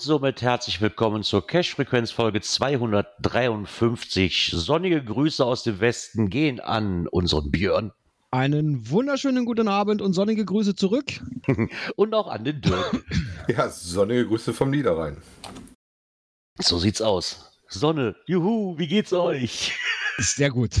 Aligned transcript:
Und 0.00 0.06
somit 0.06 0.40
herzlich 0.40 0.80
willkommen 0.80 1.22
zur 1.22 1.46
Cash-Frequenz-Folge 1.46 2.40
253. 2.40 4.52
Sonnige 4.56 5.04
Grüße 5.04 5.44
aus 5.44 5.62
dem 5.62 5.78
Westen 5.80 6.30
gehen 6.30 6.58
an 6.58 7.06
unseren 7.06 7.50
Björn 7.50 7.92
Einen 8.30 8.88
wunderschönen 8.88 9.44
guten 9.44 9.68
Abend 9.68 10.00
und 10.00 10.14
sonnige 10.14 10.46
Grüße 10.46 10.74
zurück. 10.74 11.20
und 11.96 12.14
auch 12.14 12.28
an 12.28 12.44
den 12.44 12.62
Dirk. 12.62 13.04
Ja, 13.54 13.68
sonnige 13.68 14.26
Grüße 14.26 14.54
vom 14.54 14.70
Niederrhein. 14.70 15.18
So 16.56 16.78
sieht's 16.78 17.02
aus. 17.02 17.60
Sonne, 17.68 18.16
juhu, 18.24 18.78
wie 18.78 18.88
geht's 18.88 19.12
euch? 19.12 19.76
Sehr 20.16 20.48
gut. 20.48 20.76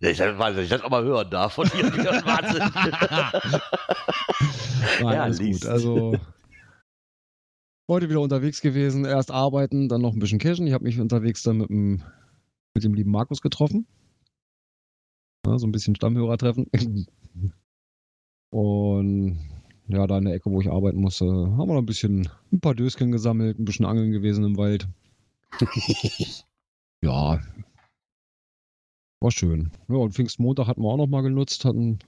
Ich 0.00 0.18
weiß 0.18 0.56
nicht, 0.56 0.64
ich 0.64 0.70
das 0.70 0.82
auch 0.82 0.90
mal 0.90 1.04
hören 1.04 1.30
darf 1.30 1.54
von 1.54 1.66
dir, 1.70 1.90
Björn. 1.90 2.22
Wahnsinn. 2.26 2.58
Nein, 5.00 5.02
Ja, 5.14 5.22
alles 5.22 5.38
liest. 5.38 5.62
gut. 5.62 5.70
Also 5.70 6.20
heute 7.88 8.08
wieder 8.08 8.20
unterwegs 8.20 8.60
gewesen. 8.60 9.04
Erst 9.04 9.30
arbeiten, 9.30 9.88
dann 9.88 10.02
noch 10.02 10.12
ein 10.12 10.18
bisschen 10.18 10.38
cashen. 10.38 10.66
Ich 10.66 10.72
habe 10.72 10.84
mich 10.84 11.00
unterwegs 11.00 11.42
dann 11.42 11.58
mit 11.58 11.70
dem, 11.70 12.02
mit 12.74 12.84
dem 12.84 12.94
lieben 12.94 13.10
Markus 13.10 13.40
getroffen. 13.40 13.86
Ja, 15.46 15.58
so 15.58 15.66
ein 15.66 15.72
bisschen 15.72 15.96
Stammhörer 15.96 16.36
treffen. 16.36 16.66
Und 18.50 19.38
ja, 19.88 20.06
da 20.06 20.18
in 20.18 20.24
der 20.26 20.34
Ecke, 20.34 20.50
wo 20.50 20.60
ich 20.60 20.70
arbeiten 20.70 21.00
musste, 21.00 21.26
haben 21.26 21.56
wir 21.68 21.74
noch 21.74 21.78
ein 21.78 21.86
bisschen 21.86 22.28
ein 22.52 22.60
paar 22.60 22.74
Döschen 22.74 23.10
gesammelt, 23.10 23.58
ein 23.58 23.64
bisschen 23.64 23.86
angeln 23.86 24.12
gewesen 24.12 24.44
im 24.44 24.56
Wald. 24.56 24.88
Ja. 27.00 27.40
War 29.20 29.30
schön. 29.30 29.70
Ja, 29.88 29.94
und 29.94 30.14
Pfingstmontag 30.14 30.66
hatten 30.66 30.82
wir 30.82 30.88
auch 30.88 30.96
noch 30.96 31.06
mal 31.06 31.22
genutzt, 31.22 31.64
hatten 31.64 32.00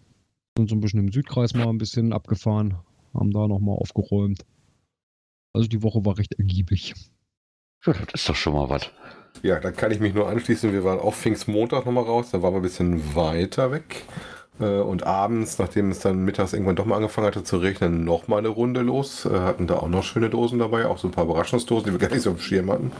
sind 0.57 0.69
so 0.69 0.75
ein 0.75 0.81
bisschen 0.81 0.99
im 0.99 1.13
Südkreis 1.13 1.55
mal 1.55 1.69
ein 1.69 1.79
bisschen 1.79 2.13
abgefahren, 2.13 2.77
haben 3.15 3.31
da 3.31 3.47
noch 3.47 3.61
mal 3.61 3.75
aufgeräumt. 3.75 4.45
Also 5.53 5.69
die 5.69 5.83
Woche 5.83 6.05
war 6.05 6.19
recht 6.19 6.35
ergiebig. 6.39 6.95
Ja, 7.87 7.93
das 7.93 8.21
ist 8.21 8.29
doch 8.29 8.37
schon 8.37 8.53
mal 8.53 8.69
was. 8.69 8.91
Ja, 9.43 9.59
da 9.59 9.71
kann 9.73 9.91
ich 9.91 10.01
mich 10.01 10.15
nur 10.15 10.29
anschließen. 10.29 10.73
Wir 10.73 10.85
waren 10.85 10.99
auch 11.01 11.15
Pfingstmontag 11.15 11.87
nochmal 11.87 12.05
raus, 12.05 12.31
da 12.31 12.43
waren 12.43 12.53
wir 12.53 12.61
ein 12.61 12.63
bisschen 12.63 13.15
weiter 13.15 13.71
weg. 13.73 14.05
Äh, 14.61 14.81
Und 14.81 15.07
abends, 15.07 15.59
nachdem 15.59 15.91
es 15.91 16.01
dann 16.01 16.25
mittags 16.25 16.53
irgendwann 16.53 16.77
doch 16.77 16.85
mal 16.85 16.97
angefangen 16.97 17.27
hatte 17.27 17.43
zu 17.45 17.59
regnen, 17.59 18.05
noch 18.05 18.29
mal 18.29 18.39
eine 18.39 18.49
Runde 18.49 18.81
los. 18.83 19.25
Äh, 19.27 19.31
Hatten 19.41 19.67
da 19.67 19.77
auch 19.77 19.89
noch 19.89 20.03
schöne 20.05 20.29
Dosen 20.31 20.59
dabei, 20.59 20.87
auch 20.87 20.99
so 20.99 21.09
ein 21.09 21.13
paar 21.13 21.25
Überraschungsdosen, 21.25 21.87
die 21.87 21.93
wir 21.93 21.99
gar 22.07 22.15
nicht 22.15 22.23
so 22.23 22.31
dem 22.31 22.39
Schirm 22.41 22.71
hatten, 22.71 22.93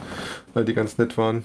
weil 0.53 0.65
die 0.65 0.73
ganz 0.73 0.97
nett 0.97 1.17
waren. 1.17 1.43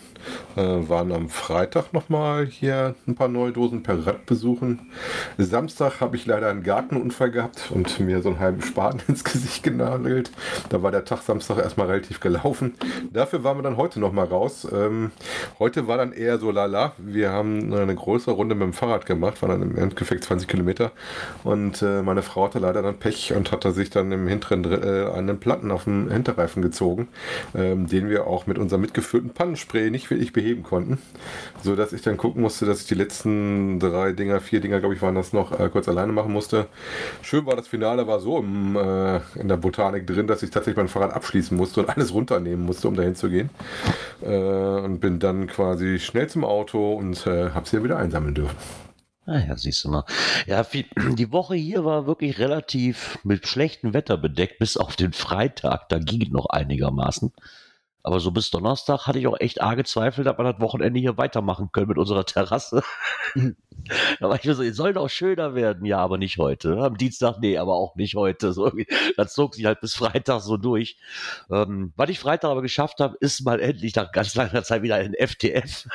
Äh, 0.57 0.89
Waren 0.89 1.13
am 1.13 1.29
Freitag 1.29 1.93
noch 1.93 2.09
mal 2.09 2.47
hier 2.47 2.95
ein 3.07 3.15
paar 3.15 3.29
neue 3.29 3.53
Dosen 3.53 3.83
per 3.83 4.07
Rad 4.07 4.27
besuchen. 4.27 4.91
Samstag 5.39 6.01
habe 6.01 6.17
ich 6.17 6.27
leider 6.27 6.49
einen 6.49 6.63
Gartenunfall 6.63 7.31
gehabt 7.31 7.71
und 7.75 8.01
mir 8.01 8.23
so 8.23 8.31
einen 8.31 8.39
halben 8.41 8.63
Spaten 8.63 9.01
ins 9.09 9.25
Gesicht 9.25 9.63
genagelt. 9.63 10.31
Da 10.71 10.83
war 10.83 10.91
der 10.91 11.05
Tag 11.05 11.23
Samstag 11.23 11.59
erstmal 11.59 11.89
relativ 11.89 12.21
gelaufen. 12.21 12.75
Dafür 13.13 13.45
waren 13.45 13.59
wir 13.59 13.63
dann 13.63 13.77
heute 13.77 14.01
noch 14.01 14.13
mal 14.13 14.25
raus. 14.27 14.67
Ähm, 14.73 15.11
heute 15.59 15.89
war 15.89 15.99
dann 15.99 16.13
eher 16.13 16.39
so 16.39 16.51
lala. 16.51 16.93
Wir 16.99 17.31
haben 17.31 17.73
eine 17.75 17.95
größere 17.95 18.35
Runde 18.35 18.55
mit 18.55 18.65
dem 18.65 18.73
Fahrrad 18.73 19.07
gemacht, 19.07 19.43
waren 19.43 19.51
dann 19.51 19.63
im 19.63 19.77
Endeffekt 19.77 20.06
20 20.07 20.49
Kilometer. 20.49 20.93
Und 21.45 21.83
äh, 21.83 22.03
meine 22.03 22.23
Frau 22.23 22.45
hatte 22.45 22.59
leider 22.59 22.83
dann 22.83 22.99
Pech 22.99 23.33
und 23.35 23.53
hatte 23.53 23.73
sich 23.73 23.91
dann 23.91 24.13
im 24.13 24.27
hinteren 24.29 24.65
äh, 24.65 25.11
einen 25.11 25.39
Platten 25.39 25.71
auf 25.71 25.85
dem 25.85 26.11
Hinterreifen 26.11 26.63
gezogen, 26.63 27.09
ähm, 27.55 27.87
den 27.87 28.09
wir 28.09 28.27
auch 28.27 28.47
mit 28.47 28.59
unserem 28.59 28.83
mitgeführten 28.83 29.31
Pannenspray 29.31 29.91
nicht 29.91 30.11
wirklich 30.11 30.33
beheben 30.33 30.63
konnten. 30.63 30.99
So 31.63 31.77
dass 31.77 31.93
ich 31.93 32.03
dann 32.03 32.17
gucken 32.17 32.43
musste, 32.43 32.67
dass 32.67 32.81
ich 32.81 32.87
die 32.87 32.95
letzten 32.95 33.79
drei 33.79 34.13
Dinger, 34.13 34.41
vier 34.41 34.61
Dinger, 34.61 34.81
glaube 34.81 34.95
ich, 34.95 35.03
waren 35.03 35.15
das 35.15 35.33
noch, 35.33 35.59
äh, 35.59 35.69
kurz 35.69 35.89
alleine 35.89 36.13
machen 36.13 36.33
musste. 36.33 36.67
Schön 37.23 37.47
war 37.47 37.57
das 37.57 37.69
Finale, 37.69 38.07
war 38.07 38.21
so 38.21 38.39
im, 38.39 38.77
äh, 38.77 39.21
in 39.39 39.49
der 39.49 39.57
Botanik 39.57 40.07
drin, 40.07 40.27
dass 40.27 40.43
ich 40.43 40.51
tatsächlich 40.51 40.77
mein 40.77 40.89
Fahrrad 40.89 41.13
abschließen 41.13 41.57
musste 41.57 41.81
und 41.81 41.89
alles 41.89 42.13
runternehmen 42.13 42.65
musste, 42.65 42.89
um 42.89 42.95
dahin 42.95 43.15
zu 43.15 43.29
gehen. 43.29 43.51
Äh, 44.23 44.37
und 44.37 45.01
bin 45.01 45.19
dann 45.19 45.47
quasi 45.47 45.99
schnell 45.99 46.29
zum 46.29 46.45
Auto 46.45 46.95
und 46.95 47.27
äh, 47.27 47.51
habe 47.51 47.67
sie 47.69 47.77
dann 47.77 47.85
wieder 47.85 47.99
einsammeln 47.99 48.35
dürfen. 48.35 48.86
Ah 49.27 49.41
ja, 49.41 49.57
siehst 49.57 49.85
du 49.85 49.89
mal. 49.89 50.05
Ja, 50.47 50.63
viel, 50.63 50.85
die 51.17 51.33
Woche 51.33 51.57
hier 51.57 51.85
war 51.85 52.07
wirklich 52.07 52.39
relativ 52.39 53.19
mit 53.25 53.49
schlechtem 53.49 53.93
Wetter 53.93 54.17
bedeckt, 54.17 54.61
bis 54.61 54.77
auf 54.77 54.95
den 54.95 55.13
Freitag. 55.13 55.89
Da 55.89 55.99
ging 55.99 56.23
es 56.23 56.31
noch 56.31 56.47
einigermaßen. 56.47 57.33
Aber 58.05 58.21
so 58.21 58.31
bis 58.31 58.51
Donnerstag 58.51 59.09
hatte 59.09 59.19
ich 59.19 59.27
auch 59.27 59.41
echt 59.41 59.61
arge 59.61 59.83
Zweifel, 59.83 60.29
ob 60.29 60.39
wir 60.39 60.53
das 60.53 60.61
Wochenende 60.61 61.01
hier 61.01 61.19
weitermachen 61.19 61.71
können 61.73 61.89
mit 61.89 61.99
unserer 61.99 62.25
Terrasse. 62.25 62.85
da 64.21 64.29
war 64.29 64.37
ich 64.37 64.45
mir 64.45 64.55
so, 64.55 64.63
es 64.63 64.77
soll 64.77 64.93
doch 64.93 65.11
schöner 65.11 65.57
werden. 65.57 65.85
Ja, 65.85 65.99
aber 65.99 66.17
nicht 66.17 66.39
heute. 66.39 66.79
Am 66.79 66.97
Dienstag, 66.97 67.41
nee, 67.41 67.59
aber 67.59 67.75
auch 67.75 67.97
nicht 67.97 68.15
heute. 68.15 68.53
So, 68.53 68.71
das 69.17 69.35
zog 69.35 69.57
sich 69.57 69.65
halt 69.65 69.81
bis 69.81 69.97
Freitag 69.97 70.41
so 70.43 70.57
durch. 70.57 70.99
Ähm, 71.51 71.93
was 71.97 72.11
ich 72.11 72.21
Freitag 72.21 72.51
aber 72.51 72.63
geschafft 72.63 73.01
habe, 73.01 73.17
ist 73.19 73.45
mal 73.45 73.59
endlich 73.59 73.97
nach 73.97 74.13
ganz 74.13 74.37
langer 74.37 74.63
Zeit 74.63 74.83
wieder 74.83 74.95
ein 74.95 75.15
FTF. 75.15 75.89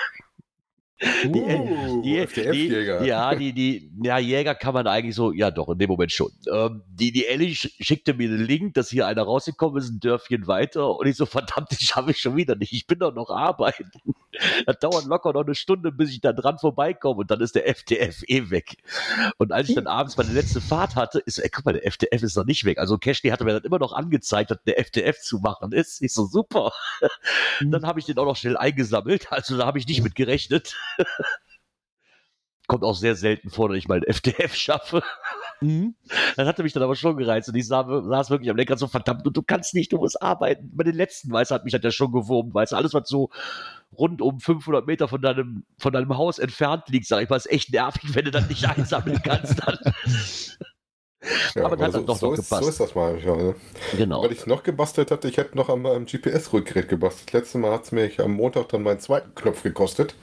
Die, 1.23 1.39
Uh, 1.39 2.01
die, 2.03 2.19
FTF-Jäger. 2.19 2.99
Die, 3.01 3.07
ja, 3.07 3.33
die, 3.33 3.53
die, 3.53 3.91
ja, 4.03 4.19
Jäger 4.19 4.53
kann 4.53 4.73
man 4.75 4.85
eigentlich 4.85 5.15
so, 5.15 5.31
ja 5.31 5.49
doch, 5.49 5.69
in 5.69 5.79
dem 5.79 5.89
Moment 5.89 6.11
schon. 6.11 6.29
Ähm, 6.51 6.83
die, 6.89 7.11
die 7.11 7.25
Ellie 7.25 7.53
sch- 7.53 7.71
schickte 7.79 8.13
mir 8.13 8.29
den 8.29 8.45
Link, 8.45 8.75
dass 8.75 8.89
hier 8.89 9.07
einer 9.07 9.23
rausgekommen 9.23 9.81
ist, 9.81 9.89
ein 9.89 9.99
Dörfchen 9.99 10.45
weiter. 10.45 10.95
Und 10.95 11.07
ich 11.07 11.15
so, 11.17 11.25
verdammt, 11.25 11.71
das 11.71 11.79
schaffe 11.79 12.11
ich 12.11 12.19
schon 12.19 12.35
wieder 12.35 12.55
nicht. 12.55 12.71
Ich 12.73 12.85
bin 12.85 12.99
doch 12.99 13.15
noch 13.15 13.29
arbeiten. 13.31 13.89
Das 14.65 14.79
dauert 14.79 15.05
locker 15.05 15.33
noch 15.33 15.45
eine 15.45 15.55
Stunde, 15.55 15.91
bis 15.91 16.09
ich 16.11 16.21
da 16.21 16.33
dran 16.33 16.57
vorbeikomme 16.57 17.21
und 17.21 17.31
dann 17.31 17.41
ist 17.41 17.55
der 17.55 17.73
FTF 17.73 18.23
eh 18.27 18.49
weg. 18.49 18.77
Und 19.37 19.51
als 19.51 19.69
ich 19.69 19.75
dann 19.75 19.87
abends 19.87 20.17
meine 20.17 20.31
letzte 20.31 20.61
Fahrt 20.61 20.95
hatte, 20.95 21.19
ist, 21.19 21.39
ey, 21.39 21.49
guck 21.49 21.65
mal, 21.65 21.73
der 21.73 21.91
FTF 21.91 22.23
ist 22.23 22.35
noch 22.35 22.45
nicht 22.45 22.65
weg. 22.65 22.77
Also 22.77 22.97
Cashley 22.97 23.29
hatte 23.31 23.43
mir 23.43 23.53
dann 23.53 23.63
immer 23.63 23.79
noch 23.79 23.93
angezeigt, 23.93 24.51
dass 24.51 24.63
der 24.63 24.83
FTF 24.83 25.19
zu 25.21 25.39
machen 25.39 25.71
ist. 25.71 26.01
Ich 26.01 26.13
so, 26.13 26.25
super. 26.25 26.71
Dann 27.61 27.85
habe 27.85 27.99
ich 27.99 28.05
den 28.05 28.17
auch 28.17 28.25
noch 28.25 28.35
schnell 28.35 28.57
eingesammelt. 28.57 29.31
Also 29.31 29.57
da 29.57 29.65
habe 29.65 29.79
ich 29.79 29.87
nicht 29.87 30.03
mit 30.03 30.15
gerechnet. 30.15 30.75
Kommt 32.67 32.83
auch 32.83 32.95
sehr 32.95 33.15
selten 33.15 33.49
vor, 33.49 33.69
dass 33.69 33.77
ich 33.77 33.87
mal 33.87 33.95
einen 33.95 34.13
FTF 34.13 34.55
schaffe. 34.55 35.03
Mhm. 35.61 35.93
Das 36.35 36.47
hatte 36.47 36.63
mich 36.63 36.73
dann 36.73 36.83
aber 36.83 36.95
schon 36.95 37.17
gereizt 37.17 37.47
und 37.47 37.55
ich 37.55 37.67
sah, 37.67 37.85
saß 38.01 38.31
wirklich 38.31 38.49
am 38.49 38.57
Lenkrad 38.57 38.79
so, 38.79 38.87
verdammt, 38.87 39.21
du, 39.23 39.41
kannst 39.43 39.75
nicht, 39.75 39.93
du 39.93 39.97
musst 39.97 40.21
arbeiten. 40.21 40.71
Bei 40.73 40.83
den 40.83 40.95
letzten, 40.95 41.31
weißt 41.31 41.51
du, 41.51 41.55
hat 41.55 41.63
mich 41.63 41.73
das 41.73 41.83
ja 41.83 41.91
schon 41.91 42.11
gewurmt, 42.11 42.53
weißt 42.53 42.71
du, 42.71 42.75
alles, 42.77 42.93
was 42.93 43.07
so 43.07 43.29
rund 43.97 44.21
um 44.21 44.39
500 44.39 44.87
Meter 44.87 45.07
von 45.07 45.21
deinem, 45.21 45.63
von 45.77 45.93
deinem 45.93 46.17
Haus 46.17 46.39
entfernt 46.39 46.89
liegt, 46.89 47.07
sag 47.07 47.21
ich 47.21 47.29
mal, 47.29 47.35
ist 47.35 47.51
echt 47.51 47.71
nervig, 47.71 48.15
wenn 48.15 48.25
du 48.25 48.31
das 48.31 48.49
nicht 48.49 48.67
einsammeln 48.67 49.21
kannst. 49.23 49.61
Dann. 49.65 49.77
Ja, 51.53 51.65
Aber 51.65 51.75
das 51.75 51.87
hat 51.87 51.93
so, 51.93 52.01
doch 52.01 52.17
so, 52.17 52.25
noch 52.27 52.33
ist, 52.33 52.49
gepasst. 52.49 52.63
so 52.63 52.69
ist 52.69 52.79
das 52.79 52.95
manchmal. 52.95 53.37
Ne? 53.37 53.55
Genau. 53.95 54.23
Was 54.23 54.31
ich 54.31 54.45
noch 54.47 54.63
gebastelt 54.63 55.11
hatte, 55.11 55.27
ich 55.27 55.37
hätte 55.37 55.55
noch 55.55 55.69
am, 55.69 55.85
am 55.85 56.05
GPS-Rückgerät 56.05 56.89
gebastelt. 56.89 57.31
Letztes 57.33 57.61
Mal 57.61 57.71
hat 57.71 57.83
es 57.83 57.91
mich 57.91 58.19
am 58.19 58.31
Montag 58.31 58.69
dann 58.69 58.81
meinen 58.81 58.99
zweiten 58.99 59.35
Knopf 59.35 59.61
gekostet. 59.61 60.15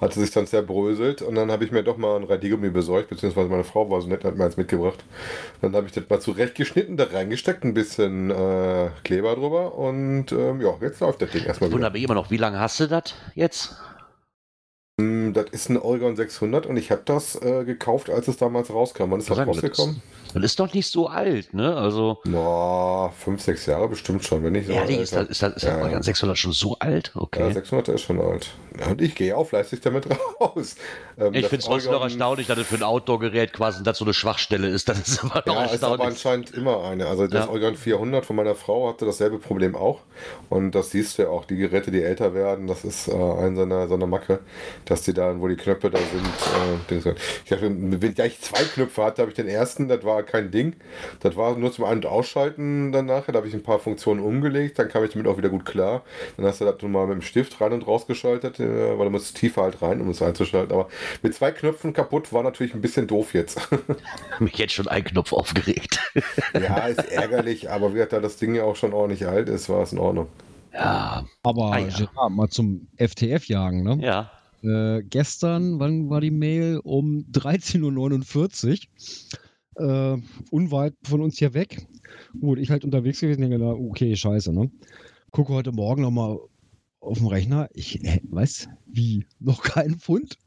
Hatte 0.00 0.20
sich 0.20 0.30
dann 0.32 0.46
zerbröselt 0.46 1.22
und 1.22 1.34
dann 1.36 1.50
habe 1.50 1.64
ich 1.64 1.70
mir 1.70 1.82
doch 1.82 1.96
mal 1.96 2.16
ein 2.16 2.24
Radiergummi 2.24 2.70
besorgt, 2.70 3.08
beziehungsweise 3.08 3.48
meine 3.48 3.64
Frau 3.64 3.88
war 3.88 4.00
so 4.02 4.08
nett 4.08 4.24
hat 4.24 4.36
mir 4.36 4.44
eins 4.44 4.56
mitgebracht. 4.56 5.02
Dann 5.62 5.74
habe 5.74 5.86
ich 5.86 5.92
das 5.92 6.04
mal 6.08 6.20
zurechtgeschnitten, 6.20 6.96
da 6.96 7.04
reingesteckt, 7.04 7.64
ein 7.64 7.72
bisschen 7.72 8.30
äh, 8.30 8.90
Kleber 9.02 9.36
drüber 9.36 9.74
und 9.74 10.30
ähm, 10.32 10.60
ja, 10.60 10.74
jetzt 10.82 11.00
läuft 11.00 11.22
das 11.22 11.30
Ding 11.30 11.44
erstmal. 11.44 11.72
Wundert 11.72 11.94
mich 11.94 12.02
immer 12.02 12.14
noch, 12.14 12.30
wie 12.30 12.36
lange 12.36 12.60
hast 12.60 12.80
du 12.80 12.86
das 12.86 13.14
jetzt? 13.34 13.76
Mm, 14.96 15.32
Das 15.32 15.46
ist 15.50 15.70
ein 15.70 15.76
Oregon 15.76 16.14
600 16.14 16.66
und 16.66 16.76
ich 16.76 16.92
habe 16.92 17.02
das 17.04 17.34
äh, 17.42 17.64
gekauft, 17.64 18.10
als 18.10 18.28
es 18.28 18.36
damals 18.36 18.70
rauskam. 18.70 19.10
Wann 19.10 19.18
ist 19.18 19.28
das 19.28 19.38
rausgekommen? 19.38 20.00
Das 20.34 20.42
ist 20.44 20.58
doch 20.60 20.72
nicht 20.72 20.88
so 20.88 21.08
alt, 21.08 21.52
ne? 21.54 21.76
Also, 21.76 22.18
Na, 22.24 23.08
fünf, 23.10 23.40
sechs 23.40 23.66
Jahre 23.66 23.88
bestimmt 23.88 24.24
schon, 24.24 24.42
wenn 24.44 24.52
nicht 24.52 24.66
so. 24.66 24.72
ehrlich, 24.72 24.98
ist 25.00 25.14
das, 25.14 25.28
ist 25.28 25.42
das, 25.42 25.54
ist 25.56 25.62
Ja, 25.64 25.78
ja. 25.78 25.82
Organ 25.84 26.02
600 26.02 26.36
schon 26.38 26.52
so 26.52 26.76
alt? 26.78 27.12
Ja, 27.14 27.20
Okay. 27.22 27.52
600 27.52 27.88
ist 27.88 28.02
schon 28.02 28.20
alt. 28.20 28.52
Ja, 28.80 28.88
und 28.92 29.00
ich 29.02 29.14
gehe 29.16 29.36
auch 29.36 29.46
fleißig 29.48 29.80
damit 29.80 30.06
raus. 30.40 30.76
Ähm, 31.18 31.34
ich 31.34 31.46
finde 31.46 31.56
es 31.58 31.64
trotzdem 31.66 31.92
noch 31.92 32.02
erstaunlich, 32.02 32.46
dass 32.46 32.58
es 32.58 32.66
für 32.66 32.76
ein 32.76 32.82
Outdoor-Gerät 32.82 33.52
quasi 33.52 33.82
das 33.82 33.98
so 33.98 34.04
eine 34.04 34.14
Schwachstelle 34.14 34.68
ist. 34.68 34.88
Das 34.88 34.98
ist 35.00 35.24
aber 35.24 35.42
noch 35.46 35.54
Ja, 35.56 35.64
ist 35.64 35.84
aber 35.84 36.04
erstaunlich. 36.04 36.06
anscheinend 36.06 36.50
immer 36.52 36.84
eine. 36.84 37.06
Also 37.06 37.26
das 37.26 37.46
Ja. 37.46 37.50
Organ 37.50 37.76
400 37.76 38.24
von 38.26 38.36
meiner 38.36 38.54
Frau 38.54 38.88
hatte 38.88 39.04
dasselbe 39.06 39.38
Problem 39.38 39.74
auch. 39.76 40.00
Und 40.48 40.74
das 40.74 40.90
siehst 40.90 41.18
du 41.18 41.22
ja 41.22 41.28
auch, 41.28 41.44
die 41.44 41.56
Geräte, 41.56 41.90
die 41.90 42.02
älter 42.02 42.34
werden, 42.34 42.66
das 42.66 42.84
ist 42.84 43.08
äh, 43.08 43.12
eine 43.12 43.56
seiner, 43.56 43.88
seiner 43.88 44.06
Macke. 44.06 44.40
dass 44.84 45.02
die 45.02 45.12
da, 45.14 45.38
wo 45.40 45.48
die 45.48 45.56
Knöpfe 45.56 45.90
da 45.90 45.98
sind, 45.98 46.94
äh, 47.04 47.14
ich 47.44 47.50
dachte, 47.50 47.62
wenn 47.62 48.14
ich 48.26 48.40
zwei 48.40 48.62
Knöpfe 48.64 49.04
hatte, 49.04 49.22
habe 49.22 49.30
ich 49.30 49.36
den 49.36 49.48
ersten, 49.48 49.88
das 49.88 50.04
war 50.04 50.22
kein 50.22 50.50
Ding. 50.50 50.76
Das 51.20 51.36
war 51.36 51.56
nur 51.56 51.72
zum 51.72 51.84
Ein- 51.84 51.98
und 51.98 52.06
Ausschalten 52.06 52.92
dann 52.92 53.06
nachher, 53.06 53.32
da 53.32 53.38
habe 53.38 53.48
ich 53.48 53.54
ein 53.54 53.62
paar 53.62 53.78
Funktionen 53.78 54.20
umgelegt, 54.20 54.78
dann 54.78 54.88
kam 54.88 55.04
ich 55.04 55.12
damit 55.12 55.26
auch 55.26 55.36
wieder 55.38 55.48
gut 55.48 55.64
klar. 55.64 56.02
Dann 56.36 56.46
hast 56.46 56.60
du 56.60 56.64
das 56.64 56.80
mal 56.82 57.06
mit 57.06 57.16
dem 57.16 57.22
Stift 57.22 57.60
rein 57.60 57.72
und 57.72 57.86
rausgeschaltet, 57.86 58.60
äh, 58.60 58.98
weil 58.98 59.04
du 59.06 59.10
musst 59.10 59.36
tiefer 59.36 59.62
halt 59.62 59.80
rein, 59.82 60.00
um 60.00 60.10
es 60.10 60.22
einzuschalten. 60.22 60.72
Aber 60.72 60.88
mit 61.22 61.34
zwei 61.34 61.50
Knöpfen 61.52 61.92
kaputt 61.92 62.32
war 62.32 62.42
natürlich 62.42 62.74
ein 62.74 62.80
bisschen 62.80 63.06
doof 63.06 63.34
jetzt. 63.34 63.60
Mich 64.40 64.56
jetzt 64.58 64.72
schon 64.74 64.88
ein 64.88 65.04
Knopf 65.04 65.32
aufgeregt. 65.32 65.98
ja, 66.54 66.86
ist 66.86 67.10
ärgerlich, 67.10 67.70
aber 67.70 67.90
wie 67.90 67.94
gesagt, 67.94 68.12
da 68.14 68.20
das 68.20 68.36
Ding 68.36 68.54
ja 68.54 68.64
auch 68.64 68.76
schon 68.76 68.92
ordentlich 68.92 69.26
alt 69.26 69.48
ist, 69.48 69.68
war 69.68 69.82
es 69.82 69.92
in 69.92 69.98
Ordnung. 69.98 70.28
Ja, 70.72 71.24
Aber 71.42 71.72
Ah, 71.72 71.78
ja. 71.78 71.88
Gerard, 71.88 72.32
mal 72.32 72.48
zum 72.48 72.88
FTF-Jagen, 72.96 73.82
ne? 73.82 73.98
ja. 74.02 74.30
Äh, 74.62 75.02
gestern, 75.02 75.78
wann 75.78 76.08
war 76.08 76.22
die 76.22 76.30
Mail? 76.30 76.80
Um 76.82 77.26
13.49 77.32 78.86
Uhr. 79.76 80.14
Äh, 80.16 80.22
unweit 80.50 80.94
von 81.04 81.20
uns 81.20 81.38
hier 81.38 81.52
weg. 81.52 81.86
Gut, 82.40 82.58
ich 82.58 82.70
halt 82.70 82.84
unterwegs 82.84 83.20
gewesen, 83.20 83.42
denke, 83.42 83.58
na, 83.58 83.72
okay, 83.72 84.16
scheiße, 84.16 84.52
ne? 84.54 84.70
Gucke 85.32 85.52
heute 85.52 85.72
Morgen 85.72 86.00
nochmal 86.02 86.38
auf 87.00 87.18
dem 87.18 87.26
Rechner. 87.26 87.68
Ich, 87.74 88.02
äh, 88.04 88.20
was? 88.30 88.68
Wie? 88.86 89.26
Noch 89.38 89.62
kein 89.62 89.96
Pfund? 89.98 90.38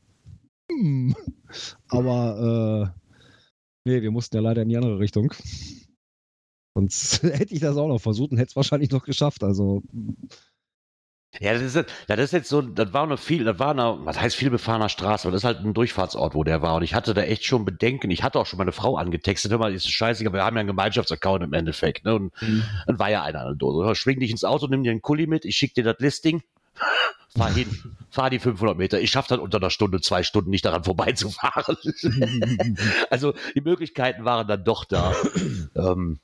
Hm. 0.71 1.15
Aber, 1.89 2.93
äh, 3.85 3.89
nee, 3.89 4.01
wir 4.01 4.11
mussten 4.11 4.35
ja 4.35 4.41
leider 4.41 4.61
in 4.63 4.69
die 4.69 4.77
andere 4.77 4.99
Richtung. 4.99 5.33
Sonst 6.75 7.23
hätte 7.23 7.53
ich 7.53 7.59
das 7.61 7.77
auch 7.77 7.87
noch 7.87 7.99
versucht 7.99 8.31
und 8.31 8.37
hätte 8.37 8.49
es 8.49 8.55
wahrscheinlich 8.55 8.91
noch 8.91 9.03
geschafft. 9.03 9.43
Also, 9.43 9.81
Ja, 11.39 11.53
das 11.53 11.61
ist, 11.61 11.75
jetzt- 11.75 11.93
das 12.07 12.19
ist 12.19 12.31
jetzt 12.33 12.49
so, 12.49 12.61
das 12.61 12.93
war 12.93 13.03
eine 13.03 13.17
viel, 13.17 13.43
das 13.43 13.59
war 13.59 13.71
eine, 13.71 13.97
was 14.05 14.19
heißt 14.19 14.35
viel 14.35 14.49
befahrener 14.49 14.89
Straße, 14.89 15.27
aber 15.27 15.33
das 15.33 15.41
ist 15.41 15.45
halt 15.45 15.59
ein 15.59 15.73
Durchfahrtsort, 15.73 16.33
wo 16.33 16.43
der 16.43 16.61
war. 16.61 16.75
Und 16.75 16.83
ich 16.83 16.95
hatte 16.95 17.13
da 17.13 17.21
echt 17.21 17.43
schon 17.45 17.63
Bedenken. 17.65 18.09
Ich 18.11 18.23
hatte 18.23 18.39
auch 18.39 18.45
schon 18.45 18.57
meine 18.57 18.71
Frau 18.71 18.97
angetextet, 18.97 19.51
hör 19.51 19.59
mal, 19.59 19.73
ist 19.73 19.87
scheiße, 19.89 20.25
aber 20.25 20.39
wir 20.39 20.45
haben 20.45 20.55
ja 20.55 20.61
einen 20.61 20.67
Gemeinschaftsaccount 20.67 21.43
im 21.43 21.53
Endeffekt. 21.53 22.05
Ne? 22.05 22.15
Und 22.15 22.33
dann 22.87 22.97
war 22.97 23.09
ja 23.09 23.23
einer 23.23 23.41
an 23.41 23.45
der 23.47 23.55
Dose. 23.55 23.93
Schwing 23.95 24.19
dich 24.19 24.31
ins 24.31 24.43
Auto, 24.43 24.67
nimm 24.67 24.83
dir 24.83 24.91
einen 24.91 25.01
Kuli 25.01 25.27
mit, 25.27 25.45
ich 25.45 25.55
schick 25.57 25.73
dir 25.75 25.83
das 25.83 25.97
Listing. 25.99 26.41
Fahr 27.35 27.53
hin, 27.53 27.67
fahr 28.09 28.29
die 28.29 28.39
500 28.39 28.77
Meter. 28.77 28.99
Ich 28.99 29.11
schaff 29.11 29.27
dann 29.27 29.39
unter 29.39 29.57
einer 29.57 29.69
Stunde, 29.69 30.01
zwei 30.01 30.23
Stunden 30.23 30.49
nicht 30.49 30.65
daran 30.65 30.83
vorbeizufahren. 30.83 31.77
also 33.09 33.33
die 33.55 33.61
Möglichkeiten 33.61 34.25
waren 34.25 34.47
dann 34.47 34.63
doch 34.63 34.85
da. 34.85 35.13
ähm, 35.75 36.19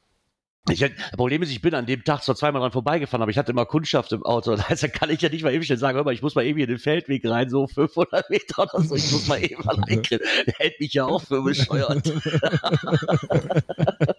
ich, 0.69 0.79
das 0.79 0.91
Problem 1.17 1.41
ist, 1.41 1.51
ich 1.51 1.61
bin 1.61 1.75
an 1.75 1.85
dem 1.85 2.05
Tag 2.05 2.23
zwar 2.23 2.35
zweimal 2.35 2.61
dran 2.61 2.71
vorbeigefahren, 2.71 3.21
aber 3.21 3.31
ich 3.31 3.37
hatte 3.37 3.51
immer 3.51 3.65
Kundschaft 3.65 4.13
im 4.13 4.23
Auto. 4.23 4.51
Das 4.51 4.69
heißt, 4.69 4.83
da 4.83 4.87
kann 4.87 5.09
ich 5.09 5.21
ja 5.21 5.27
nicht 5.27 5.43
mal 5.43 5.53
eben 5.53 5.65
schnell 5.65 5.77
sagen, 5.77 5.97
hör 5.97 6.05
mal, 6.05 6.13
ich 6.13 6.21
muss 6.21 6.35
mal 6.35 6.45
eben 6.45 6.55
hier 6.55 6.67
in 6.67 6.73
den 6.73 6.79
Feldweg 6.79 7.25
rein, 7.25 7.49
so 7.49 7.67
500 7.67 8.29
Meter 8.29 8.63
oder 8.73 8.81
so. 8.81 8.95
Ich 8.95 9.11
muss 9.11 9.27
mal 9.27 9.43
eben 9.43 9.67
allein 9.67 10.01
kriegen. 10.01 10.23
Der 10.47 10.53
hält 10.57 10.79
mich 10.79 10.93
ja 10.93 11.03
auch 11.05 11.21
für 11.21 11.43
bescheuert. 11.43 12.05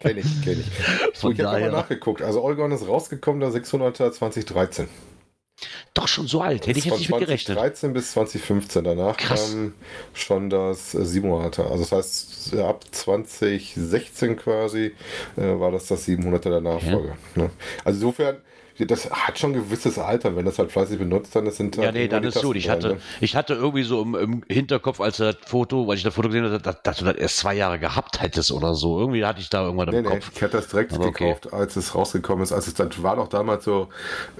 Kenn 0.01 0.19
ich, 0.19 0.43
kenn 0.43 0.61
ich. 0.61 1.19
Von 1.19 1.33
ich 1.33 1.41
habe 1.41 1.61
mal 1.61 1.71
nachgeguckt. 1.71 2.21
Also 2.21 2.43
Oregon 2.43 2.73
ist 2.73 2.87
rausgekommen, 2.87 3.41
der 3.41 3.49
600er 3.49 4.13
2013. 4.13 4.87
doch 5.95 6.09
schon 6.09 6.27
so 6.27 6.41
alt. 6.41 6.67
Hätte 6.67 6.79
ich 6.79 6.85
jetzt 6.85 6.99
nicht 6.99 7.11
mit 7.11 7.21
gerechnet. 7.21 7.57
2013 7.57 7.93
bis 7.93 8.13
2015. 8.13 8.85
Danach 8.85 9.17
Krass. 9.17 9.53
kam 9.53 9.75
schon 10.13 10.51
das 10.51 10.95
äh, 10.95 10.99
700er. 10.99 11.71
Also 11.71 11.79
das 11.79 11.93
heißt, 11.93 12.57
ab 12.57 12.85
2016 12.91 14.37
quasi 14.37 14.93
äh, 15.37 15.43
war 15.59 15.71
das 15.71 15.87
das 15.87 16.07
700er 16.07 16.51
der 16.51 16.61
Nachfolger. 16.61 17.17
Ne? 17.35 17.51
Also 17.85 17.99
insofern, 17.99 18.37
das 18.79 19.11
hat 19.11 19.39
schon 19.39 19.51
ein 19.53 19.55
gewisses 19.55 19.99
Alter. 19.99 20.37
Wenn 20.37 20.45
das 20.47 20.59
halt 20.59 20.73
fleißig 20.73 20.99
benutzt, 20.99 21.35
dann 21.37 21.51
sind 21.51 21.77
Ja, 21.79 21.93
halt 21.93 21.95
nee, 21.95 22.09
nur 22.09 22.09
dann 22.09 22.25
ist 22.25 22.41
gut. 22.41 22.57
Ich 22.57 22.67
Tasten 22.67 22.71
hatte, 22.71 22.89
ne? 22.89 23.03
ich 23.21 23.37
hatte 23.37 23.55
irgendwie 23.55 23.83
so 23.85 24.03
im, 24.03 24.15
im 24.15 24.45
Hinterkopf, 24.49 25.01
als 25.01 25.19
das 25.19 25.37
Foto, 25.47 25.87
weil 25.87 25.97
ich 25.97 26.03
das 26.03 26.15
Foto 26.15 26.29
gesehen 26.29 26.45
habe, 26.45 26.61
dass, 26.61 26.83
dass 26.83 26.97
du 26.99 27.05
das 27.05 27.17
erst 27.17 27.39
zwei 27.39 27.55
Jahre 27.55 27.79
gehabt 27.79 28.21
hättest 28.23 28.51
oder 28.53 28.75
so. 28.75 28.99
Irgendwie 29.01 29.25
hatte 29.25 29.41
ich 29.41 29.51
da 29.51 29.65
irgendwann 29.65 29.89
Nee, 29.89 29.99
im 29.99 30.03
nee, 30.03 30.21
Kopf. 30.21 30.33
ich 30.35 30.43
hatte 30.43 30.57
das 30.57 30.69
direkt 30.69 30.93
Aber 30.93 31.07
okay. 31.07 31.35
gekauft, 31.35 31.53
als 31.53 31.77
es 31.77 31.95
rausgekommen 31.95 32.43
ist. 32.43 32.53
Also 32.53 32.69
es 32.69 32.75
das 32.75 33.03
war 33.03 33.17
doch 33.17 33.29
damals 33.29 33.65
so, 33.65 33.89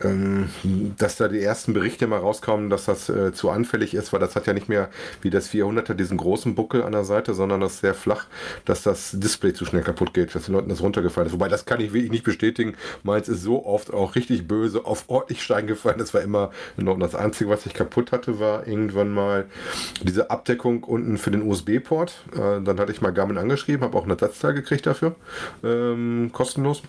ähm, 0.03 0.51
dass 0.99 1.17
da 1.17 1.29
die 1.29 1.41
ersten 1.41 1.75
Berichte 1.75 2.07
mal 2.07 2.19
rauskamen, 2.19 2.71
dass 2.71 2.87
das 2.87 3.09
äh, 3.09 3.33
zu 3.33 3.51
anfällig 3.51 3.95
ist, 3.95 4.13
weil 4.13 4.21
das 4.21 4.37
hat 4.37 4.47
ja 4.47 4.53
nicht 4.55 4.69
mehr 4.69 4.89
wie 5.21 5.31
das 5.31 5.49
400er 5.51 5.95
diesen 5.95 6.17
großen 6.17 6.55
Buckel 6.55 6.83
an 6.83 6.93
der 6.93 7.05
Seite, 7.05 7.35
sondern 7.35 7.61
das 7.61 7.75
ist 7.75 7.81
sehr 7.81 7.95
flach, 7.95 8.27
dass 8.65 8.83
das 8.83 9.11
Display 9.13 9.53
zu 9.53 9.67
schnell 9.67 9.83
kaputt 9.83 10.15
geht, 10.15 10.35
dass 10.35 10.45
den 10.47 10.55
Leuten 10.55 10.69
das 10.71 10.81
runtergefallen 10.83 11.27
ist. 11.29 11.33
Wobei 11.35 11.49
das 11.49 11.67
kann 11.67 11.81
ich 11.81 11.93
wirklich 11.93 12.11
nicht 12.11 12.25
bestätigen. 12.25 12.75
Meins 13.03 13.29
ist 13.29 13.43
so 13.43 13.67
oft 13.67 13.93
auch 13.93 14.15
richtig 14.15 14.24
böse 14.47 14.85
auf 14.85 15.05
ordentlich 15.09 15.43
Stein 15.43 15.67
gefallen. 15.67 15.99
Das 15.99 16.15
war 16.15 16.23
immer 16.23 16.51
Ordnung. 16.79 17.01
Das 17.01 17.15
Einzige, 17.15 17.51
was 17.51 17.67
ich 17.67 17.75
kaputt 17.75 18.13
hatte, 18.13 18.39
war 18.41 18.67
irgendwann 18.67 19.11
mal 19.11 19.47
diese 20.03 20.31
Abdeckung 20.31 20.85
unten 20.85 21.19
für 21.19 21.31
den 21.31 21.43
USB-Port. 21.43 22.25
Äh, 22.33 22.63
dann 22.63 22.79
hatte 22.79 22.93
ich 22.93 23.01
mal 23.01 23.13
Garmin 23.13 23.39
angeschrieben, 23.39 23.83
habe 23.83 23.97
auch 23.97 24.05
ein 24.05 24.11
Ersatzteil 24.11 24.55
gekriegt 24.55 24.87
dafür. 24.87 25.17
Ähm, 25.63 26.31
kostenlos. 26.33 26.83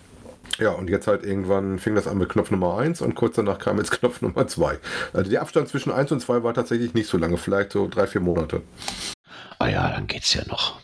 Ja, 0.58 0.70
und 0.70 0.88
jetzt 0.88 1.06
halt 1.06 1.24
irgendwann 1.24 1.78
fing 1.78 1.94
das 1.94 2.06
an 2.06 2.18
mit 2.18 2.28
Knopf 2.28 2.50
Nummer 2.50 2.78
1 2.78 3.02
und 3.02 3.14
kurz 3.14 3.36
danach 3.36 3.58
kam 3.58 3.78
jetzt 3.78 3.90
Knopf 3.98 4.22
Nummer 4.22 4.46
2. 4.46 4.78
Also 5.12 5.30
der 5.30 5.42
Abstand 5.42 5.68
zwischen 5.68 5.92
1 5.92 6.12
und 6.12 6.20
2 6.20 6.42
war 6.42 6.54
tatsächlich 6.54 6.94
nicht 6.94 7.08
so 7.08 7.18
lange, 7.18 7.36
vielleicht 7.36 7.72
so 7.72 7.88
drei, 7.88 8.06
vier 8.06 8.20
Monate. 8.20 8.62
Ah 9.58 9.68
ja, 9.68 9.90
dann 9.90 10.06
geht's 10.06 10.32
ja 10.34 10.42
noch. 10.46 10.80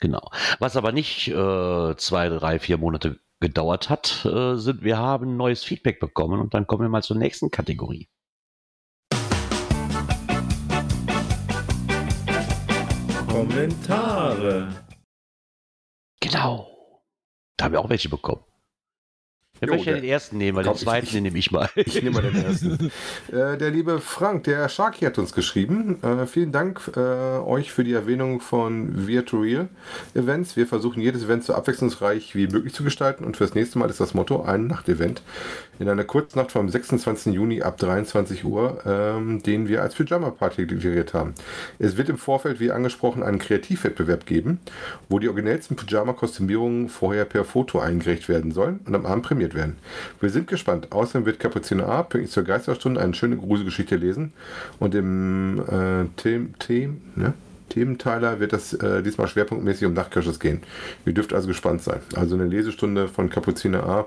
Genau. 0.00 0.30
Was 0.58 0.76
aber 0.76 0.92
nicht 0.92 1.28
äh, 1.28 1.96
zwei, 1.96 2.28
drei, 2.28 2.58
vier 2.58 2.76
Monate 2.76 3.20
gedauert 3.40 3.90
hat, 3.90 4.24
äh, 4.24 4.56
sind, 4.56 4.82
wir 4.82 4.98
haben 4.98 5.36
neues 5.36 5.64
Feedback 5.64 6.00
bekommen 6.00 6.40
und 6.40 6.54
dann 6.54 6.66
kommen 6.66 6.82
wir 6.82 6.88
mal 6.88 7.02
zur 7.02 7.16
nächsten 7.16 7.50
Kategorie. 7.50 8.08
Kommentare. 13.28 14.86
Genau. 16.20 16.70
Da 17.56 17.64
haben 17.64 17.72
wir 17.72 17.80
auch 17.80 17.88
welche 17.88 18.08
bekommen. 18.08 18.44
Jo, 19.66 19.72
möchte 19.74 19.90
der- 19.92 20.00
den 20.00 20.08
ersten 20.10 20.38
nehmen, 20.38 20.56
weil 20.56 20.64
Komm, 20.64 20.72
den 20.74 20.76
ich- 20.78 20.82
zweiten 20.84 21.06
ich- 21.06 21.20
nehme 21.20 21.38
ich 21.38 21.50
mal. 21.50 21.68
Ich 21.74 22.02
nehme 22.02 22.10
mal 22.20 22.22
den 22.22 22.34
ersten. 22.44 22.90
äh, 23.32 23.56
der 23.58 23.70
liebe 23.70 24.00
Frank, 24.00 24.44
der 24.44 24.68
Sharky 24.68 25.04
hat 25.04 25.18
uns 25.18 25.32
geschrieben. 25.32 26.02
Äh, 26.02 26.26
vielen 26.26 26.52
Dank 26.52 26.80
äh, 26.96 27.00
euch 27.00 27.72
für 27.72 27.84
die 27.84 27.92
Erwähnung 27.92 28.40
von 28.40 29.06
Virtual 29.06 29.68
Events. 30.14 30.56
Wir 30.56 30.66
versuchen 30.66 31.00
jedes 31.00 31.24
Event 31.24 31.44
so 31.44 31.54
abwechslungsreich 31.54 32.34
wie 32.34 32.46
möglich 32.46 32.72
zu 32.74 32.84
gestalten 32.84 33.24
und 33.24 33.36
fürs 33.36 33.54
nächste 33.54 33.78
Mal 33.78 33.90
ist 33.90 34.00
das 34.00 34.14
Motto 34.14 34.42
ein 34.42 34.66
Nachtevent 34.66 35.22
in 35.80 35.88
einer 35.88 36.04
Kurznacht 36.04 36.52
vom 36.52 36.68
26. 36.68 37.34
Juni 37.34 37.60
ab 37.62 37.76
23 37.78 38.44
Uhr, 38.44 38.78
ähm, 38.86 39.42
den 39.42 39.66
wir 39.68 39.82
als 39.82 39.94
Pyjama 39.96 40.30
Party 40.30 40.66
deklariert 40.68 41.14
haben. 41.14 41.34
Es 41.80 41.96
wird 41.96 42.08
im 42.08 42.16
Vorfeld, 42.16 42.60
wie 42.60 42.70
angesprochen, 42.70 43.22
einen 43.24 43.40
Kreativwettbewerb 43.40 44.24
geben, 44.24 44.60
wo 45.08 45.18
die 45.18 45.26
originellsten 45.28 45.76
Pyjama-Kostümierungen 45.76 46.88
vorher 46.88 47.24
per 47.24 47.44
Foto 47.44 47.80
eingereicht 47.80 48.28
werden 48.28 48.52
sollen 48.52 48.80
und 48.86 48.94
am 48.94 49.04
Abend 49.04 49.24
prämiert 49.24 49.53
werden. 49.54 49.76
Wir 50.20 50.30
sind 50.30 50.48
gespannt. 50.48 50.92
Außerdem 50.92 51.26
wird 51.26 51.40
Kapuziner 51.40 51.88
A 51.88 52.02
pünktlich 52.02 52.32
zur 52.32 52.44
Geisterstunde 52.44 53.00
eine 53.00 53.14
schöne 53.14 53.36
Gruselgeschichte 53.36 53.96
lesen 53.96 54.32
und 54.78 54.94
im 54.94 55.60
äh, 55.60 56.06
Them 56.16 56.54
Them 56.58 57.00
ne? 57.16 57.34
Thementeiler 57.70 58.40
wird 58.40 58.52
es 58.52 58.72
äh, 58.74 59.02
diesmal 59.02 59.26
schwerpunktmäßig 59.26 59.86
um 59.86 59.94
Nachtkirsches 59.94 60.38
gehen. 60.38 60.62
Ihr 61.06 61.12
dürft 61.12 61.32
also 61.32 61.48
gespannt 61.48 61.82
sein. 61.82 62.00
Also 62.14 62.36
eine 62.36 62.46
Lesestunde 62.46 63.08
von 63.08 63.30
Kapuziner 63.30 63.84
A, 63.84 64.06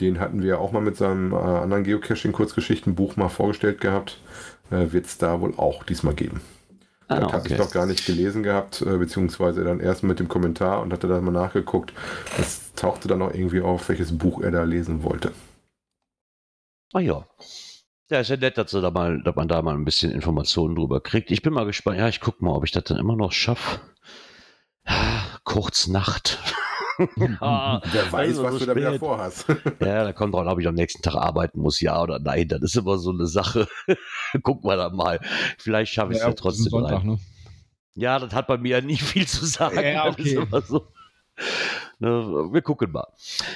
den 0.00 0.20
hatten 0.20 0.42
wir 0.42 0.60
auch 0.60 0.72
mal 0.72 0.80
mit 0.80 0.96
seinem 0.96 1.32
äh, 1.32 1.36
anderen 1.36 1.84
Geocaching-Kurzgeschichtenbuch 1.84 3.16
mal 3.16 3.28
vorgestellt 3.28 3.80
gehabt. 3.80 4.18
Äh, 4.70 4.92
wird 4.92 5.06
es 5.06 5.18
da 5.18 5.40
wohl 5.40 5.54
auch 5.56 5.84
diesmal 5.84 6.14
geben. 6.14 6.40
Ah, 7.16 7.20
das 7.20 7.32
hatte 7.32 7.46
ich 7.48 7.54
okay. 7.54 7.62
noch 7.62 7.70
gar 7.70 7.86
nicht 7.86 8.06
gelesen 8.06 8.42
gehabt, 8.42 8.82
äh, 8.82 8.96
beziehungsweise 8.96 9.64
dann 9.64 9.80
erst 9.80 10.02
mit 10.02 10.18
dem 10.18 10.28
Kommentar 10.28 10.82
und 10.82 10.92
hatte 10.92 11.08
dann 11.08 11.24
mal 11.24 11.30
nachgeguckt. 11.30 11.92
Es 12.38 12.72
tauchte 12.74 13.08
dann 13.08 13.18
noch 13.20 13.34
irgendwie 13.34 13.60
auf, 13.60 13.88
welches 13.88 14.16
Buch 14.16 14.40
er 14.40 14.50
da 14.50 14.64
lesen 14.64 15.02
wollte. 15.02 15.32
Ah 16.92 17.00
ja. 17.00 17.26
Ja, 18.10 18.20
ist 18.20 18.28
ja 18.28 18.36
nett, 18.36 18.58
dass, 18.58 18.70
da 18.72 18.90
mal, 18.90 19.22
dass 19.22 19.34
man 19.34 19.48
da 19.48 19.62
mal 19.62 19.74
ein 19.74 19.86
bisschen 19.86 20.12
Informationen 20.12 20.74
drüber 20.74 21.00
kriegt. 21.00 21.30
Ich 21.30 21.40
bin 21.40 21.54
mal 21.54 21.64
gespannt. 21.64 21.98
Ja, 21.98 22.08
ich 22.08 22.20
guck 22.20 22.42
mal, 22.42 22.50
ob 22.50 22.64
ich 22.64 22.70
das 22.70 22.84
dann 22.84 22.98
immer 22.98 23.16
noch 23.16 23.32
schaffe. 23.32 23.80
Kurz 25.44 25.86
Nacht. 25.86 26.38
ja, 26.98 27.80
Wer 27.92 28.12
weiß, 28.12 28.28
also 28.38 28.42
was 28.44 28.52
so 28.54 28.58
du 28.60 28.66
da 28.66 28.76
wieder 28.76 28.88
spät. 28.90 28.98
vorhast. 29.00 29.46
Ja, 29.80 30.04
da 30.04 30.12
kommt 30.12 30.34
drauf, 30.34 30.46
ob 30.46 30.58
ich 30.60 30.66
am 30.68 30.74
nächsten 30.74 31.02
Tag 31.02 31.14
arbeiten 31.16 31.60
muss, 31.60 31.80
ja 31.80 32.00
oder 32.02 32.18
nein. 32.18 32.48
Das 32.48 32.60
ist 32.62 32.76
immer 32.76 32.98
so 32.98 33.10
eine 33.10 33.26
Sache. 33.26 33.68
Gucken 34.42 34.68
wir 34.68 34.76
dann 34.76 34.94
mal. 34.96 35.20
Vielleicht 35.58 35.92
schaffe 35.92 36.12
ich 36.12 36.18
es 36.18 36.22
ja, 36.22 36.28
Ja, 36.28 36.34
trotzdem 36.34 36.70
Sonntag, 36.70 36.98
rein. 37.00 37.06
ne? 37.06 37.18
Ja, 37.94 38.18
das 38.18 38.32
hat 38.34 38.46
bei 38.46 38.56
mir 38.58 38.78
ja 38.78 38.80
nicht 38.80 39.02
viel 39.02 39.26
zu 39.26 39.44
sagen. 39.46 39.76
Ja, 39.82 40.10
Das 40.10 40.18
ist 40.24 40.36
okay. 40.36 40.46
immer 40.48 40.60
so. 40.62 40.86
Ne, 42.02 42.08
wir 42.50 42.62
gucken 42.62 42.90
mal. 42.90 43.06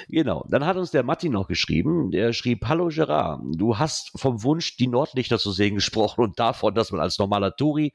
Genau. 0.09 0.47
Dann 0.49 0.65
hat 0.65 0.77
uns 0.77 0.93
der 0.93 1.03
Matti 1.03 1.29
noch 1.29 1.49
geschrieben. 1.49 2.13
Der 2.13 2.33
schrieb: 2.33 2.67
Hallo 2.67 2.91
Gerard, 2.93 3.41
du 3.43 3.77
hast 3.77 4.13
vom 4.15 4.45
Wunsch, 4.45 4.77
die 4.77 4.87
Nordlichter 4.87 5.41
zu 5.41 5.51
sehen, 5.51 5.75
gesprochen 5.75 6.23
und 6.23 6.39
davon, 6.39 6.73
dass 6.73 6.93
man 6.93 7.01
als 7.01 7.19
normaler 7.19 7.57
Touri 7.57 7.93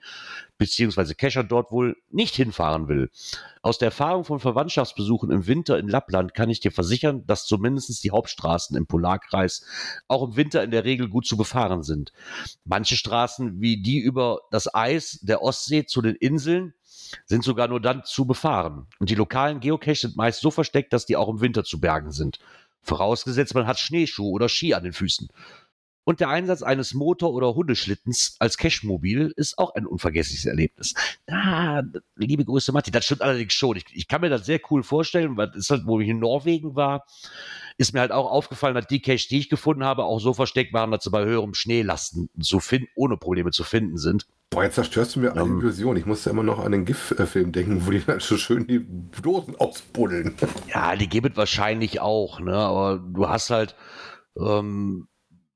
beziehungsweise 0.57 1.15
Kescher 1.15 1.45
dort 1.45 1.71
wohl 1.71 1.95
nicht 2.09 2.35
hinfahren 2.35 2.89
will. 2.89 3.09
Aus 3.61 3.77
der 3.77 3.87
Erfahrung 3.87 4.25
von 4.25 4.41
Verwandtschaftsbesuchen 4.41 5.31
im 5.31 5.47
Winter 5.47 5.79
in 5.79 5.87
Lappland 5.87 6.33
kann 6.33 6.49
ich 6.49 6.59
dir 6.59 6.71
versichern, 6.71 7.25
dass 7.25 7.45
zumindest 7.45 8.03
die 8.03 8.11
Hauptstraßen 8.11 8.75
im 8.75 8.87
Polarkreis 8.87 9.63
auch 10.09 10.27
im 10.27 10.35
Winter 10.35 10.63
in 10.63 10.71
der 10.71 10.83
Regel 10.83 11.07
gut 11.07 11.25
zu 11.25 11.37
befahren 11.37 11.81
sind. 11.81 12.11
Manche 12.65 12.97
Straßen, 12.97 13.61
wie 13.61 13.81
die 13.81 13.99
über 13.99 14.41
das 14.51 14.73
Eis 14.73 15.19
der 15.21 15.41
Ostsee 15.41 15.85
zu 15.85 16.01
den 16.01 16.15
Inseln, 16.15 16.73
sind 17.25 17.43
sogar 17.43 17.67
nur 17.67 17.81
dann 17.81 18.03
zu 18.03 18.25
befahren. 18.25 18.87
Und 18.99 19.09
die 19.09 19.15
lokalen 19.15 19.59
Geocaches 19.59 20.01
sind 20.01 20.17
meist 20.17 20.41
so 20.41 20.51
versteckt, 20.51 20.93
dass 20.93 21.05
die 21.05 21.17
auch 21.17 21.29
im 21.29 21.41
Winter 21.41 21.63
zu 21.63 21.79
bergen 21.79 22.11
sind. 22.11 22.39
Vorausgesetzt, 22.81 23.53
man 23.53 23.67
hat 23.67 23.79
Schneeschuhe 23.79 24.31
oder 24.31 24.49
Ski 24.49 24.73
an 24.73 24.83
den 24.83 24.93
Füßen. 24.93 25.29
Und 26.03 26.19
der 26.19 26.29
Einsatz 26.29 26.63
eines 26.63 26.95
Motor- 26.95 27.33
oder 27.33 27.53
Hundeschlittens 27.53 28.35
als 28.39 28.57
Cashmobil 28.57 29.33
ist 29.35 29.59
auch 29.59 29.75
ein 29.75 29.85
unvergessliches 29.85 30.45
Erlebnis. 30.45 30.95
Ah, 31.27 31.83
liebe 32.15 32.43
Grüße, 32.43 32.71
Matti, 32.71 32.89
das 32.89 33.05
stimmt 33.05 33.21
allerdings 33.21 33.53
schon. 33.53 33.77
Ich, 33.77 33.85
ich 33.93 34.07
kann 34.07 34.21
mir 34.21 34.29
das 34.29 34.45
sehr 34.45 34.59
cool 34.71 34.81
vorstellen, 34.81 35.37
weil 35.37 35.49
es 35.49 35.69
halt, 35.69 35.85
wo 35.85 35.99
ich 35.99 36.09
in 36.09 36.17
Norwegen 36.17 36.75
war, 36.75 37.05
ist 37.77 37.93
mir 37.93 37.99
halt 37.99 38.11
auch 38.11 38.31
aufgefallen, 38.31 38.73
dass 38.73 38.87
die 38.87 39.01
Cache, 39.01 39.27
die 39.29 39.39
ich 39.39 39.49
gefunden 39.49 39.83
habe, 39.83 40.05
auch 40.05 40.19
so 40.19 40.33
versteckt 40.33 40.73
waren, 40.73 40.89
dass 40.89 41.03
sie 41.03 41.11
bei 41.11 41.23
höherem 41.23 41.53
Schneelasten 41.53 42.29
zu 42.39 42.59
finden, 42.59 42.89
ohne 42.95 43.17
Probleme 43.17 43.51
zu 43.51 43.63
finden 43.63 43.97
sind. 43.97 44.25
Boah, 44.53 44.63
jetzt 44.65 44.75
zerstörst 44.75 45.15
du 45.15 45.21
mir 45.21 45.31
eine 45.31 45.41
Ähm. 45.41 45.59
Illusion. 45.61 45.95
Ich 45.95 46.05
musste 46.05 46.29
immer 46.29 46.43
noch 46.43 46.59
an 46.59 46.73
den 46.73 46.83
GIF-Film 46.83 47.53
denken, 47.53 47.87
wo 47.87 47.91
die 47.91 48.03
dann 48.05 48.19
so 48.19 48.35
schön 48.35 48.67
die 48.67 48.85
Dosen 49.21 49.55
ausbuddeln. 49.55 50.35
Ja, 50.67 50.95
die 50.97 51.07
gibt 51.07 51.31
es 51.31 51.37
wahrscheinlich 51.37 52.01
auch, 52.01 52.41
ne? 52.41 52.53
Aber 52.53 52.97
du 52.97 53.29
hast 53.29 53.49
halt, 53.49 53.75
ähm, 54.37 55.07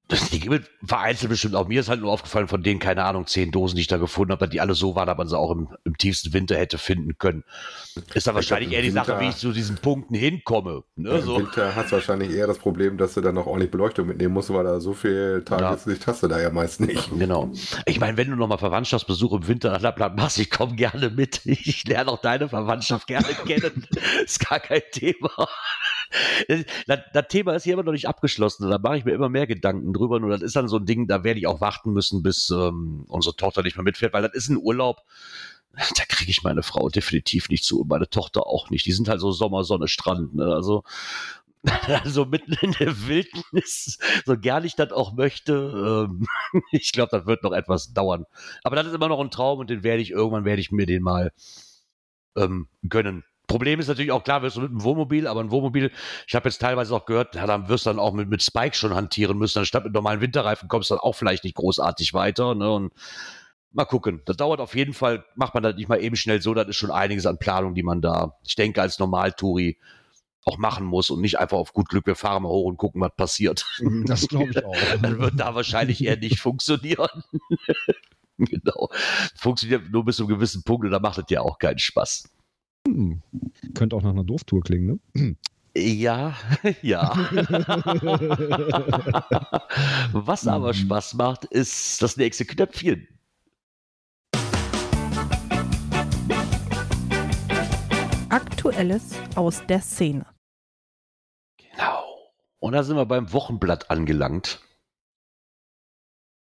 das, 0.07 0.29
die 0.29 0.39
gibt 0.39 0.53
es 0.53 0.69
vereinzelt 0.88 1.29
bestimmt 1.29 1.55
auch. 1.55 1.67
Mir 1.67 1.79
ist 1.79 1.89
halt 1.89 2.00
nur 2.01 2.12
aufgefallen, 2.12 2.47
von 2.47 2.62
denen, 2.62 2.79
keine 2.79 3.03
Ahnung, 3.05 3.25
zehn 3.25 3.51
Dosen, 3.51 3.75
die 3.75 3.81
ich 3.81 3.88
da 3.88 3.97
gefunden 3.97 4.31
habe, 4.33 4.47
die 4.47 4.62
alle 4.62 4.75
so 4.75 4.95
waren, 4.95 5.07
dass 5.07 5.17
man 5.17 5.27
sie 5.27 5.38
auch 5.38 5.50
im, 5.51 5.69
im 5.83 5.97
tiefsten 5.97 6.31
Winter 6.33 6.55
hätte 6.57 6.77
finden 6.77 7.17
können. 7.17 7.43
Ist 8.13 8.27
dann 8.27 8.35
wahrscheinlich 8.35 8.69
im 8.69 8.75
eher 8.75 8.81
die 8.83 8.91
Sache, 8.91 9.07
Winter- 9.13 9.21
wie 9.21 9.29
ich 9.29 9.38
zu 9.38 9.51
diesen 9.51 9.77
Punkten 9.77 10.13
hinkomme. 10.13 10.83
Ne? 10.95 11.09
Im 11.09 11.21
So. 11.21 11.38
Winter 11.39 11.75
hast 11.75 11.88
du 11.91 11.95
wahrscheinlich 11.95 12.29
eher 12.31 12.45
das 12.45 12.59
Problem, 12.59 12.97
dass 12.97 13.15
du 13.15 13.21
dann 13.21 13.33
noch 13.35 13.47
ordentlich 13.47 13.71
Beleuchtung 13.71 14.05
mitnehmen 14.07 14.33
musst, 14.33 14.53
weil 14.53 14.63
da 14.63 14.79
so 14.79 14.93
viel 14.93 15.43
Tageslicht 15.43 16.05
hast 16.05 16.21
du 16.21 16.27
da 16.27 16.39
ja 16.39 16.51
meist 16.51 16.81
nicht. 16.81 17.09
Genau. 17.17 17.51
Ich 17.85 18.00
meine, 18.00 18.15
wenn 18.17 18.29
du 18.29 18.35
nochmal 18.35 18.57
Verwandtschaftsbesuch 18.59 19.33
im 19.33 19.47
Winter 19.47 19.71
nach 19.71 19.81
Lappland 19.81 20.17
machst, 20.17 20.38
ich 20.38 20.51
komme 20.51 20.75
gerne 20.75 21.09
mit. 21.09 21.41
Ich 21.45 21.88
lerne 21.88 22.12
auch 22.12 22.21
deine 22.21 22.47
Verwandtschaft 22.50 23.07
gerne 23.07 23.25
kennen. 23.47 23.88
ist 24.24 24.47
gar 24.47 24.59
kein 24.59 24.81
Thema. 24.91 25.31
Das, 26.88 27.00
das 27.13 27.27
Thema 27.29 27.53
ist 27.53 27.63
hier 27.63 27.74
immer 27.74 27.83
noch 27.83 27.91
nicht 27.91 28.07
abgeschlossen. 28.07 28.69
Da 28.69 28.77
mache 28.77 28.97
ich 28.97 29.05
mir 29.05 29.13
immer 29.13 29.29
mehr 29.29 29.47
Gedanken 29.47 29.93
drüber. 29.93 30.19
Nur 30.19 30.29
das 30.29 30.41
ist 30.41 30.55
dann 30.55 30.67
so 30.67 30.77
ein 30.77 30.85
Ding, 30.85 31.07
da 31.07 31.24
werde 31.24 31.39
ich 31.39 31.47
auch 31.47 31.62
warten 31.62 31.93
müssen, 31.93 32.24
bis 32.24 32.50
ähm, 32.50 33.05
unsere 33.07 33.35
Tochter 33.35 33.63
nicht 33.63 33.77
mehr 33.77 33.83
mitfährt, 33.83 34.13
weil 34.13 34.24
das 34.24 34.33
ist 34.33 34.50
ein 34.50 34.57
Urlaub. 34.57 35.01
Da 35.74 36.05
kriege 36.07 36.31
ich 36.31 36.43
meine 36.43 36.63
Frau 36.63 36.89
definitiv 36.89 37.50
nicht 37.50 37.65
zu 37.65 37.81
und 37.81 37.89
meine 37.89 38.09
Tochter 38.09 38.47
auch 38.47 38.69
nicht. 38.69 38.85
Die 38.85 38.93
sind 38.93 39.09
halt 39.09 39.19
so 39.19 39.31
Sommer, 39.31 39.63
Sonne, 39.63 39.88
Strand. 39.88 40.35
Ne? 40.35 40.45
Also 40.45 40.83
also 42.03 42.25
mitten 42.25 42.53
in 42.62 42.71
der 42.74 43.07
Wildnis, 43.07 43.97
so 44.25 44.38
gern 44.38 44.65
ich 44.65 44.75
das 44.75 44.91
auch 44.91 45.13
möchte, 45.13 46.07
ähm, 46.09 46.27
ich 46.71 46.91
glaube, 46.91 47.17
das 47.17 47.25
wird 47.25 47.43
noch 47.43 47.53
etwas 47.53 47.93
dauern. 47.93 48.25
Aber 48.63 48.75
das 48.75 48.88
ist 48.88 48.93
immer 48.93 49.07
noch 49.07 49.19
ein 49.19 49.31
Traum 49.31 49.59
und 49.59 49.69
den 49.69 49.83
werde 49.83 50.01
ich 50.01 50.12
irgendwann 50.12 50.45
werde 50.45 50.62
ich 50.62 50.71
mir 50.71 50.85
den 50.85 51.01
mal 51.01 51.31
ähm, 52.35 52.67
gönnen. 52.88 53.24
Problem 53.48 53.80
ist 53.80 53.88
natürlich 53.88 54.12
auch 54.12 54.24
klar, 54.24 54.42
wirst 54.42 54.58
du 54.58 54.62
mit 54.62 54.72
einem 54.72 54.84
Wohnmobil, 54.84 55.28
aber 55.28 55.42
ein 55.42 55.52
Wohnmobil, 55.52 55.92
ich 56.28 56.36
habe 56.36 56.50
jetzt 56.50 56.60
teilweise 56.60 56.96
auch 56.96 57.06
gehört, 57.06 57.36
ja, 57.36 57.46
dann 57.46 57.70
wirst 57.70 57.86
du 57.86 57.90
dann 57.90 58.00
auch 58.00 58.14
mit, 58.14 58.30
mit 58.30 58.44
Spikes 58.44 58.78
schon 58.78 58.96
hantieren 58.96 59.38
müssen, 59.38 59.60
anstatt 59.60 59.84
mit 59.84 59.94
normalen 59.94 60.22
Winterreifen 60.22 60.68
kommst 60.68 60.90
du 60.90 60.96
dann 60.96 61.02
auch 61.02 61.14
vielleicht 61.14 61.44
nicht 61.44 61.56
großartig 61.56 62.14
weiter. 62.14 62.56
Ne? 62.56 62.72
Und 62.72 62.94
mal 63.75 63.86
gucken. 63.86 64.22
Das 64.25 64.38
dauert 64.38 64.60
auf 64.62 64.75
jeden 64.75 64.94
Fall, 64.94 65.25
macht 65.36 65.54
man 65.54 65.64
das 65.64 65.75
nicht 65.75 65.90
mal 65.90 66.02
eben 66.02 66.16
schnell 66.16 66.42
so, 66.42 66.54
das 66.54 66.68
ist 66.68 66.78
schon 66.78 66.92
einiges 66.92 67.25
an 67.25 67.38
Planung, 67.38 67.75
die 67.75 67.84
man 67.84 68.02
da, 68.02 68.38
ich 68.46 68.56
denke, 68.56 68.82
als 68.82 69.00
Normaltouri 69.00 69.78
auch 70.46 70.58
machen 70.58 70.86
muss 70.86 71.10
und 71.10 71.22
nicht 71.22 71.40
einfach 71.40 71.58
auf 71.58 71.74
gut 71.74 71.90
Glück, 71.90 72.06
wir 72.06 72.16
fahren 72.16 72.44
mal 72.44 72.50
hoch 72.50 72.66
und 72.66 72.78
gucken, 72.78 73.02
was 73.02 73.16
passiert. 73.16 73.66
Das 74.06 74.28
glaube 74.28 74.52
ich 74.52 74.66
auch. 74.66 74.75
Dann 75.02 75.20
wird 75.20 75.40
da 75.40 75.56
wahrscheinlich 75.56 76.04
eher 76.04 76.18
nicht 76.18 76.40
funktionieren. 76.40 77.24
genau. 78.38 78.90
Funktioniert 79.36 79.90
nur 79.92 80.06
bis 80.06 80.18
zu 80.18 80.24
einem 80.24 80.36
gewissen 80.36 80.64
Punkt 80.64 80.86
und 80.86 80.92
da 80.92 81.00
macht 81.00 81.18
es 81.18 81.25
ja 81.30 81.42
auch 81.42 81.58
keinen 81.58 81.80
Spaß. 81.80 82.30
Hm. 82.88 83.22
Könnte 83.74 83.96
auch 83.96 84.01
nach 84.04 84.12
einer 84.12 84.24
Dorftour 84.24 84.62
klingen, 84.62 85.00
ne? 85.13 85.36
Ja, 85.77 86.36
ja. 86.82 87.12
Was 90.13 90.48
aber 90.48 90.70
Mhm. 90.70 90.74
Spaß 90.74 91.13
macht, 91.15 91.46
ist 91.46 92.01
das 92.01 92.15
nächste 92.18 92.46
Knöpfchen. 92.46 93.08
Aktuelles 98.30 99.13
aus 99.36 99.65
der 99.68 99.82
Szene. 99.82 100.25
Genau. 101.58 102.04
Und 102.60 102.74
da 102.74 102.84
sind 102.84 102.98
wir 102.98 103.06
beim 103.06 103.32
Wochenblatt 103.32 103.89
angelangt. 103.89 104.62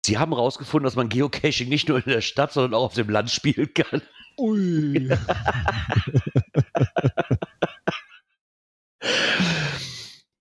Sie 0.05 0.17
haben 0.17 0.31
herausgefunden, 0.34 0.86
dass 0.86 0.96
man 0.96 1.10
Geocaching 1.10 1.67
nicht 1.67 1.89
nur 1.89 1.98
in 1.98 2.10
der 2.10 2.22
Stadt, 2.22 2.53
sondern 2.53 2.74
auch 2.74 2.86
auf 2.86 2.93
dem 2.93 3.10
Land 3.10 3.29
spielen 3.29 3.74
kann. 3.74 4.01
Ui. 4.39 5.10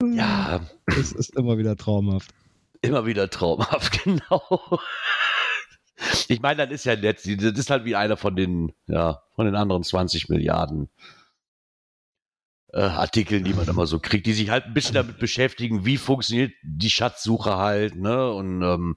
Ja, 0.03 0.61
Es 0.87 1.13
ist 1.13 1.37
immer 1.37 1.59
wieder 1.59 1.77
traumhaft. 1.77 2.31
immer 2.83 3.07
wieder 3.07 3.29
traumhaft, 3.31 4.03
genau. 4.05 4.43
Ich 6.29 6.41
meine, 6.41 6.67
das 6.67 6.75
ist 6.75 6.85
ja 6.85 6.97
nett. 6.97 7.19
Das 7.25 7.59
ist 7.59 7.71
halt 7.71 7.85
wie 7.85 7.97
einer 7.97 8.17
von 8.17 8.37
den, 8.37 8.73
ja, 8.87 9.23
von 9.35 9.47
den 9.47 9.55
anderen 9.57 9.83
20 9.83 10.29
Milliarden 10.29 10.91
äh, 12.73 12.81
Artikeln, 12.81 13.45
die 13.45 13.55
man 13.55 13.67
immer 13.67 13.87
so 13.87 13.99
kriegt, 13.99 14.27
die 14.27 14.35
sich 14.35 14.51
halt 14.51 14.67
ein 14.67 14.75
bisschen 14.75 14.95
damit 14.95 15.19
beschäftigen, 15.19 15.87
wie 15.87 15.97
funktioniert 15.97 16.53
die 16.63 16.91
Schatzsuche 16.91 17.57
halt, 17.57 17.97
ne? 17.97 18.31
Und 18.31 18.63
ähm, 18.63 18.97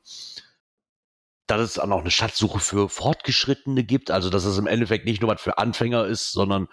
dass 1.50 1.62
es 1.62 1.80
auch 1.80 1.88
noch 1.88 2.00
eine 2.02 2.12
Schatzsuche 2.12 2.60
für 2.60 2.90
Fortgeschrittene 2.90 3.84
gibt, 3.84 4.12
also 4.12 4.30
dass 4.30 4.46
es 4.46 4.58
im 4.58 4.68
Endeffekt 4.68 5.06
nicht 5.06 5.22
nur 5.22 5.32
was 5.32 5.42
für 5.42 5.58
Anfänger 5.58 6.06
ist, 6.06 6.32
sondern 6.32 6.68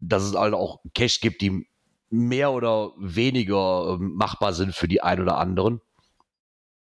dass 0.00 0.22
es 0.24 0.34
halt 0.34 0.54
auch 0.54 0.80
Caches 0.94 1.20
gibt, 1.20 1.40
die 1.42 1.66
mehr 2.10 2.52
oder 2.52 2.92
weniger 2.98 3.96
ähm, 4.00 4.14
machbar 4.14 4.52
sind 4.52 4.74
für 4.74 4.88
die 4.88 5.00
ein 5.02 5.20
oder 5.20 5.38
anderen. 5.38 5.80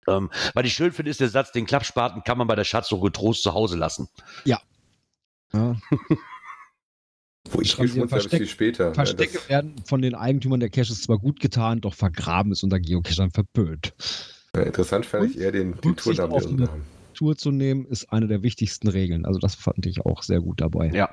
Ähm, 0.08 0.30
was 0.54 0.66
ich 0.66 0.74
schön 0.74 0.92
finde, 0.94 1.12
ist 1.12 1.20
der 1.20 1.30
Satz, 1.30 1.52
den 1.52 1.66
Klappspaten 1.66 2.24
kann 2.24 2.38
man 2.38 2.48
bei 2.48 2.56
der 2.56 2.64
Schatzsuche 2.64 3.06
getrost 3.08 3.44
zu 3.44 3.54
Hause 3.54 3.78
lassen. 3.78 4.08
Ja. 4.46 4.62
Wo 7.50 7.62
ich 7.62 7.78
habe 7.78 7.88
Versteck- 8.08 8.40
viel 8.40 8.48
später. 8.48 8.94
Verstecke 8.94 9.34
Das- 9.40 9.50
werden 9.50 9.76
von 9.86 10.02
den 10.02 10.16
Eigentümern 10.16 10.60
der 10.60 10.70
Caches 10.70 11.02
zwar 11.02 11.18
gut 11.18 11.40
getan, 11.40 11.82
doch 11.82 11.94
vergraben 11.94 12.52
ist 12.52 12.64
unter 12.64 12.80
Geocachern 12.80 13.32
verpönt. 13.32 13.94
Ja, 14.56 14.64
interessant 14.64 15.06
fand 15.06 15.32
ich 15.32 15.38
eher 15.40 15.52
den, 15.52 15.80
den 15.82 15.96
Tournamen. 15.96 16.70
Tour 17.18 17.36
zu 17.36 17.52
nehmen, 17.52 17.86
ist 17.88 18.12
eine 18.14 18.28
der 18.28 18.44
wichtigsten 18.44 18.88
Regeln. 18.88 19.26
Also 19.26 19.40
das 19.40 19.56
fand 19.56 19.86
ich 19.86 20.06
auch 20.06 20.22
sehr 20.24 20.40
gut 20.40 20.62
dabei. 20.62 20.92
Ja. 20.94 21.10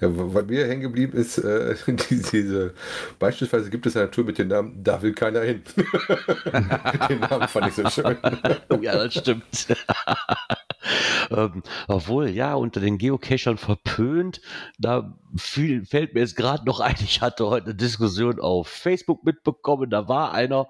Ja, 0.00 0.08
was 0.12 0.46
mir 0.46 0.68
hängen 0.68 0.82
geblieben 0.82 1.18
ist, 1.18 1.38
äh, 1.38 1.74
die- 1.88 2.22
diese, 2.22 2.74
beispielsweise 3.18 3.70
gibt 3.70 3.86
es 3.86 3.96
eine 3.96 4.08
Tour 4.10 4.24
mit 4.24 4.38
dem 4.38 4.46
Namen 4.48 4.82
Da 4.84 5.02
will 5.02 5.12
keiner 5.12 5.40
hin. 5.40 5.62
den 7.08 7.18
Namen 7.20 7.48
fand 7.48 7.66
ich 7.68 7.74
so 7.74 7.88
schön. 7.90 8.16
Ja, 8.80 8.94
das 9.04 9.14
stimmt. 9.14 9.44
ähm, 11.30 11.62
obwohl, 11.88 12.28
ja, 12.30 12.54
unter 12.54 12.80
den 12.80 12.98
Geocachern 12.98 13.58
verpönt, 13.58 14.40
da 14.78 15.16
viel, 15.36 15.84
fällt 15.84 16.14
mir 16.14 16.20
jetzt 16.20 16.36
gerade 16.36 16.64
noch 16.64 16.80
ein, 16.80 16.94
ich 17.02 17.20
hatte 17.20 17.46
heute 17.48 17.66
eine 17.66 17.74
Diskussion 17.74 18.40
auf 18.40 18.68
Facebook 18.68 19.24
mitbekommen, 19.24 19.90
da 19.90 20.08
war 20.08 20.32
einer, 20.32 20.68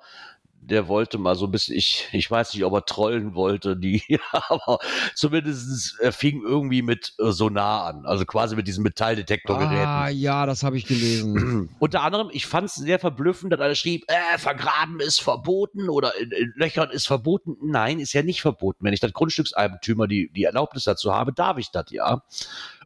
der 0.62 0.88
wollte 0.88 1.18
mal 1.18 1.34
so 1.34 1.46
ein 1.46 1.50
bisschen, 1.50 1.76
ich, 1.76 2.08
ich 2.12 2.30
weiß 2.30 2.54
nicht, 2.54 2.64
ob 2.64 2.74
er 2.74 2.84
trollen 2.84 3.34
wollte, 3.34 3.76
die, 3.76 4.02
aber 4.32 4.78
zumindest 5.14 5.98
er 6.00 6.12
fing 6.12 6.42
irgendwie 6.42 6.82
mit 6.82 7.14
äh, 7.18 7.32
Sonar 7.32 7.86
an, 7.86 8.06
also 8.06 8.24
quasi 8.24 8.56
mit 8.56 8.68
diesen 8.68 8.82
Metalldetektorgeräten. 8.82 9.86
Ah, 9.86 10.08
ja, 10.08 10.46
das 10.46 10.62
habe 10.62 10.76
ich 10.76 10.86
gelesen. 10.86 11.70
Unter 11.78 12.02
anderem, 12.02 12.28
ich 12.32 12.46
fand 12.46 12.68
es 12.68 12.74
sehr 12.74 12.98
verblüffend, 12.98 13.52
dass 13.52 13.60
einer 13.60 13.74
schrieb, 13.74 14.04
äh, 14.08 14.38
vergraben 14.38 15.00
ist 15.00 15.20
verboten 15.20 15.88
oder 15.88 16.16
in, 16.20 16.30
in 16.30 16.52
Löchern 16.56 16.90
ist 16.90 17.06
verboten. 17.06 17.56
Nein, 17.62 17.98
ist 17.98 18.12
ja 18.12 18.22
nicht 18.22 18.42
verboten. 18.42 18.84
Wenn 18.84 18.92
ich 18.92 19.00
das 19.00 19.12
Grundstückseigentümer 19.12 20.06
die, 20.06 20.30
die 20.32 20.44
Erlaubnis 20.44 20.84
dazu 20.84 21.14
habe, 21.14 21.32
darf 21.32 21.58
ich 21.58 21.70
das 21.70 21.86
ja. 21.90 22.22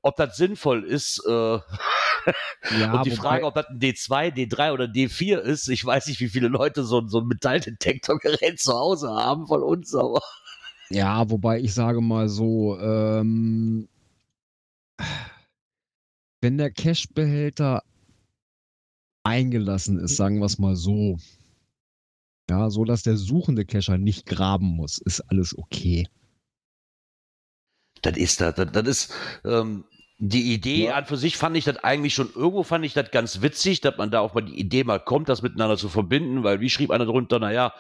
Ob 0.05 0.17
das 0.17 0.37
sinnvoll 0.37 0.85
ist, 0.85 1.25
äh, 1.27 1.59
Ja, 2.79 2.95
und 2.95 3.07
die 3.07 3.11
Frage, 3.11 3.47
ob 3.47 3.55
das 3.55 3.69
ein 3.69 3.79
D2, 3.79 4.35
D3 4.35 4.73
oder 4.73 4.85
D4 4.85 5.39
ist, 5.39 5.69
ich 5.69 5.85
weiß 5.85 6.07
nicht, 6.07 6.21
wie 6.21 6.29
viele 6.29 6.49
Leute 6.49 6.85
so, 6.85 7.07
so 7.07 7.21
ein 7.21 7.27
Metalldetektorgerät 7.27 8.59
zu 8.61 8.73
Hause 8.73 9.09
haben 9.09 9.47
von 9.47 9.63
uns, 9.63 9.95
aber 9.95 10.21
Ja, 10.91 11.29
wobei 11.31 11.61
ich 11.61 11.75
sage 11.75 12.01
mal 12.01 12.29
so, 12.29 12.79
ähm, 12.79 13.89
wenn 16.41 16.59
der 16.59 16.71
Cashbehälter 16.71 17.83
eingelassen 19.25 19.99
ist, 19.99 20.17
sagen 20.17 20.39
wir 20.39 20.47
es 20.47 20.59
mal 20.59 20.77
so. 20.77 21.19
Ja, 22.51 22.69
so 22.69 22.85
dass 22.85 23.03
der 23.03 23.17
suchende 23.17 23.65
Cacher 23.65 23.97
nicht 23.97 24.27
graben 24.27 24.67
muss, 24.67 24.99
ist 24.99 25.23
alles 25.23 25.57
okay. 25.57 26.07
Das 28.03 28.19
ist 28.19 28.43
das, 28.43 28.55
das, 28.55 28.71
das 28.71 28.87
ist 28.87 29.15
ähm, 29.47 29.85
die 30.19 30.55
Idee 30.55 30.87
Ja. 30.87 30.95
an 30.95 31.07
für 31.07 31.17
sich 31.17 31.37
fand 31.37 31.57
ich 31.57 31.65
das 31.65 31.79
eigentlich 31.79 32.15
schon 32.15 32.31
irgendwo 32.35 32.63
fand 32.63 32.85
ich 32.85 32.95
das 32.95 33.11
ganz 33.11 33.43
witzig, 33.43 33.81
dass 33.81 33.97
man 33.97 34.11
da 34.11 34.21
auch 34.21 34.33
mal 34.33 34.43
die 34.43 34.59
Idee 34.59 34.85
mal 34.85 35.01
kommt, 35.01 35.29
das 35.29 35.43
miteinander 35.43 35.77
zu 35.77 35.89
verbinden, 35.89 36.45
weil 36.45 36.61
wie 36.61 36.71
schrieb 36.71 36.91
einer 36.93 37.05
drunter, 37.05 37.41
naja, 37.41 37.75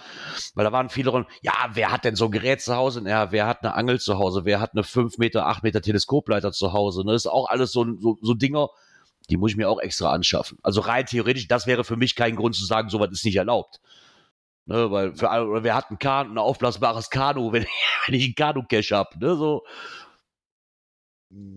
weil 0.55 0.64
da 0.64 0.73
waren 0.73 0.91
viele 0.91 1.12
drin, 1.12 1.26
ja, 1.43 1.53
wer 1.75 1.93
hat 1.93 2.05
denn 2.05 2.17
so 2.17 2.25
ein 2.26 2.31
Gerät 2.33 2.61
zu 2.61 2.75
Hause? 2.75 3.03
Ja, 3.07 3.31
wer 3.31 3.47
hat 3.47 3.62
eine 3.62 3.75
Angel 3.75 4.00
zu 4.00 4.19
Hause? 4.19 4.45
Wer 4.45 4.61
hat 4.61 4.73
eine 4.73 4.83
5 4.83 5.19
Meter, 5.19 5.47
8 5.47 5.62
Meter 5.62 5.81
Teleskopleiter 5.81 6.50
zu 6.50 6.73
Hause? 6.73 7.05
Ne? 7.05 7.12
Das 7.12 7.23
ist 7.23 7.31
auch 7.31 7.49
alles 7.49 7.71
so, 7.71 7.87
so, 8.00 8.19
so 8.21 8.35
Dinger, 8.35 8.69
die 9.31 9.37
muss 9.37 9.53
ich 9.53 9.57
mir 9.57 9.69
auch 9.71 9.81
extra 9.81 10.11
anschaffen. 10.11 10.59
Also 10.62 10.81
rein 10.81 11.07
theoretisch, 11.07 11.47
das 11.47 11.67
wäre 11.69 11.85
für 11.85 11.97
mich 11.97 12.17
kein 12.17 12.35
Grund 12.35 12.57
zu 12.57 12.64
sagen, 12.64 12.88
sowas 12.91 13.11
ist 13.12 13.25
nicht 13.25 13.37
erlaubt. 13.37 13.81
Ne, 14.67 14.91
weil 14.91 15.14
für 15.14 15.29
alle, 15.29 15.47
oder 15.47 15.62
wer 15.62 15.75
hat 15.75 15.91
ein 15.91 15.99
Kanu, 15.99 16.31
ein 16.33 16.38
aufblasbares 16.38 17.11
Kanu, 17.11 17.53
wenn, 17.53 17.67
wenn 18.07 18.14
ich 18.14 18.25
einen 18.25 18.35
Kanu-Cache 18.35 18.97
habe, 18.97 19.19
ne, 19.19 19.37
so. 19.37 19.62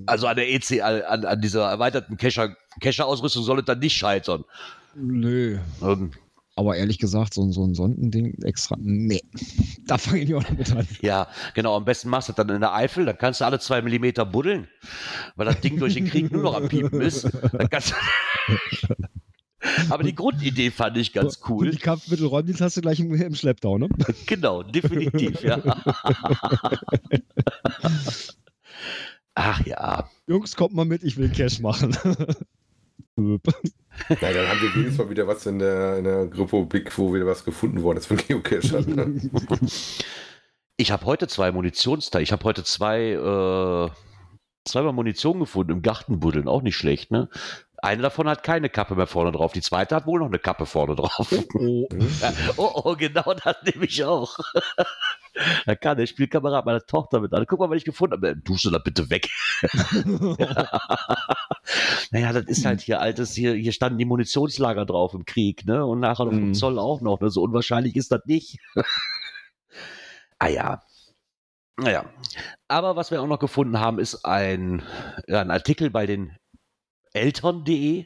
Also 0.06 0.28
an 0.28 0.36
der 0.36 0.52
EC, 0.52 0.82
an, 0.82 1.26
an 1.26 1.42
dieser 1.42 1.70
erweiterten 1.70 2.18
Cacher-Ausrüstung 2.18 3.44
soll 3.44 3.60
es 3.60 3.66
dann 3.66 3.80
nicht 3.80 3.96
scheitern. 3.96 4.44
Nö. 4.96 5.60
Ähm, 5.84 6.12
Aber 6.56 6.76
ehrlich 6.76 6.98
gesagt, 6.98 7.34
so, 7.36 7.52
so 7.52 7.64
ein 7.66 7.76
Sondending 7.76 8.34
extra, 8.44 8.76
nee. 8.80 9.22
Da 9.86 9.98
fange 9.98 10.22
ich 10.22 10.34
auch 10.34 10.42
noch 10.42 10.58
mit 10.58 10.76
an. 10.76 10.88
ja, 11.02 11.28
genau, 11.54 11.76
am 11.78 11.86
besten 11.86 12.10
machst 12.10 12.28
du 12.30 12.34
das 12.34 12.46
dann 12.46 12.56
in 12.56 12.62
der 12.62 12.74
Eifel, 12.74 13.06
dann 13.06 13.18
kannst 13.18 13.40
du 13.42 13.46
alle 13.46 13.60
zwei 13.60 13.82
Millimeter 13.82 14.26
buddeln, 14.26 14.68
weil 15.36 15.46
das 15.46 15.62
Ding 15.62 15.80
durch 15.80 15.94
den 15.94 16.08
Krieg 16.10 16.32
nur 16.32 16.42
noch 16.44 16.56
am 16.56 16.68
Piepen 16.68 17.00
ist. 17.00 17.30
Aber 19.90 20.04
die 20.04 20.16
Grundidee 20.16 20.72
fand 20.72 20.98
ich 20.98 21.14
ganz 21.14 21.40
cool. 21.50 21.72
die 21.72 21.78
Kampfmittelräumdienst 21.78 22.62
hast 22.62 22.78
du 22.78 22.82
gleich 22.82 23.00
im, 23.00 23.14
im 23.14 23.36
Schlepptau, 23.36 23.78
ne? 23.78 23.90
Genau, 24.26 24.64
definitiv, 24.64 25.42
ja. 25.44 25.62
Ach 29.40 29.64
ja, 29.68 30.10
Jungs, 30.26 30.56
kommt 30.56 30.74
mal 30.74 30.84
mit, 30.84 31.04
ich 31.04 31.16
will 31.16 31.30
Cash 31.30 31.60
machen. 31.60 31.96
Na, 33.16 33.38
dann 34.20 34.48
haben 34.48 34.62
wir 34.62 34.74
wenigstens 34.74 34.98
mal 34.98 35.12
wieder 35.12 35.28
was 35.28 35.46
in 35.46 35.60
der, 35.60 36.00
in 36.00 36.06
der 36.06 36.24
Republik, 36.36 36.98
wo 36.98 37.14
wieder 37.14 37.28
was 37.28 37.46
gefunden 37.46 37.84
worden 37.84 38.00
ist 38.00 38.08
von 38.08 38.18
Geocachern. 38.18 39.30
Ich 40.78 40.92
habe 40.92 41.06
heute 41.06 41.28
zwei 41.28 41.52
Munitionsteile. 41.52 42.24
Ich 42.24 42.32
habe 42.32 42.44
heute 42.46 42.64
zwei, 42.64 43.12
äh, 43.12 43.90
zweimal 44.66 44.94
Munition 44.94 45.40
gefunden 45.40 45.72
im 45.72 45.82
Gartenbuddeln, 45.84 46.48
auch 46.48 46.64
nicht 46.64 46.76
schlecht, 46.76 47.12
ne? 47.12 47.30
Eine 47.80 48.02
davon 48.02 48.28
hat 48.28 48.44
keine 48.44 48.70
Kappe 48.70 48.96
mehr 48.96 49.08
vorne 49.08 49.32
drauf, 49.32 49.54
die 49.54 49.62
zweite 49.62 49.96
hat 49.96 50.06
wohl 50.08 50.20
noch 50.20 50.28
eine 50.28 50.40
Kappe 50.40 50.66
vorne 50.66 50.96
drauf. 50.96 51.32
oh. 51.54 51.88
Ja, 52.22 52.34
oh, 52.58 52.72
oh, 52.84 52.96
genau 52.96 53.34
das 53.34 53.58
nehme 53.64 53.86
ich 53.86 54.04
auch. 54.04 54.38
Da 55.68 55.76
kann 55.76 55.98
der 55.98 56.08
Spielkamerad 56.08 56.66
meiner 56.66 56.84
Tochter 56.84 57.20
mit 57.20 57.32
an. 57.32 57.46
Guck 57.46 57.60
mal, 57.60 57.70
was 57.70 57.78
ich 57.78 57.86
gefunden 57.86 58.14
habe. 58.14 58.42
Tust 58.44 58.66
du 58.66 58.72
das 58.72 58.82
bitte 58.84 59.08
weg. 59.12 59.30
naja, 62.12 62.34
das 62.34 62.46
ist 62.46 62.66
halt 62.66 62.82
hier 62.82 63.00
altes, 63.02 63.34
hier, 63.34 63.54
hier 63.54 63.72
standen 63.72 64.00
die 64.00 64.06
Munitionslager 64.06 64.86
drauf 64.88 65.14
im 65.14 65.26
Krieg, 65.26 65.64
ne? 65.66 65.86
Und 65.86 66.00
nachher 66.00 66.26
noch 66.26 66.32
vom 66.32 66.48
Mhm. 66.48 66.54
Zoll 66.56 66.80
auch 66.80 67.02
noch. 67.02 67.20
Ne? 67.20 67.30
So 67.30 67.44
unwahrscheinlich 67.44 67.96
ist 67.96 68.12
das 68.12 68.22
nicht. 68.26 68.58
ah 70.40 70.48
ja. 70.48 70.82
Naja. 71.80 72.06
Aber 72.68 72.96
was 72.96 73.12
wir 73.12 73.22
auch 73.22 73.28
noch 73.28 73.38
gefunden 73.40 73.80
haben, 73.80 74.00
ist 74.00 74.26
ein, 74.26 74.82
ja, 75.28 75.42
ein 75.42 75.52
Artikel 75.52 75.92
bei 75.92 76.08
den 76.08 76.36
Eltern.de. 77.18 78.06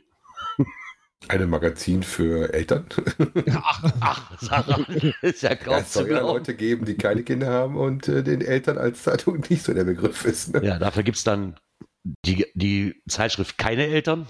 Ein 1.27 1.49
Magazin 1.49 2.03
für 2.03 2.53
Eltern. 2.53 2.87
Ach, 4.01 4.31
Sarah, 4.41 4.85
ist 5.21 5.43
ja 5.43 5.53
Ja, 5.53 5.55
kaum 5.55 5.83
es 5.83 5.91
zu 5.91 5.99
soll 5.99 6.11
ja. 6.11 6.19
Leute 6.19 6.55
geben, 6.55 6.85
die 6.85 6.95
keine 6.97 7.23
Kinder 7.23 7.47
haben 7.49 7.77
und 7.77 8.07
äh, 8.07 8.23
den 8.23 8.41
Eltern 8.41 8.77
als 8.77 9.03
Zeitung 9.03 9.43
nicht 9.49 9.63
so 9.63 9.73
der 9.73 9.83
Begriff 9.83 10.25
ist. 10.25 10.53
Ne? 10.53 10.63
Ja, 10.65 10.79
dafür 10.79 11.03
gibt 11.03 11.17
es 11.17 11.23
dann 11.23 11.59
die, 12.03 12.45
die 12.55 13.01
Zeitschrift 13.07 13.57
Keine 13.57 13.85
Eltern. 13.85 14.27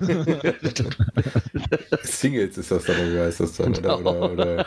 Singles 2.02 2.58
ist 2.58 2.70
das 2.70 2.84
dann, 2.84 2.96
oder 2.96 3.14
wie 3.14 3.18
heißt 3.20 3.40
das 3.40 3.56
dann? 3.56 3.76
Oder, 3.76 3.98
oder, 4.00 4.32
oder 4.32 4.66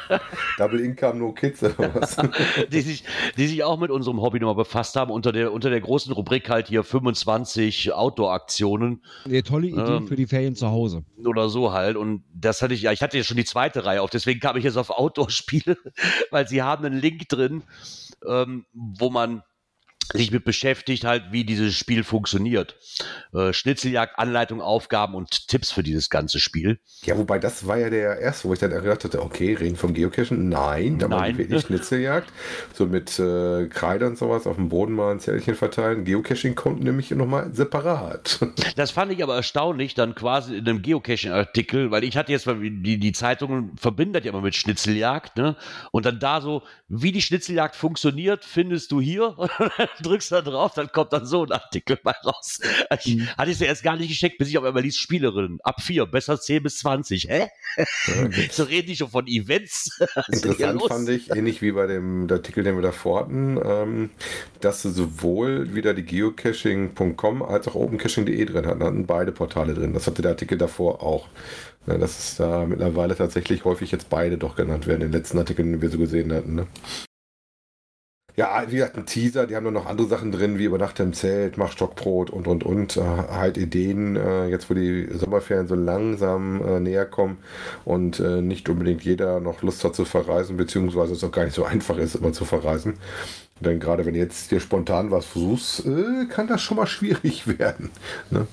Double 0.58 0.80
Income, 0.80 1.20
No 1.20 1.34
Kids 1.34 1.62
oder 1.64 1.94
was? 1.96 2.16
die, 2.72 2.82
sich, 2.82 3.04
die 3.38 3.48
sich 3.48 3.64
auch 3.64 3.78
mit 3.78 3.92
unserem 3.92 4.22
Hobby 4.22 4.40
nochmal 4.40 4.56
befasst 4.56 4.96
haben, 4.96 5.12
unter 5.12 5.32
der, 5.32 5.52
unter 5.52 5.70
der 5.70 5.82
großen 5.82 6.14
Rubrik 6.14 6.50
halt 6.50 6.68
hier 6.68 6.84
25 6.84 7.92
Outdoor-Aktionen 7.94 9.04
Nee, 9.26 9.42
tolle 9.42 9.68
Idee 9.68 9.80
Ähm. 9.98 10.08
für 10.08 10.16
die 10.16 10.28
Ferien 10.28 10.56
zu 10.56 10.68
Hause. 10.70 11.04
oder 11.26 11.50
so 11.50 11.72
halt. 11.74 11.98
Und 11.98 12.24
das 12.34 12.62
hatte 12.62 12.74
ich, 12.74 12.84
ja, 12.84 12.92
ich 12.92 13.02
hatte 13.02 13.18
ja 13.18 13.24
schon 13.24 13.38
die 13.38 13.46
zweite 13.46 13.86
Reihe 13.86 14.02
auf, 14.02 14.10
deswegen 14.10 14.40
kam 14.40 14.56
ich 14.58 14.64
jetzt 14.64 14.78
auf 14.78 14.90
Outdoor-Spiele, 14.90 15.78
weil 16.32 16.48
sie 16.48 16.62
haben 16.62 16.86
einen 16.86 17.00
Link 17.00 17.28
drin, 17.28 17.64
ähm, 18.28 18.66
wo 18.74 19.10
man 19.10 19.44
sich 20.14 20.32
mit 20.32 20.44
beschäftigt, 20.44 21.04
halt, 21.04 21.26
wie 21.32 21.44
dieses 21.44 21.76
Spiel 21.76 22.04
funktioniert. 22.04 22.76
Äh, 23.34 23.54
Schnitzeljagd, 23.54 24.18
Anleitung, 24.18 24.62
Aufgaben 24.62 25.16
und 25.16 25.48
Tipps 25.48 25.72
für 25.72 25.84
dieses 25.84 26.10
ganze 26.10 26.40
Spiel. 26.40 26.80
Ja, 27.04 27.18
wobei 27.18 27.40
das 27.40 27.68
war 27.68 27.78
ja 27.78 27.90
der 27.90 28.20
erste, 28.20 28.48
wo 28.48 28.54
ich 28.54 28.60
dann 28.60 28.72
gedacht 28.72 29.04
hatte, 29.04 29.22
okay, 29.22 29.54
reden 29.54 29.76
vom 29.76 29.94
Geocachen? 29.94 30.50
Nein, 30.50 30.98
da 30.98 31.10
war 31.10 31.22
Nein. 31.22 31.38
wirklich 31.38 31.62
Schnitzeljagd. 31.62 32.32
So 32.74 32.86
mit 32.88 33.20
äh, 33.20 33.68
Kreide 33.68 34.08
und 34.08 34.18
sowas 34.18 34.48
auf 34.48 34.56
dem 34.56 34.70
Boden 34.70 34.94
mal 34.94 35.12
ein 35.12 35.20
Zellchen 35.20 35.56
verteilen. 35.56 36.06
Geocaching 36.06 36.56
kommt 36.56 36.84
nämlich 36.84 37.12
nochmal 37.12 37.54
separat. 37.54 38.40
Das 38.76 38.92
fand 38.92 39.12
ich 39.12 39.22
aber 39.24 39.36
erstaunlich, 39.36 39.94
dann 39.94 40.16
quasi 40.16 40.56
in 40.56 40.68
einem 40.68 40.82
Geocaching-Artikel, 40.82 41.92
weil 41.92 42.04
ich 42.04 42.16
hatte 42.16 42.32
jetzt 42.32 42.46
mal 42.46 42.58
die, 42.60 42.98
die 42.98 43.12
Zeitungen 43.12 43.76
verbindet 43.78 44.24
ja 44.24 44.32
immer 44.32 44.42
mit 44.42 44.56
Schnitzeljagd, 44.56 45.38
ne? 45.38 45.58
Und 45.92 46.06
dann 46.06 46.20
da 46.20 46.40
so, 46.40 46.64
wie 46.88 47.12
die 47.12 47.22
Schnitzeljagd 47.22 47.76
funktioniert, 47.76 48.46
findest 48.46 48.92
du 48.92 49.02
hier. 49.02 49.36
Drückst 50.02 50.32
da 50.32 50.42
drauf, 50.42 50.74
dann 50.76 50.92
kommt 50.92 51.14
dann 51.14 51.26
so 51.26 51.44
ein 51.44 51.52
Artikel 51.52 52.00
mal 52.04 52.16
raus. 52.24 52.60
Ich, 53.04 53.20
Mhm. 53.20 53.28
Hatte 53.38 53.52
ich 53.52 53.58
sie 53.58 53.66
erst 53.66 53.84
gar 53.84 53.96
nicht 53.96 54.10
gescheckt, 54.10 54.38
bis 54.38 54.50
ich 54.50 54.58
auf 54.58 54.64
einmal 54.64 54.84
liest, 54.84 55.00
Spielerinnen, 55.00 55.60
ab 55.64 55.82
4, 55.82 56.06
besser 56.06 56.40
10 56.40 56.64
bis 56.64 56.78
20. 56.78 57.28
Hä? 57.30 57.48
so 58.52 58.64
reden 58.64 58.88
die 58.88 58.96
schon 58.96 59.10
von 59.10 59.28
Events. 59.28 60.00
Interessant 60.32 60.84
fand 60.88 61.10
ich, 61.10 61.30
ähnlich 61.32 61.62
wie 61.62 61.72
bei 61.72 61.88
dem 61.88 62.28
Artikel, 62.30 62.64
den 62.64 62.76
wir 62.76 62.82
davor 62.82 63.22
hatten, 63.22 63.60
ähm, 63.64 64.10
dass 64.62 64.82
sie 64.82 64.92
sowohl 64.92 65.74
wieder 65.76 65.94
die 65.94 66.04
geocaching.com 66.04 67.42
als 67.44 67.68
auch 67.68 67.76
opencaching.de 67.76 68.46
drin 68.46 68.66
hatten. 68.66 68.84
hatten 68.84 69.06
beide 69.06 69.32
Portale 69.32 69.74
drin. 69.74 69.94
Das 69.94 70.08
hatte 70.08 70.22
der 70.22 70.32
Artikel 70.32 70.58
davor 70.58 71.02
auch. 71.04 71.28
Ja, 71.88 71.98
dass 71.98 72.20
es 72.20 72.36
da 72.36 72.66
mittlerweile 72.66 73.16
tatsächlich 73.16 73.66
häufig 73.66 73.92
jetzt 73.92 74.10
beide 74.10 74.38
doch 74.38 74.56
genannt 74.56 74.86
werden, 74.86 75.02
in 75.02 75.12
den 75.12 75.18
letzten 75.20 75.38
Artikeln, 75.40 75.74
die 75.74 75.82
wir 75.82 75.90
so 75.90 75.98
gesehen 75.98 76.32
hatten. 76.34 76.56
Ne? 76.56 76.68
Ja, 78.40 78.64
wie 78.70 78.78
gesagt, 78.78 78.96
ein 78.96 79.06
Teaser, 79.06 79.48
die 79.48 79.58
haben 79.58 79.66
dann 79.66 79.74
noch 79.74 79.86
andere 79.86 80.08
Sachen 80.08 80.32
drin, 80.32 80.58
wie 80.58 80.64
Übernachte 80.64 81.04
im 81.04 81.12
Zelt, 81.12 81.58
mach 81.58 81.74
Stockbrot 81.74 82.30
und, 82.30 82.48
und, 82.48 82.64
und. 82.64 82.96
Äh, 82.96 83.02
halt 83.02 83.58
Ideen, 83.58 84.16
äh, 84.16 84.48
jetzt 84.48 84.70
wo 84.70 84.76
die 84.76 85.10
Sommerferien 85.12 85.68
so 85.68 85.76
langsam 85.76 86.66
äh, 86.66 86.80
näher 86.80 87.06
kommen 87.06 87.40
und 87.84 88.22
äh, 88.22 88.42
nicht 88.42 88.70
unbedingt 88.70 89.04
jeder 89.04 89.42
noch 89.42 89.62
Lust 89.62 89.84
hat 89.84 89.94
zu 89.94 90.06
verreisen, 90.06 90.56
beziehungsweise 90.56 91.12
es 91.16 91.24
auch 91.26 91.34
gar 91.34 91.44
nicht 91.44 91.54
so 91.54 91.66
einfach 91.66 91.98
ist, 91.98 92.16
immer 92.16 92.32
zu 92.32 92.46
verreisen. 92.46 92.94
Denn 93.60 93.82
gerade 93.82 94.06
wenn 94.06 94.16
jetzt 94.16 94.52
dir 94.52 94.62
spontan 94.62 95.12
was 95.12 95.26
versuchst, 95.26 95.86
äh, 95.86 96.26
kann 96.30 96.48
das 96.48 96.62
schon 96.62 96.78
mal 96.78 96.88
schwierig 96.88 97.60
werden. 97.60 97.90
Ne? 98.30 98.48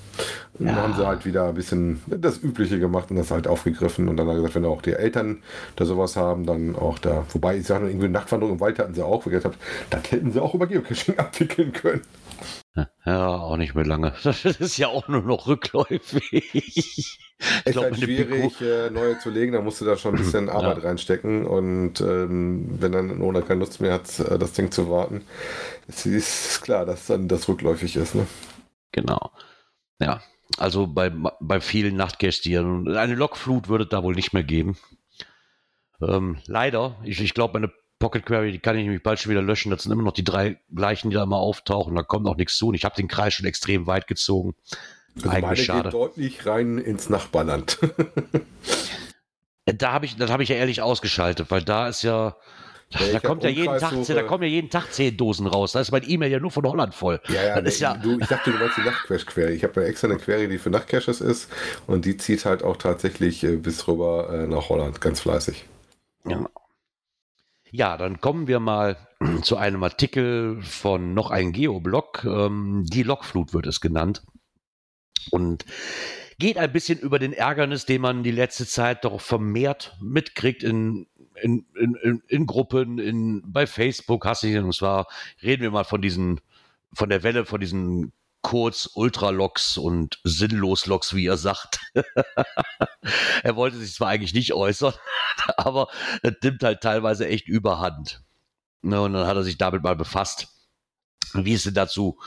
Ja. 0.59 0.65
Dann 0.67 0.75
haben 0.75 0.93
sie 0.95 1.05
halt 1.05 1.25
wieder 1.25 1.47
ein 1.49 1.53
bisschen 1.53 2.01
das 2.07 2.41
Übliche 2.41 2.79
gemacht 2.79 3.11
und 3.11 3.17
das 3.17 3.29
halt 3.31 3.47
aufgegriffen. 3.47 4.09
Und 4.09 4.17
dann 4.17 4.27
gesagt, 4.27 4.55
wenn 4.55 4.65
auch 4.65 4.81
die 4.81 4.93
Eltern 4.93 5.43
da 5.75 5.85
sowas 5.85 6.15
haben, 6.15 6.45
dann 6.45 6.75
auch 6.75 6.97
da. 6.99 7.25
Wobei, 7.31 7.57
ich 7.57 7.67
sage, 7.67 7.87
irgendwie 7.87 8.07
Nachtwanderung 8.07 8.55
im 8.55 8.59
Wald 8.59 8.79
hatten 8.79 8.93
sie 8.95 9.03
auch, 9.05 9.25
wo 9.25 9.29
ich 9.29 9.35
gesagt 9.35 9.45
habe, 9.45 9.55
das 9.89 10.11
hätten 10.11 10.31
sie 10.31 10.41
auch 10.41 10.53
über 10.55 10.65
Geocaching 10.67 11.17
abwickeln 11.19 11.73
können. 11.73 12.01
Ja, 13.05 13.37
auch 13.37 13.57
nicht 13.57 13.73
mehr 13.75 13.85
lange. 13.85 14.13
Das 14.23 14.43
ist 14.45 14.77
ja 14.77 14.87
auch 14.87 15.07
nur 15.07 15.21
noch 15.23 15.47
rückläufig. 15.47 16.53
Ich 16.53 17.19
Ist 17.65 17.73
glaub, 17.73 17.85
halt 17.85 17.93
meine 17.99 18.05
Pico- 18.07 18.49
schwierig, 18.51 18.61
äh, 18.61 18.89
neue 18.89 19.17
zu 19.19 19.29
legen, 19.29 19.53
da 19.53 19.61
musst 19.61 19.81
du 19.81 19.85
da 19.85 19.97
schon 19.97 20.15
ein 20.15 20.19
bisschen 20.21 20.49
Arbeit 20.49 20.83
reinstecken. 20.83 21.45
Und 21.45 22.01
ähm, 22.01 22.67
wenn 22.79 22.91
dann 22.91 23.21
ohne 23.21 23.41
keine 23.41 23.59
Lust 23.61 23.79
mehr 23.81 23.93
hat, 23.93 24.19
äh, 24.19 24.37
das 24.37 24.53
Ding 24.53 24.71
zu 24.71 24.89
warten, 24.89 25.21
ist, 25.87 26.05
ist 26.05 26.61
klar, 26.61 26.85
dass 26.85 27.07
dann 27.07 27.27
das 27.27 27.47
rückläufig 27.47 27.95
ist. 27.95 28.13
Ne? 28.15 28.27
Genau. 28.91 29.31
Ja, 29.99 30.21
also 30.57 30.87
bei, 30.87 31.11
bei 31.39 31.59
vielen 31.59 31.95
Nachtgästieren. 31.95 32.95
Eine 32.95 33.15
Lokflut 33.15 33.67
würde 33.67 33.83
es 33.83 33.89
da 33.89 34.03
wohl 34.03 34.15
nicht 34.15 34.33
mehr 34.33 34.43
geben. 34.43 34.77
Ähm, 36.01 36.37
leider, 36.45 36.95
ich, 37.03 37.19
ich 37.21 37.33
glaube, 37.33 37.59
meine 37.59 37.71
Pocket 37.99 38.25
Query, 38.25 38.51
die 38.51 38.59
kann 38.59 38.77
ich 38.77 38.83
nämlich 38.83 39.03
bald 39.03 39.19
schon 39.19 39.31
wieder 39.31 39.41
löschen. 39.41 39.71
Das 39.71 39.83
sind 39.83 39.91
immer 39.91 40.03
noch 40.03 40.13
die 40.13 40.23
drei 40.23 40.59
gleichen, 40.73 41.09
die 41.09 41.15
da 41.15 41.23
immer 41.23 41.37
auftauchen. 41.37 41.95
Da 41.95 42.03
kommt 42.03 42.27
auch 42.27 42.37
nichts 42.37 42.55
zu. 42.55 42.67
Und 42.69 42.75
ich 42.75 42.85
habe 42.85 42.95
den 42.95 43.07
Kreis 43.07 43.33
schon 43.33 43.45
extrem 43.45 43.87
weit 43.87 44.07
gezogen. 44.07 44.55
Also 45.15 45.29
meine 45.29 45.47
Eigentlich 45.47 45.65
schade. 45.65 45.83
geht 45.89 45.93
deutlich 45.93 46.45
rein 46.45 46.77
ins 46.77 47.09
Nachbarland. 47.09 47.79
Da 49.75 49.91
habe 49.91 50.05
ich, 50.05 50.15
das 50.15 50.31
habe 50.31 50.43
ich 50.43 50.49
ja 50.49 50.55
ehrlich 50.55 50.81
ausgeschaltet, 50.81 51.51
weil 51.51 51.61
da 51.61 51.89
ist 51.89 52.01
ja 52.01 52.37
Da, 52.89 52.99
da 53.11 53.19
kommt 53.19 53.43
ja 53.43 53.49
jeden 53.49 53.77
Tag, 53.79 53.93
da 54.07 54.23
kommen 54.23 54.43
ja 54.43 54.49
jeden 54.49 54.69
Tag 54.69 54.93
zehn 54.93 55.17
Dosen 55.17 55.45
raus. 55.45 55.73
Da 55.73 55.81
ist 55.81 55.91
mein 55.91 56.09
E-Mail 56.09 56.31
ja 56.31 56.39
nur 56.39 56.51
von 56.51 56.65
Holland 56.65 56.95
voll. 56.95 57.19
Ja, 57.27 57.43
ja, 57.43 57.57
ist 57.57 57.81
ja 57.81 57.97
du, 57.97 58.17
ich 58.17 58.27
dachte, 58.27 58.51
du 58.51 58.57
meinst 58.57 58.77
die 58.77 58.81
Nachtcache-Query. 58.81 59.53
Ich 59.53 59.63
habe 59.63 59.81
ja 59.81 59.87
extra 59.87 60.07
eine 60.07 60.17
Query, 60.17 60.47
die 60.47 60.57
für 60.57 60.69
Nachtcaches 60.69 61.19
ist 61.19 61.51
und 61.85 62.05
die 62.05 62.15
zieht 62.15 62.45
halt 62.45 62.63
auch 62.63 62.77
tatsächlich 62.77 63.43
äh, 63.43 63.57
bis 63.57 63.87
rüber 63.89 64.29
äh, 64.31 64.47
nach 64.47 64.69
Holland, 64.69 65.01
ganz 65.01 65.19
fleißig. 65.19 65.65
Ja. 66.25 66.49
ja, 67.71 67.97
dann 67.97 68.21
kommen 68.21 68.47
wir 68.47 68.61
mal 68.61 68.95
zu 69.41 69.57
einem 69.57 69.83
Artikel 69.83 70.61
von 70.61 71.13
noch 71.13 71.29
einem 71.29 71.51
Geoblog. 71.51 72.23
Ähm, 72.23 72.85
die 72.87 73.03
Lokflut 73.03 73.53
wird 73.53 73.67
es 73.67 73.81
genannt. 73.81 74.23
Und 75.29 75.65
geht 76.39 76.57
ein 76.57 76.71
bisschen 76.71 76.99
über 76.99 77.19
den 77.19 77.33
Ärgernis, 77.33 77.85
den 77.85 78.01
man 78.01 78.23
die 78.23 78.31
letzte 78.31 78.65
Zeit 78.65 79.03
doch 79.03 79.19
vermehrt 79.19 79.97
mitkriegt 80.01 80.63
in, 80.63 81.07
in, 81.41 81.65
in, 81.75 82.23
in 82.27 82.45
Gruppen, 82.45 82.99
in, 82.99 83.43
bei 83.45 83.67
Facebook, 83.67 84.25
hast 84.25 84.43
du 84.43 84.63
und 84.63 84.73
zwar 84.73 85.07
reden 85.41 85.63
wir 85.63 85.71
mal 85.71 85.83
von 85.83 86.01
diesen, 86.01 86.41
von 86.93 87.09
der 87.09 87.23
Welle, 87.23 87.45
von 87.45 87.59
diesen 87.59 88.13
Kurz-Ultraloks 88.41 89.77
und 89.77 90.19
Sinnlos-Loks, 90.23 91.15
wie 91.15 91.25
er 91.25 91.37
sagt. 91.37 91.79
er 93.43 93.55
wollte 93.55 93.77
sich 93.77 93.93
zwar 93.93 94.09
eigentlich 94.09 94.33
nicht 94.33 94.53
äußern, 94.53 94.93
aber 95.57 95.87
es 96.23 96.33
nimmt 96.41 96.63
halt 96.63 96.81
teilweise 96.81 97.27
echt 97.27 97.47
überhand. 97.47 98.23
Ne, 98.83 99.01
und 99.01 99.13
dann 99.13 99.27
hat 99.27 99.35
er 99.35 99.43
sich 99.43 99.57
damit 99.57 99.83
mal 99.83 99.95
befasst, 99.95 100.47
wie 101.33 101.53
es 101.53 101.63
denn 101.63 101.73
dazu 101.73 102.19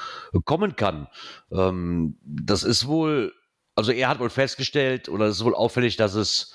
kommen 0.44 0.76
kann. 0.76 1.08
Ähm, 1.52 2.18
das 2.22 2.64
ist 2.64 2.86
wohl 2.86 3.32
also 3.80 3.92
er 3.92 4.08
hat 4.08 4.18
wohl 4.18 4.28
festgestellt, 4.28 5.08
oder 5.08 5.26
es 5.26 5.36
ist 5.36 5.44
wohl 5.44 5.54
auffällig, 5.54 5.96
dass 5.96 6.14
es 6.14 6.54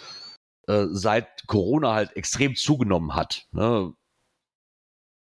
äh, 0.67 0.85
seit 0.91 1.47
Corona 1.47 1.93
halt 1.93 2.15
extrem 2.15 2.55
zugenommen 2.55 3.15
hat. 3.15 3.47
Ne? 3.51 3.93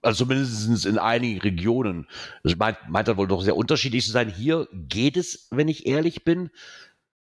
Also 0.01 0.25
zumindest 0.25 0.85
in 0.85 0.99
einigen 0.99 1.41
Regionen. 1.41 2.07
Das 2.43 2.55
meint, 2.57 2.77
meint 2.87 3.07
er 3.07 3.17
wohl 3.17 3.27
doch 3.27 3.41
sehr 3.41 3.57
unterschiedlich 3.57 4.05
zu 4.05 4.11
sein. 4.11 4.29
Hier 4.29 4.67
geht 4.71 5.17
es, 5.17 5.47
wenn 5.51 5.67
ich 5.67 5.87
ehrlich 5.87 6.23
bin. 6.23 6.51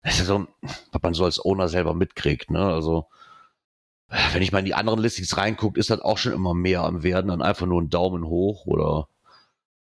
Das 0.02 0.20
ist 0.20 0.26
so, 0.26 0.48
was 0.62 1.02
man 1.02 1.13
so 1.13 1.26
als 1.26 1.44
Owner 1.44 1.70
selber 1.70 1.94
mitkriegt. 1.94 2.50
Ne? 2.50 2.66
Also 2.66 3.08
wenn 4.32 4.42
ich 4.42 4.52
mal 4.52 4.60
in 4.60 4.66
die 4.66 4.74
anderen 4.74 5.00
Listings 5.00 5.38
reingucke, 5.38 5.80
ist 5.80 5.89
das 5.89 6.02
auch 6.02 6.18
schon 6.18 6.34
immer 6.34 6.54
mehr 6.54 6.82
am 6.84 7.04
Werden. 7.04 7.28
Dann 7.28 7.42
einfach 7.42 7.66
nur 7.66 7.82
ein 7.82 7.89
Daumen 7.89 8.26
hoch 8.26 8.66
oder 8.66 9.08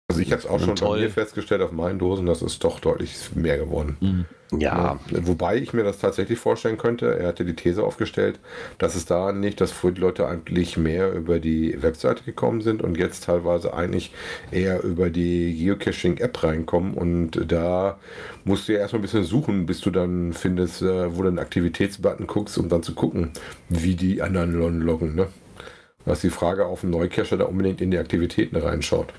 also 0.08 0.20
ich 0.20 0.32
habe 0.32 0.42
es 0.42 0.46
auch 0.46 0.60
schon 0.60 0.76
toll. 0.76 0.98
bei 0.98 1.04
mir 1.04 1.10
festgestellt 1.10 1.62
auf 1.62 1.72
meinen 1.72 1.98
Dosen, 1.98 2.26
das 2.26 2.42
ist 2.42 2.62
doch 2.62 2.78
deutlich 2.78 3.34
mehr 3.34 3.56
geworden. 3.56 3.96
Mhm. 4.00 4.24
Ja. 4.60 5.00
ja. 5.10 5.26
Wobei 5.26 5.56
ich 5.56 5.72
mir 5.72 5.82
das 5.82 5.98
tatsächlich 5.98 6.38
vorstellen 6.38 6.76
könnte, 6.76 7.18
er 7.18 7.28
hatte 7.28 7.44
die 7.44 7.56
These 7.56 7.82
aufgestellt, 7.82 8.38
dass 8.78 8.94
es 8.94 9.06
da 9.06 9.32
nicht, 9.32 9.62
dass 9.62 9.72
früher 9.72 9.92
die 9.92 10.02
Leute 10.02 10.28
eigentlich 10.28 10.76
mehr 10.76 11.12
über 11.12 11.40
die 11.40 11.82
Webseite 11.82 12.22
gekommen 12.22 12.60
sind 12.60 12.82
und 12.82 12.98
jetzt 12.98 13.24
teilweise 13.24 13.72
eigentlich 13.72 14.12
eher 14.50 14.84
über 14.84 15.08
die 15.08 15.56
Geocaching-App 15.56 16.44
reinkommen 16.44 16.94
und 16.94 17.50
da 17.50 17.98
musst 18.44 18.68
du 18.68 18.74
ja 18.74 18.80
erstmal 18.80 19.00
ein 19.00 19.02
bisschen 19.02 19.24
suchen, 19.24 19.64
bis 19.64 19.80
du 19.80 19.90
dann 19.90 20.34
findest, 20.34 20.82
äh, 20.82 21.16
wo 21.16 21.22
du 21.22 21.30
den 21.30 21.38
Aktivitätsbutton 21.38 22.26
guckst, 22.26 22.58
um 22.58 22.68
dann 22.68 22.82
zu 22.82 22.94
gucken, 22.94 23.32
wie 23.70 23.96
die 23.96 24.20
anderen 24.20 24.80
loggen. 24.80 25.14
Ne? 25.14 25.28
Das 26.04 26.18
ist 26.18 26.24
die 26.24 26.30
Frage, 26.30 26.66
auf 26.66 26.82
dem 26.82 26.90
Neucacher 26.90 27.38
da 27.38 27.46
unbedingt 27.46 27.80
in 27.80 27.90
die 27.90 27.98
Aktivitäten 27.98 28.56
reinschaut. 28.56 29.14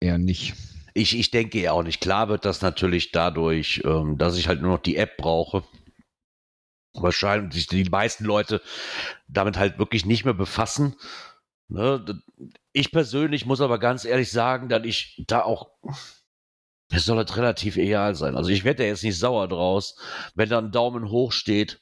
Eher 0.00 0.18
nicht. 0.18 0.54
Ich, 0.94 1.18
ich 1.18 1.30
denke 1.30 1.60
ja 1.60 1.72
auch 1.72 1.82
nicht. 1.82 2.00
Klar 2.00 2.28
wird 2.28 2.44
das 2.44 2.62
natürlich 2.62 3.12
dadurch, 3.12 3.82
ähm, 3.84 4.18
dass 4.18 4.36
ich 4.36 4.48
halt 4.48 4.62
nur 4.62 4.72
noch 4.72 4.82
die 4.82 4.96
App 4.96 5.16
brauche. 5.16 5.64
Wahrscheinlich 6.94 7.66
die 7.66 7.84
meisten 7.84 8.24
Leute 8.24 8.60
damit 9.28 9.56
halt 9.56 9.78
wirklich 9.78 10.06
nicht 10.06 10.24
mehr 10.24 10.34
befassen. 10.34 10.96
Ne? 11.68 12.22
Ich 12.72 12.90
persönlich 12.90 13.46
muss 13.46 13.60
aber 13.60 13.78
ganz 13.78 14.04
ehrlich 14.04 14.30
sagen, 14.30 14.68
dass 14.68 14.84
ich 14.84 15.22
da 15.26 15.42
auch 15.42 15.70
es 16.90 17.04
soll 17.04 17.18
halt 17.18 17.36
relativ 17.36 17.76
egal 17.76 18.14
sein. 18.14 18.34
Also 18.36 18.50
ich 18.50 18.64
werde 18.64 18.82
da 18.82 18.88
jetzt 18.88 19.04
nicht 19.04 19.18
sauer 19.18 19.46
draus, 19.48 19.96
wenn 20.34 20.48
da 20.48 20.58
ein 20.58 20.72
Daumen 20.72 21.10
hoch 21.10 21.32
steht. 21.32 21.80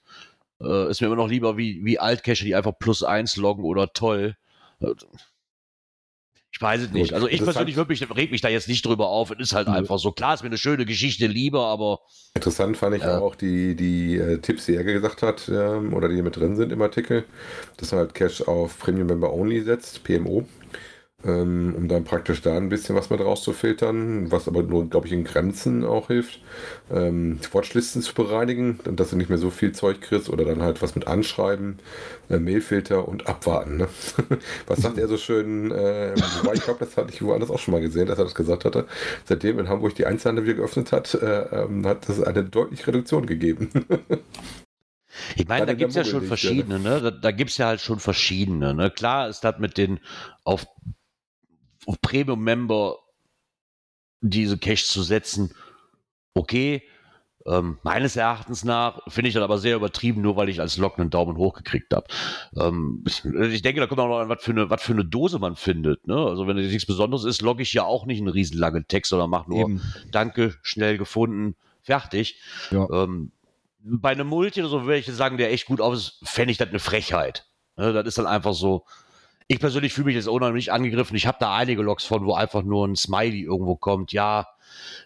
Äh, 0.60 0.90
ist 0.90 1.00
mir 1.00 1.06
immer 1.06 1.16
noch 1.16 1.28
lieber 1.28 1.56
wie, 1.56 1.84
wie 1.84 1.98
Altcacher, 1.98 2.44
die 2.44 2.56
einfach 2.56 2.78
plus 2.78 3.02
eins 3.02 3.36
loggen 3.36 3.64
oder 3.64 3.92
toll. 3.92 4.36
Ich 6.56 6.62
weiß 6.62 6.80
es 6.80 6.90
nicht. 6.90 7.12
Also 7.12 7.28
ich 7.28 7.44
persönlich 7.44 7.76
wirklich 7.76 8.08
reg 8.16 8.30
mich 8.30 8.40
da 8.40 8.48
jetzt 8.48 8.66
nicht 8.66 8.86
drüber 8.86 9.08
auf. 9.08 9.30
Es 9.30 9.38
ist 9.38 9.54
halt 9.54 9.68
einfach 9.68 9.98
so. 9.98 10.10
Klar, 10.10 10.32
ist 10.32 10.42
mir 10.42 10.46
eine 10.46 10.56
schöne 10.56 10.86
Geschichte 10.86 11.26
lieber, 11.26 11.66
aber. 11.66 12.00
Interessant 12.34 12.78
fand 12.78 12.96
ich 12.96 13.02
äh, 13.02 13.08
auch 13.08 13.34
die, 13.34 13.76
die 13.76 14.16
äh, 14.16 14.38
Tipps, 14.38 14.64
die 14.64 14.74
er 14.74 14.82
gesagt 14.82 15.20
hat, 15.20 15.50
ähm, 15.52 15.92
oder 15.92 16.08
die 16.08 16.22
mit 16.22 16.36
drin 16.36 16.56
sind 16.56 16.72
im 16.72 16.80
Artikel, 16.80 17.26
dass 17.76 17.92
man 17.92 18.00
halt 18.00 18.14
Cash 18.14 18.40
auf 18.40 18.78
Premium 18.78 19.06
Member 19.06 19.34
Only 19.34 19.60
setzt, 19.60 20.02
PMO 20.02 20.46
ähm, 21.26 21.74
um 21.76 21.88
dann 21.88 22.04
praktisch 22.04 22.40
da 22.40 22.56
ein 22.56 22.68
bisschen 22.68 22.94
was 22.94 23.10
mit 23.10 23.20
rauszufiltern, 23.20 24.30
was 24.30 24.46
aber 24.46 24.62
nur, 24.62 24.88
glaube 24.88 25.06
ich, 25.06 25.12
in 25.12 25.24
Grenzen 25.24 25.84
auch 25.84 26.06
hilft, 26.06 26.40
ähm, 26.90 27.38
Watchlisten 27.52 28.02
zu 28.02 28.14
bereinigen, 28.14 28.78
dass 28.84 29.10
du 29.10 29.16
nicht 29.16 29.28
mehr 29.28 29.38
so 29.38 29.50
viel 29.50 29.72
Zeug 29.72 30.00
kriegst 30.00 30.30
oder 30.30 30.44
dann 30.44 30.62
halt 30.62 30.82
was 30.82 30.94
mit 30.94 31.06
Anschreiben, 31.06 31.78
äh, 32.30 32.38
Mailfilter 32.38 33.08
und 33.08 33.26
abwarten. 33.26 33.78
Ne? 33.78 33.88
was 34.66 34.78
sagt 34.78 34.98
er 34.98 35.08
so 35.08 35.16
schön? 35.16 35.70
Äh, 35.72 36.14
ich 36.14 36.62
glaube, 36.62 36.84
das 36.84 36.96
hatte 36.96 37.12
ich 37.12 37.22
woanders 37.22 37.50
auch 37.50 37.58
schon 37.58 37.72
mal 37.72 37.80
gesehen, 37.80 38.06
dass 38.06 38.18
er 38.18 38.24
das 38.24 38.34
gesagt 38.34 38.64
hatte. 38.64 38.86
Seitdem 39.24 39.58
in 39.58 39.68
Hamburg 39.68 39.94
die 39.96 40.06
Einzelhandel 40.06 40.44
wieder 40.44 40.54
geöffnet 40.54 40.92
hat, 40.92 41.14
äh, 41.14 41.64
ähm, 41.64 41.86
hat 41.86 42.08
es 42.08 42.22
eine 42.22 42.44
deutliche 42.44 42.86
Reduktion 42.88 43.26
gegeben. 43.26 43.70
Ich 45.34 45.48
meine, 45.48 45.66
da 45.66 45.72
gibt 45.72 45.90
es 45.90 45.96
ja 45.96 46.04
schon 46.04 46.22
verschiedene, 46.22 46.78
ne? 46.78 47.00
Da, 47.00 47.10
da 47.10 47.30
gibt 47.30 47.50
es 47.50 47.56
ja 47.56 47.68
halt 47.68 47.80
schon 47.80 48.00
verschiedene. 48.00 48.74
Ne? 48.74 48.90
Klar 48.90 49.28
ist 49.28 49.44
das 49.44 49.58
mit 49.58 49.78
den 49.78 50.00
auf 50.44 50.66
Premium-Member 52.00 52.98
diese 54.20 54.58
Cache 54.58 54.84
zu 54.84 55.02
setzen, 55.02 55.54
okay. 56.34 56.82
Ähm, 57.48 57.78
meines 57.84 58.16
Erachtens 58.16 58.64
nach 58.64 59.00
finde 59.06 59.28
ich 59.28 59.34
das 59.34 59.44
aber 59.44 59.58
sehr 59.58 59.76
übertrieben, 59.76 60.20
nur 60.20 60.34
weil 60.34 60.48
ich 60.48 60.60
als 60.60 60.78
Log 60.78 60.98
einen 60.98 61.10
Daumen 61.10 61.36
hoch 61.36 61.54
gekriegt 61.54 61.94
habe. 61.94 62.08
Ähm, 62.56 63.04
ich 63.06 63.62
denke, 63.62 63.80
da 63.80 63.86
kommt 63.86 64.00
auch 64.00 64.08
noch 64.08 64.18
an, 64.18 64.28
was 64.28 64.42
für 64.42 64.50
eine, 64.50 64.68
was 64.68 64.82
für 64.82 64.94
eine 64.94 65.04
Dose 65.04 65.38
man 65.38 65.54
findet. 65.54 66.08
Ne? 66.08 66.16
Also 66.16 66.48
wenn 66.48 66.58
es 66.58 66.72
nichts 66.72 66.86
Besonderes 66.86 67.22
ist, 67.22 67.42
logge 67.42 67.62
ich 67.62 67.72
ja 67.72 67.84
auch 67.84 68.04
nicht 68.04 68.18
einen 68.18 68.30
riesenlangen 68.30 68.88
Text, 68.88 69.10
sondern 69.10 69.30
mache 69.30 69.48
nur 69.48 69.60
Eben. 69.60 69.80
Danke, 70.10 70.56
schnell 70.62 70.98
gefunden, 70.98 71.54
fertig. 71.82 72.40
Ja. 72.72 72.88
Ähm, 72.90 73.30
bei 73.78 74.10
einem 74.10 74.26
Multi 74.26 74.60
oder 74.60 74.68
so 74.68 74.82
würde 74.82 74.98
ich 74.98 75.06
sagen, 75.06 75.36
der 75.36 75.52
echt 75.52 75.66
gut 75.66 75.80
aus 75.80 75.98
ist, 75.98 76.18
fände 76.24 76.50
ich 76.50 76.58
das 76.58 76.70
eine 76.70 76.80
Frechheit. 76.80 77.46
Ne? 77.76 77.92
Das 77.92 78.06
ist 78.06 78.18
dann 78.18 78.26
einfach 78.26 78.54
so, 78.54 78.84
ich 79.48 79.60
persönlich 79.60 79.92
fühle 79.92 80.06
mich 80.06 80.16
jetzt 80.16 80.28
unheimlich 80.28 80.72
angegriffen. 80.72 81.16
Ich 81.16 81.26
habe 81.26 81.38
da 81.40 81.54
einige 81.54 81.82
Logs 81.82 82.04
von, 82.04 82.24
wo 82.24 82.34
einfach 82.34 82.62
nur 82.62 82.86
ein 82.86 82.96
Smiley 82.96 83.42
irgendwo 83.42 83.76
kommt. 83.76 84.12
Ja, 84.12 84.48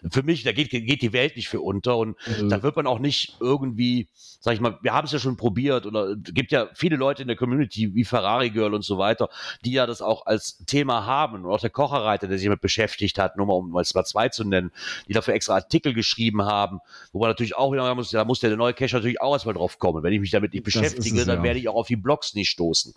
für 0.09 0.23
mich, 0.23 0.43
da 0.43 0.51
geht, 0.51 0.69
geht 0.69 1.01
die 1.01 1.13
Welt 1.13 1.35
nicht 1.35 1.49
für 1.49 1.61
unter 1.61 1.97
und 1.97 2.15
mhm. 2.39 2.49
da 2.49 2.63
wird 2.63 2.75
man 2.75 2.87
auch 2.87 2.99
nicht 2.99 3.37
irgendwie, 3.39 4.07
sag 4.39 4.53
ich 4.53 4.59
mal, 4.59 4.77
wir 4.81 4.93
haben 4.93 5.05
es 5.05 5.11
ja 5.11 5.19
schon 5.19 5.37
probiert 5.37 5.85
oder 5.85 6.15
es 6.25 6.33
gibt 6.33 6.51
ja 6.51 6.69
viele 6.73 6.95
Leute 6.95 7.21
in 7.21 7.27
der 7.27 7.37
Community 7.37 7.93
wie 7.93 8.03
Ferrari 8.03 8.49
Girl 8.49 8.73
und 8.73 8.83
so 8.83 8.97
weiter, 8.97 9.29
die 9.63 9.73
ja 9.73 9.85
das 9.85 10.01
auch 10.01 10.25
als 10.25 10.63
Thema 10.65 11.05
haben 11.05 11.45
und 11.45 11.51
auch 11.51 11.59
der 11.59 11.69
Kocherreiter, 11.69 12.27
der 12.27 12.37
sich 12.37 12.45
damit 12.45 12.61
beschäftigt 12.61 13.19
hat, 13.19 13.37
nur 13.37 13.45
mal 13.45 13.53
um 13.53 13.71
mal 13.71 13.85
zwei 13.85 14.29
zu 14.29 14.43
nennen, 14.43 14.71
die 15.07 15.13
dafür 15.13 15.33
extra 15.33 15.55
Artikel 15.55 15.93
geschrieben 15.93 16.43
haben, 16.43 16.79
wo 17.11 17.19
man 17.19 17.29
natürlich 17.29 17.55
auch 17.55 17.71
wieder 17.71 17.93
muss, 17.95 18.09
da 18.09 18.25
muss 18.25 18.39
der 18.39 18.55
neue 18.55 18.73
Cache 18.73 18.95
natürlich 18.95 19.21
auch 19.21 19.33
erstmal 19.33 19.55
drauf 19.55 19.79
kommen. 19.79 20.03
Wenn 20.03 20.13
ich 20.13 20.19
mich 20.19 20.31
damit 20.31 20.53
nicht 20.53 20.63
beschäftige, 20.63 21.19
es, 21.19 21.25
dann 21.25 21.39
ja. 21.39 21.43
werde 21.43 21.59
ich 21.59 21.69
auch 21.69 21.75
auf 21.75 21.87
die 21.87 21.95
Blogs 21.95 22.33
nicht 22.33 22.49
stoßen. 22.49 22.93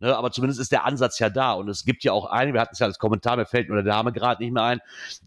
Ne, 0.00 0.16
aber 0.16 0.30
zumindest 0.30 0.60
ist 0.60 0.72
der 0.72 0.84
Ansatz 0.84 1.18
ja 1.18 1.30
da 1.30 1.52
und 1.52 1.68
es 1.68 1.84
gibt 1.84 2.04
ja 2.04 2.12
auch 2.12 2.26
einen, 2.26 2.52
wir 2.52 2.60
hatten 2.60 2.72
es 2.72 2.78
ja 2.78 2.86
als 2.86 2.98
Kommentar, 2.98 3.36
mir 3.36 3.46
fällt 3.46 3.68
nur 3.68 3.82
der 3.82 3.92
Name 3.92 4.12
gerade 4.12 4.42
nicht 4.42 4.52
mehr 4.52 4.62
ein, 4.62 4.80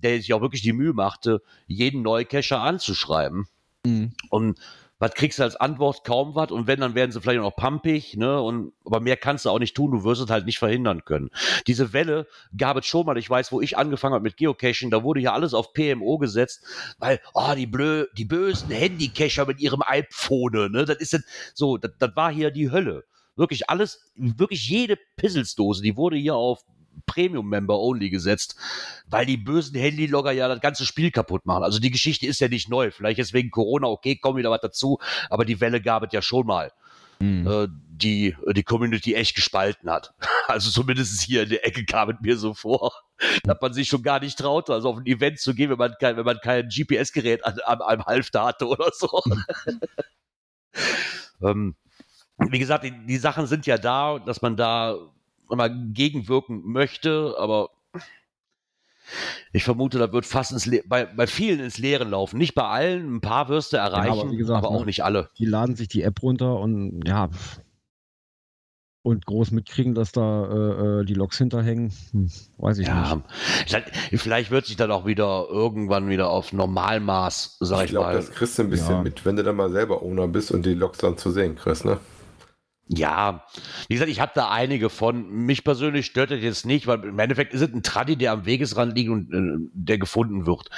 der 0.03 0.17
sich 0.17 0.33
auch 0.33 0.41
wirklich 0.41 0.61
die 0.61 0.73
Mühe 0.73 0.88
machte, 0.93 1.41
jeden 1.67 2.01
Neucacher 2.01 2.61
anzuschreiben. 2.61 3.47
Mhm. 3.85 4.13
Und 4.29 4.59
was 4.99 5.13
kriegst 5.13 5.39
du 5.39 5.43
als 5.43 5.55
Antwort? 5.55 6.03
Kaum 6.03 6.35
was. 6.35 6.51
Und 6.51 6.67
wenn, 6.67 6.81
dann 6.81 6.93
werden 6.93 7.11
sie 7.11 7.21
vielleicht 7.21 7.39
auch 7.39 7.43
noch 7.43 7.55
pumpig, 7.55 8.17
ne? 8.17 8.41
Und, 8.41 8.73
aber 8.85 8.99
mehr 8.99 9.15
kannst 9.15 9.45
du 9.45 9.49
auch 9.49 9.59
nicht 9.59 9.73
tun. 9.73 9.91
Du 9.91 10.03
wirst 10.03 10.21
es 10.21 10.29
halt 10.29 10.45
nicht 10.45 10.59
verhindern 10.59 11.05
können. 11.05 11.29
Diese 11.67 11.93
Welle 11.93 12.27
gab 12.57 12.75
es 12.75 12.85
schon 12.85 13.05
mal. 13.05 13.17
Ich 13.17 13.29
weiß, 13.29 13.53
wo 13.53 13.61
ich 13.61 13.77
angefangen 13.77 14.13
habe 14.13 14.23
mit 14.23 14.35
Geocaching, 14.35 14.91
da 14.91 15.01
wurde 15.01 15.21
ja 15.21 15.31
alles 15.31 15.53
auf 15.53 15.71
PMO 15.71 16.17
gesetzt, 16.17 16.65
weil, 16.97 17.21
oh, 17.33 17.53
die 17.55 17.65
blö, 17.65 18.07
die 18.17 18.25
bösen 18.25 18.69
Handycacher 18.71 19.45
mit 19.45 19.61
ihrem 19.61 19.81
iPhone, 19.85 20.71
ne? 20.71 20.83
Das 20.83 20.97
ist 20.97 21.17
so, 21.53 21.77
das, 21.77 21.91
das 21.97 22.15
war 22.17 22.31
hier 22.31 22.51
die 22.51 22.69
Hölle. 22.69 23.05
Wirklich 23.37 23.69
alles, 23.69 24.01
wirklich 24.15 24.67
jede 24.67 24.97
Pisselsdose, 25.15 25.81
die 25.81 25.95
wurde 25.95 26.17
hier 26.17 26.35
auf 26.35 26.65
Premium-Member 27.05 27.79
Only 27.79 28.09
gesetzt, 28.09 28.55
weil 29.07 29.25
die 29.25 29.37
bösen 29.37 29.79
Handylogger 29.79 30.31
ja 30.31 30.47
das 30.47 30.61
ganze 30.61 30.85
Spiel 30.85 31.11
kaputt 31.11 31.45
machen. 31.45 31.63
Also 31.63 31.79
die 31.79 31.91
Geschichte 31.91 32.27
ist 32.27 32.39
ja 32.39 32.47
nicht 32.47 32.69
neu. 32.69 32.91
Vielleicht 32.91 33.19
ist 33.19 33.33
wegen 33.33 33.51
Corona, 33.51 33.87
okay, 33.87 34.15
kommt 34.15 34.37
wieder 34.37 34.51
was 34.51 34.61
dazu, 34.61 34.99
aber 35.29 35.45
die 35.45 35.59
Welle 35.59 35.81
gab 35.81 36.03
es 36.03 36.13
ja 36.13 36.21
schon 36.21 36.45
mal. 36.45 36.71
Mhm. 37.19 37.47
Äh, 37.47 37.67
die 37.89 38.35
die 38.53 38.63
Community 38.63 39.13
echt 39.13 39.35
gespalten 39.35 39.89
hat. 39.89 40.13
Also 40.47 40.71
zumindest 40.71 41.21
hier 41.21 41.43
in 41.43 41.49
der 41.49 41.63
Ecke 41.63 41.85
kam 41.85 42.09
es 42.09 42.15
mir 42.21 42.35
so 42.35 42.55
vor, 42.55 42.91
dass 43.43 43.61
man 43.61 43.71
sich 43.71 43.87
schon 43.87 44.01
gar 44.01 44.19
nicht 44.19 44.39
traute, 44.39 44.73
also 44.73 44.89
auf 44.89 44.97
ein 44.97 45.05
Event 45.05 45.39
zu 45.39 45.53
gehen, 45.53 45.69
wenn 45.69 45.77
man 45.77 45.93
kein, 45.99 46.17
wenn 46.17 46.25
man 46.25 46.39
kein 46.39 46.69
GPS-Gerät 46.69 47.45
an, 47.45 47.59
an 47.65 47.81
einem 47.83 48.03
Halfter 48.05 48.45
hatte 48.45 48.65
oder 48.65 48.89
so. 48.91 49.21
ähm, 51.43 51.75
wie 52.39 52.57
gesagt, 52.57 52.83
die, 52.83 53.05
die 53.05 53.17
Sachen 53.17 53.45
sind 53.45 53.67
ja 53.67 53.77
da, 53.77 54.17
dass 54.17 54.41
man 54.41 54.57
da 54.57 54.97
mal 55.57 55.69
gegenwirken 55.93 56.61
möchte, 56.65 57.35
aber 57.37 57.69
ich 59.51 59.63
vermute, 59.63 59.97
da 59.97 60.11
wird 60.13 60.25
fast 60.25 60.51
ins 60.51 60.65
Le 60.65 60.83
bei, 60.85 61.05
bei 61.05 61.25
vielen 61.25 61.59
ins 61.59 61.77
Leere 61.77 62.03
laufen. 62.03 62.37
Nicht 62.37 62.53
bei 62.53 62.63
allen, 62.63 63.15
ein 63.15 63.21
paar 63.21 63.49
wirst 63.49 63.73
du 63.73 63.77
erreichen, 63.77 64.15
ja, 64.15 64.21
aber, 64.21 64.35
gesagt, 64.35 64.65
aber, 64.65 64.69
auch 64.69 64.81
ne, 64.81 64.85
nicht 64.85 65.03
alle. 65.03 65.29
Die 65.37 65.45
laden 65.45 65.75
sich 65.75 65.87
die 65.87 66.03
App 66.03 66.21
runter 66.21 66.59
und 66.59 67.01
ja, 67.07 67.29
und 69.01 69.25
groß 69.25 69.51
mitkriegen, 69.51 69.95
dass 69.95 70.11
da 70.11 70.45
äh, 70.45 71.01
äh 71.01 71.05
die 71.05 71.13
Loks 71.13 71.37
hinterhängen, 71.37 71.91
hm, 72.11 72.29
weiß 72.57 72.79
ich 72.79 72.87
ja, 72.87 73.15
nicht. 73.15 74.21
Vielleicht 74.21 74.51
wird 74.51 74.65
sich 74.65 74.75
dann 74.75 74.91
auch 74.91 75.05
wieder 75.05 75.47
irgendwann 75.49 76.09
wieder 76.09 76.29
auf 76.29 76.53
Normalmaß, 76.53 77.57
sag 77.59 77.79
ich, 77.79 77.85
ich 77.85 77.89
glaub, 77.91 78.05
mal. 78.05 78.11
Ich 78.11 78.17
glaube, 78.17 78.27
das 78.27 78.35
kriegst 78.35 78.59
du 78.59 78.63
ein 78.63 78.69
bisschen 78.69 78.95
ja. 78.95 79.01
mit, 79.01 79.25
wenn 79.25 79.35
du 79.35 79.43
dann 79.43 79.55
mal 79.55 79.71
selber 79.71 80.03
Owner 80.03 80.27
bist 80.27 80.51
und 80.51 80.65
die 80.65 80.73
Loks 80.73 80.99
dann 80.99 81.17
zu 81.17 81.31
sehen 81.31 81.55
kriegst, 81.55 81.85
ne? 81.85 81.97
Ja, 82.91 83.45
wie 83.87 83.93
gesagt, 83.93 84.09
ich 84.09 84.19
habe 84.19 84.31
da 84.33 84.49
einige 84.49 84.89
von. 84.89 85.29
Mich 85.29 85.63
persönlich 85.63 86.07
stört 86.07 86.31
das 86.31 86.41
jetzt 86.41 86.65
nicht, 86.65 86.87
weil 86.87 87.03
im 87.03 87.19
Endeffekt 87.19 87.53
ist 87.53 87.61
es 87.61 87.71
ein 87.71 87.83
Tradi, 87.83 88.15
der 88.15 88.31
am 88.31 88.47
Wegesrand 88.47 88.95
liegt 88.97 89.11
und 89.11 89.31
äh, 89.31 89.69
der 89.73 89.99
gefunden 89.99 90.47
wird. 90.47 90.69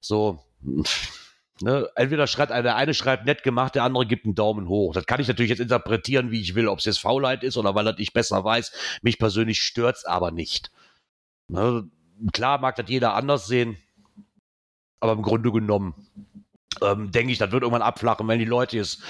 So, 0.00 0.44
ne, 1.60 1.88
entweder 1.94 2.26
schreibt 2.26 2.50
einer, 2.50 2.64
der 2.64 2.74
eine 2.74 2.94
schreibt 2.94 3.26
nett 3.26 3.44
gemacht, 3.44 3.76
der 3.76 3.84
andere 3.84 4.06
gibt 4.06 4.24
einen 4.24 4.34
Daumen 4.34 4.68
hoch. 4.68 4.92
Das 4.92 5.06
kann 5.06 5.20
ich 5.20 5.28
natürlich 5.28 5.50
jetzt 5.50 5.60
interpretieren, 5.60 6.32
wie 6.32 6.40
ich 6.40 6.56
will, 6.56 6.66
ob 6.66 6.80
es 6.80 6.84
jetzt 6.84 6.98
Faulheit 6.98 7.44
ist 7.44 7.56
oder 7.56 7.76
weil 7.76 7.86
er 7.86 7.94
nicht 7.94 8.12
besser 8.12 8.42
weiß. 8.42 8.72
Mich 9.02 9.20
persönlich 9.20 9.62
stört's 9.62 10.04
aber 10.04 10.32
nicht. 10.32 10.72
Ne, 11.46 11.88
klar 12.32 12.58
mag 12.58 12.74
das 12.74 12.90
jeder 12.90 13.14
anders 13.14 13.46
sehen, 13.46 13.76
aber 14.98 15.12
im 15.12 15.22
Grunde 15.22 15.52
genommen 15.52 15.94
ähm, 16.82 17.10
denke 17.10 17.32
ich, 17.32 17.38
das 17.38 17.50
wird 17.52 17.62
irgendwann 17.62 17.82
abflachen, 17.82 18.26
wenn 18.28 18.38
die 18.38 18.44
Leute 18.44 18.76
jetzt 18.76 19.02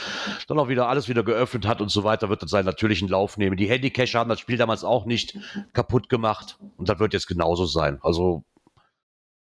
dann 0.48 0.59
auch 0.59 0.68
wieder 0.68 0.88
alles 0.88 1.09
wieder 1.09 1.22
geöffnet 1.22 1.66
hat 1.66 1.81
und 1.81 1.90
so 1.90 2.05
weiter, 2.05 2.29
wird 2.29 2.42
das 2.42 2.50
seinen 2.50 2.66
natürlichen 2.66 3.09
Lauf 3.09 3.37
nehmen. 3.37 3.57
Die 3.57 3.68
Handycache 3.68 4.18
haben 4.18 4.29
das 4.29 4.40
Spiel 4.40 4.57
damals 4.57 4.85
auch 4.85 5.07
nicht 5.07 5.38
kaputt 5.72 6.09
gemacht 6.09 6.59
und 6.76 6.88
das 6.88 6.98
wird 6.98 7.12
jetzt 7.12 7.26
genauso 7.26 7.66
sein. 7.66 7.98
Also 8.02 8.44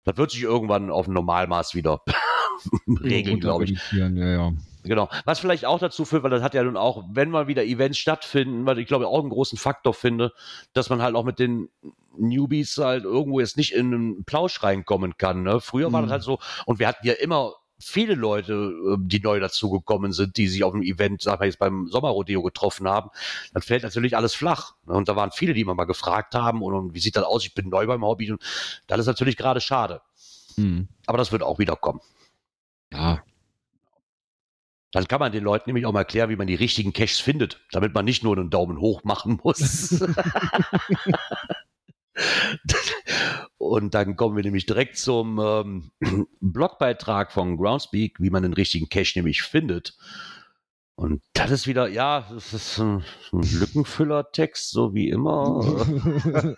das 0.04 0.16
wird 0.16 0.30
sich 0.30 0.42
irgendwann 0.42 0.90
auf 0.90 1.08
ein 1.08 1.14
Normalmaß 1.14 1.74
wieder 1.74 2.00
regeln, 3.02 3.40
glaube 3.40 3.64
ich. 3.64 3.78
Ja, 3.92 4.08
ja. 4.08 4.52
Genau. 4.84 5.08
Was 5.24 5.40
vielleicht 5.40 5.64
auch 5.64 5.78
dazu 5.78 6.04
führt, 6.04 6.22
weil 6.22 6.30
das 6.30 6.42
hat 6.42 6.54
ja 6.54 6.62
nun 6.62 6.76
auch, 6.76 7.04
wenn 7.10 7.30
mal 7.30 7.48
wieder 7.48 7.64
Events 7.64 7.98
stattfinden, 7.98 8.66
weil 8.66 8.78
ich 8.78 8.86
glaube 8.86 9.08
auch 9.08 9.20
einen 9.20 9.30
großen 9.30 9.58
Faktor 9.58 9.94
finde, 9.94 10.32
dass 10.72 10.90
man 10.90 11.02
halt 11.02 11.16
auch 11.16 11.24
mit 11.24 11.38
den 11.38 11.68
Newbies 12.16 12.78
halt 12.78 13.04
irgendwo 13.04 13.40
jetzt 13.40 13.56
nicht 13.56 13.72
in 13.72 13.92
einen 13.92 14.24
Plausch 14.24 14.62
reinkommen 14.62 15.16
kann. 15.18 15.42
Ne? 15.42 15.60
Früher 15.60 15.88
mhm. 15.88 15.92
war 15.92 16.00
das 16.02 16.08
mhm. 16.08 16.12
halt 16.12 16.22
so, 16.22 16.38
und 16.66 16.78
wir 16.78 16.86
hatten 16.86 17.06
ja 17.06 17.14
immer 17.14 17.54
viele 17.78 18.14
Leute, 18.14 18.52
ähm, 18.52 19.08
die 19.08 19.20
neu 19.20 19.40
dazugekommen 19.40 20.12
sind, 20.12 20.36
die 20.36 20.48
sich 20.48 20.64
auf 20.64 20.72
dem 20.72 20.82
Event, 20.82 21.22
sagen 21.22 21.40
wir 21.40 21.46
jetzt 21.46 21.58
beim 21.58 21.88
Sommerrodeo 21.88 22.42
getroffen 22.42 22.88
haben, 22.88 23.10
dann 23.52 23.62
fällt 23.62 23.82
natürlich 23.82 24.16
alles 24.16 24.34
flach. 24.34 24.74
Ne? 24.86 24.94
Und 24.94 25.08
da 25.08 25.16
waren 25.16 25.30
viele, 25.30 25.54
die 25.54 25.60
immer 25.60 25.74
mal 25.74 25.84
gefragt 25.84 26.34
haben, 26.34 26.62
und, 26.62 26.74
und 26.74 26.94
wie 26.94 27.00
sieht 27.00 27.16
das 27.16 27.24
aus? 27.24 27.44
Ich 27.44 27.54
bin 27.54 27.68
neu 27.68 27.86
beim 27.86 28.04
Hobby. 28.04 28.32
Und 28.32 28.42
das 28.86 29.00
ist 29.00 29.06
natürlich 29.06 29.36
gerade 29.36 29.60
schade. 29.60 30.00
Mhm. 30.56 30.88
Aber 31.06 31.18
das 31.18 31.32
wird 31.32 31.42
auch 31.42 31.58
wieder 31.58 31.76
kommen. 31.76 32.00
Ja. 32.92 33.22
Dann 34.92 35.08
kann 35.08 35.20
man 35.20 35.32
den 35.32 35.44
Leuten 35.44 35.68
nämlich 35.68 35.84
auch 35.84 35.92
mal 35.92 36.00
erklären, 36.00 36.30
wie 36.30 36.36
man 36.36 36.46
die 36.46 36.54
richtigen 36.54 36.92
Caches 36.92 37.18
findet, 37.18 37.60
damit 37.72 37.92
man 37.92 38.04
nicht 38.04 38.22
nur 38.22 38.36
einen 38.36 38.48
Daumen 38.48 38.80
hoch 38.80 39.04
machen 39.04 39.40
muss. 39.42 40.00
Und 43.58 43.94
dann 43.94 44.16
kommen 44.16 44.36
wir 44.36 44.44
nämlich 44.44 44.66
direkt 44.66 44.96
zum 44.96 45.38
ähm, 45.38 45.90
Blogbeitrag 46.40 47.32
von 47.32 47.56
Groundspeak, 47.56 48.20
wie 48.20 48.30
man 48.30 48.42
den 48.42 48.52
richtigen 48.52 48.88
Cache 48.88 49.18
nämlich 49.18 49.42
findet. 49.42 49.96
Und 50.98 51.22
das 51.34 51.50
ist 51.50 51.66
wieder, 51.66 51.88
ja, 51.88 52.26
das 52.32 52.54
ist 52.54 52.78
ein, 52.78 53.04
Lückenfüller-Text, 53.30 54.70
so 54.70 54.94
wie 54.94 55.10
immer. 55.10 55.60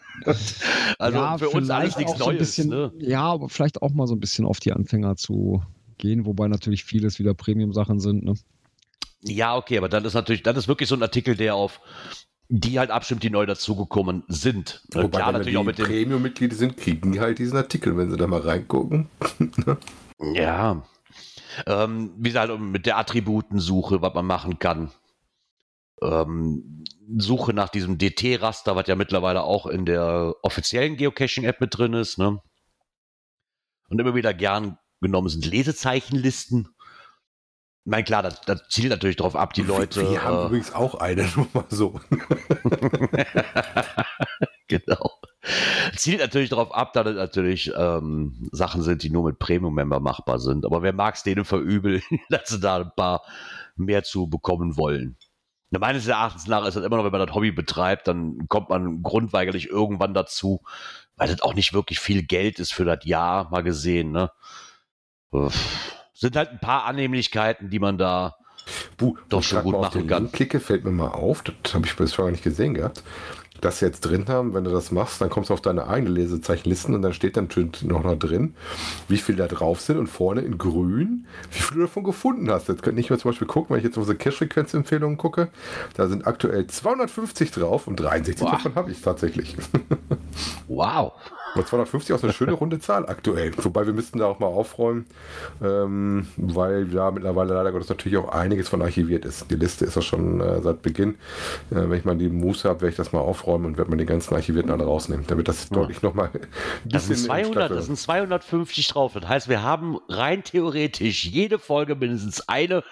also 0.99 1.19
ja, 1.19 1.39
für 1.39 1.51
uns 1.51 1.69
alles 1.71 1.97
nichts 1.97 2.19
Neues. 2.19 2.39
Bisschen, 2.39 2.69
ne? 2.69 2.93
Ja, 2.99 3.23
aber 3.23 3.49
vielleicht 3.49 3.83
auch 3.83 3.91
mal 3.91 4.07
so 4.07 4.15
ein 4.15 4.21
bisschen 4.21 4.47
auf 4.47 4.61
die 4.61 4.73
Anfänger 4.73 5.17
zu 5.17 5.63
gehen, 5.97 6.25
wobei 6.25 6.47
natürlich 6.47 6.85
vieles 6.85 7.19
wieder 7.19 7.35
Premium-Sachen 7.35 7.99
sind. 7.99 8.25
Ne? 8.25 8.35
Ja, 9.23 9.57
okay, 9.57 9.77
aber 9.77 9.89
dann 9.89 10.05
ist 10.05 10.15
natürlich, 10.15 10.45
das 10.45 10.57
ist 10.57 10.69
wirklich 10.69 10.89
so 10.89 10.95
ein 10.95 11.03
Artikel, 11.03 11.35
der 11.35 11.57
auf 11.57 11.81
die 12.49 12.79
halt 12.79 12.91
abstimmt, 12.91 13.23
die 13.23 13.31
neu 13.31 13.45
dazugekommen 13.45 14.25
sind. 14.29 14.83
Wobei, 14.93 15.19
Klar, 15.19 15.33
natürlich 15.33 15.59
auch 15.59 15.65
mit 15.65 15.77
Premium-Mitglieder 15.77 16.57
sind, 16.57 16.77
kriegen 16.77 17.13
die 17.13 17.21
halt 17.21 17.39
diesen 17.39 17.59
Artikel, 17.59 17.97
wenn 17.97 18.11
sie 18.11 18.17
da 18.17 18.27
mal 18.27 18.41
reingucken. 18.41 19.09
ja. 20.19 20.83
Ähm, 21.67 22.13
wie 22.17 22.29
gesagt, 22.29 22.59
mit 22.59 22.87
der 22.87 22.99
Attributensuche, 22.99 24.01
was 24.01 24.15
man 24.15 24.27
machen 24.27 24.59
kann. 24.59 24.91
Ähm, 26.01 26.85
Suche 27.17 27.53
nach 27.53 27.69
diesem 27.69 27.99
DT-Raster, 27.99 28.77
was 28.77 28.87
ja 28.87 28.95
mittlerweile 28.95 29.43
auch 29.43 29.67
in 29.67 29.85
der 29.85 30.35
offiziellen 30.43 30.97
Geocaching-App 30.97 31.61
mit 31.61 31.77
drin 31.77 31.93
ist. 31.93 32.19
Ne? 32.19 32.41
Und 33.91 34.01
immer 34.01 34.15
wieder 34.15 34.33
gern 34.33 34.79
genommen 35.01 35.29
sind 35.29 35.45
Lesezeichenlisten. 35.45 36.69
Nein, 37.91 38.05
klar, 38.05 38.23
das, 38.23 38.43
das, 38.43 38.69
zielt 38.69 38.91
natürlich 38.91 39.17
darauf 39.17 39.35
ab, 39.35 39.55
die 39.55 39.63
Leute. 39.63 40.11
Wir 40.11 40.23
haben 40.23 40.37
äh, 40.37 40.47
übrigens 40.49 40.75
auch 40.75 40.97
eine, 40.97 41.27
nur 41.37 41.47
mal 41.55 41.65
so. 41.71 41.99
genau. 44.69 45.13
Zielt 45.97 46.21
natürlich 46.21 46.51
darauf 46.51 46.75
ab, 46.75 46.93
dass 46.93 47.05
das 47.05 47.15
natürlich 47.15 47.73
ähm, 47.75 48.47
Sachen 48.53 48.83
sind, 48.83 49.03
die 49.03 49.09
nur 49.09 49.25
mit 49.25 49.39
Premium-Member 49.39 50.01
machbar 50.01 50.39
sind. 50.39 50.67
Aber 50.67 50.83
wer 50.83 50.93
mag 50.93 51.15
es 51.15 51.23
denen 51.23 51.47
verübeln, 51.47 52.03
dass 52.29 52.51
sie 52.51 52.61
da 52.61 52.77
ein 52.77 52.93
paar 52.95 53.23
mehr 53.77 54.03
zu 54.03 54.29
bekommen 54.29 54.77
wollen? 54.77 55.17
Na, 55.71 55.79
meines 55.79 56.07
Erachtens 56.07 56.47
nach 56.47 56.67
ist 56.67 56.77
das 56.77 56.85
immer 56.85 56.99
noch, 56.99 57.05
wenn 57.05 57.13
man 57.13 57.27
das 57.27 57.35
Hobby 57.35 57.53
betreibt, 57.53 58.07
dann 58.07 58.49
kommt 58.49 58.69
man 58.69 59.03
grundweigerlich 59.03 59.71
irgendwann 59.71 60.13
dazu, 60.13 60.61
weil 61.17 61.29
das 61.29 61.41
auch 61.41 61.55
nicht 61.55 61.73
wirklich 61.73 62.01
viel 62.01 62.23
Geld 62.23 62.59
ist 62.59 62.75
für 62.75 62.85
das 62.85 63.07
Jahr, 63.07 63.49
mal 63.49 63.63
gesehen. 63.63 64.13
Ne? 64.13 64.31
Uff 65.31 65.98
sind 66.19 66.37
halt 66.37 66.51
ein 66.51 66.61
paar 66.61 66.85
Annehmlichkeiten, 66.85 67.71
die 67.71 67.79
man 67.79 67.97
da 67.97 68.37
Buh, 68.97 69.17
doch 69.29 69.43
schon 69.43 69.63
gut 69.63 69.81
machen 69.81 70.07
kann. 70.07 70.33
Klicke 70.33 70.61
fällt 70.61 70.85
mir 70.85 70.91
mal 70.91 71.09
auf, 71.09 71.43
das 71.43 71.75
habe 71.75 71.87
ich 71.87 71.97
bisher 71.97 72.25
gar 72.25 72.31
nicht 72.31 72.43
gesehen 72.43 72.75
gehabt 72.75 73.03
das 73.61 73.81
jetzt 73.81 74.01
drin 74.01 74.27
haben. 74.29 74.55
Wenn 74.55 74.65
du 74.65 74.71
das 74.71 74.91
machst, 74.91 75.21
dann 75.21 75.31
kommst 75.31 75.51
du 75.51 75.55
auf 75.55 75.61
deine 75.61 75.89
eigene 75.89 76.11
Lesezeichenlisten 76.11 76.95
und 76.95 77.03
dann 77.03 77.13
steht 77.13 77.37
dann 77.37 77.49
noch, 77.83 78.05
noch 78.05 78.19
drin, 78.19 78.55
wie 79.09 79.17
viele 79.17 79.39
da 79.39 79.47
drauf 79.47 79.81
sind 79.81 79.99
und 79.99 80.07
vorne 80.07 80.43
in 80.43 80.59
grün, 80.59 81.27
wie 81.51 81.61
viele 81.61 81.81
du 81.81 81.87
davon 81.87 82.05
gefunden 82.05 82.51
hast. 82.51 82.69
Jetzt 82.69 82.83
könnte 82.83 83.01
ich 83.01 83.11
mir 83.11 83.19
zum 83.19 83.31
Beispiel 83.31 83.47
gucken, 83.47 83.71
wenn 83.71 83.79
ich 83.79 83.85
jetzt 83.85 83.97
auf 83.97 84.03
unsere 84.03 84.19
Cache-Frequenz-Empfehlungen 84.19 85.17
gucke, 85.17 85.49
da 85.95 86.09
sind 86.09 86.27
aktuell 86.27 86.67
250 86.67 87.51
drauf 87.51 87.87
und 87.87 87.97
63 87.97 88.41
wow. 88.41 88.53
davon 88.53 88.75
habe 88.75 88.91
ich 88.91 89.01
tatsächlich. 89.01 89.57
wow. 90.69 91.13
Und 91.55 91.67
250 91.67 92.15
ist 92.15 92.25
eine 92.25 92.33
schöne 92.33 92.53
runde 92.53 92.79
Zahl 92.79 93.09
aktuell. 93.09 93.53
Wobei 93.57 93.87
wir 93.87 93.93
müssten 93.93 94.19
da 94.19 94.27
auch 94.27 94.39
mal 94.39 94.47
aufräumen, 94.47 95.07
ähm, 95.63 96.29
weil 96.37 96.87
da 96.87 97.11
mittlerweile 97.11 97.55
leider 97.55 97.73
Gottes 97.73 97.89
natürlich 97.89 98.19
auch 98.19 98.29
einiges 98.29 98.69
von 98.69 98.83
archiviert 98.83 99.25
ist. 99.25 99.51
Die 99.51 99.57
Liste 99.57 99.85
ist 99.85 99.97
ja 99.97 100.03
schon 100.03 100.41
äh, 100.41 100.61
seit 100.63 100.83
Beginn. 100.83 101.17
Äh, 101.71 101.89
wenn 101.89 101.95
ich 101.95 102.05
mal 102.05 102.17
die 102.17 102.29
Muße 102.29 102.69
habe, 102.69 102.83
werde 102.83 102.91
ich 102.91 102.97
das 102.97 103.13
mal 103.13 103.21
aufräumen 103.21 103.67
und 103.67 103.79
werde 103.79 103.91
man 103.91 103.99
die 103.99 104.07
ganzen 104.07 104.35
Archivierten 104.35 104.71
alle 104.71 104.85
rausnehmen, 104.85 105.27
damit 105.27 105.49
das 105.49 105.69
ja. 105.69 105.77
deutlich 105.77 106.03
nochmal. 106.03 106.31
Das 106.85 107.07
sind 107.07 107.19
200, 107.19 107.71
das 107.71 107.87
sind 107.87 107.99
250 107.99 108.89
drauf. 108.89 109.15
Das 109.15 109.29
heißt, 109.29 109.49
wir 109.49 109.63
haben 109.63 109.99
rein 110.09 110.45
theoretisch 110.45 111.25
jede 111.25 111.59
Folge 111.59 111.95
mindestens 111.95 112.49
eine. 112.49 112.85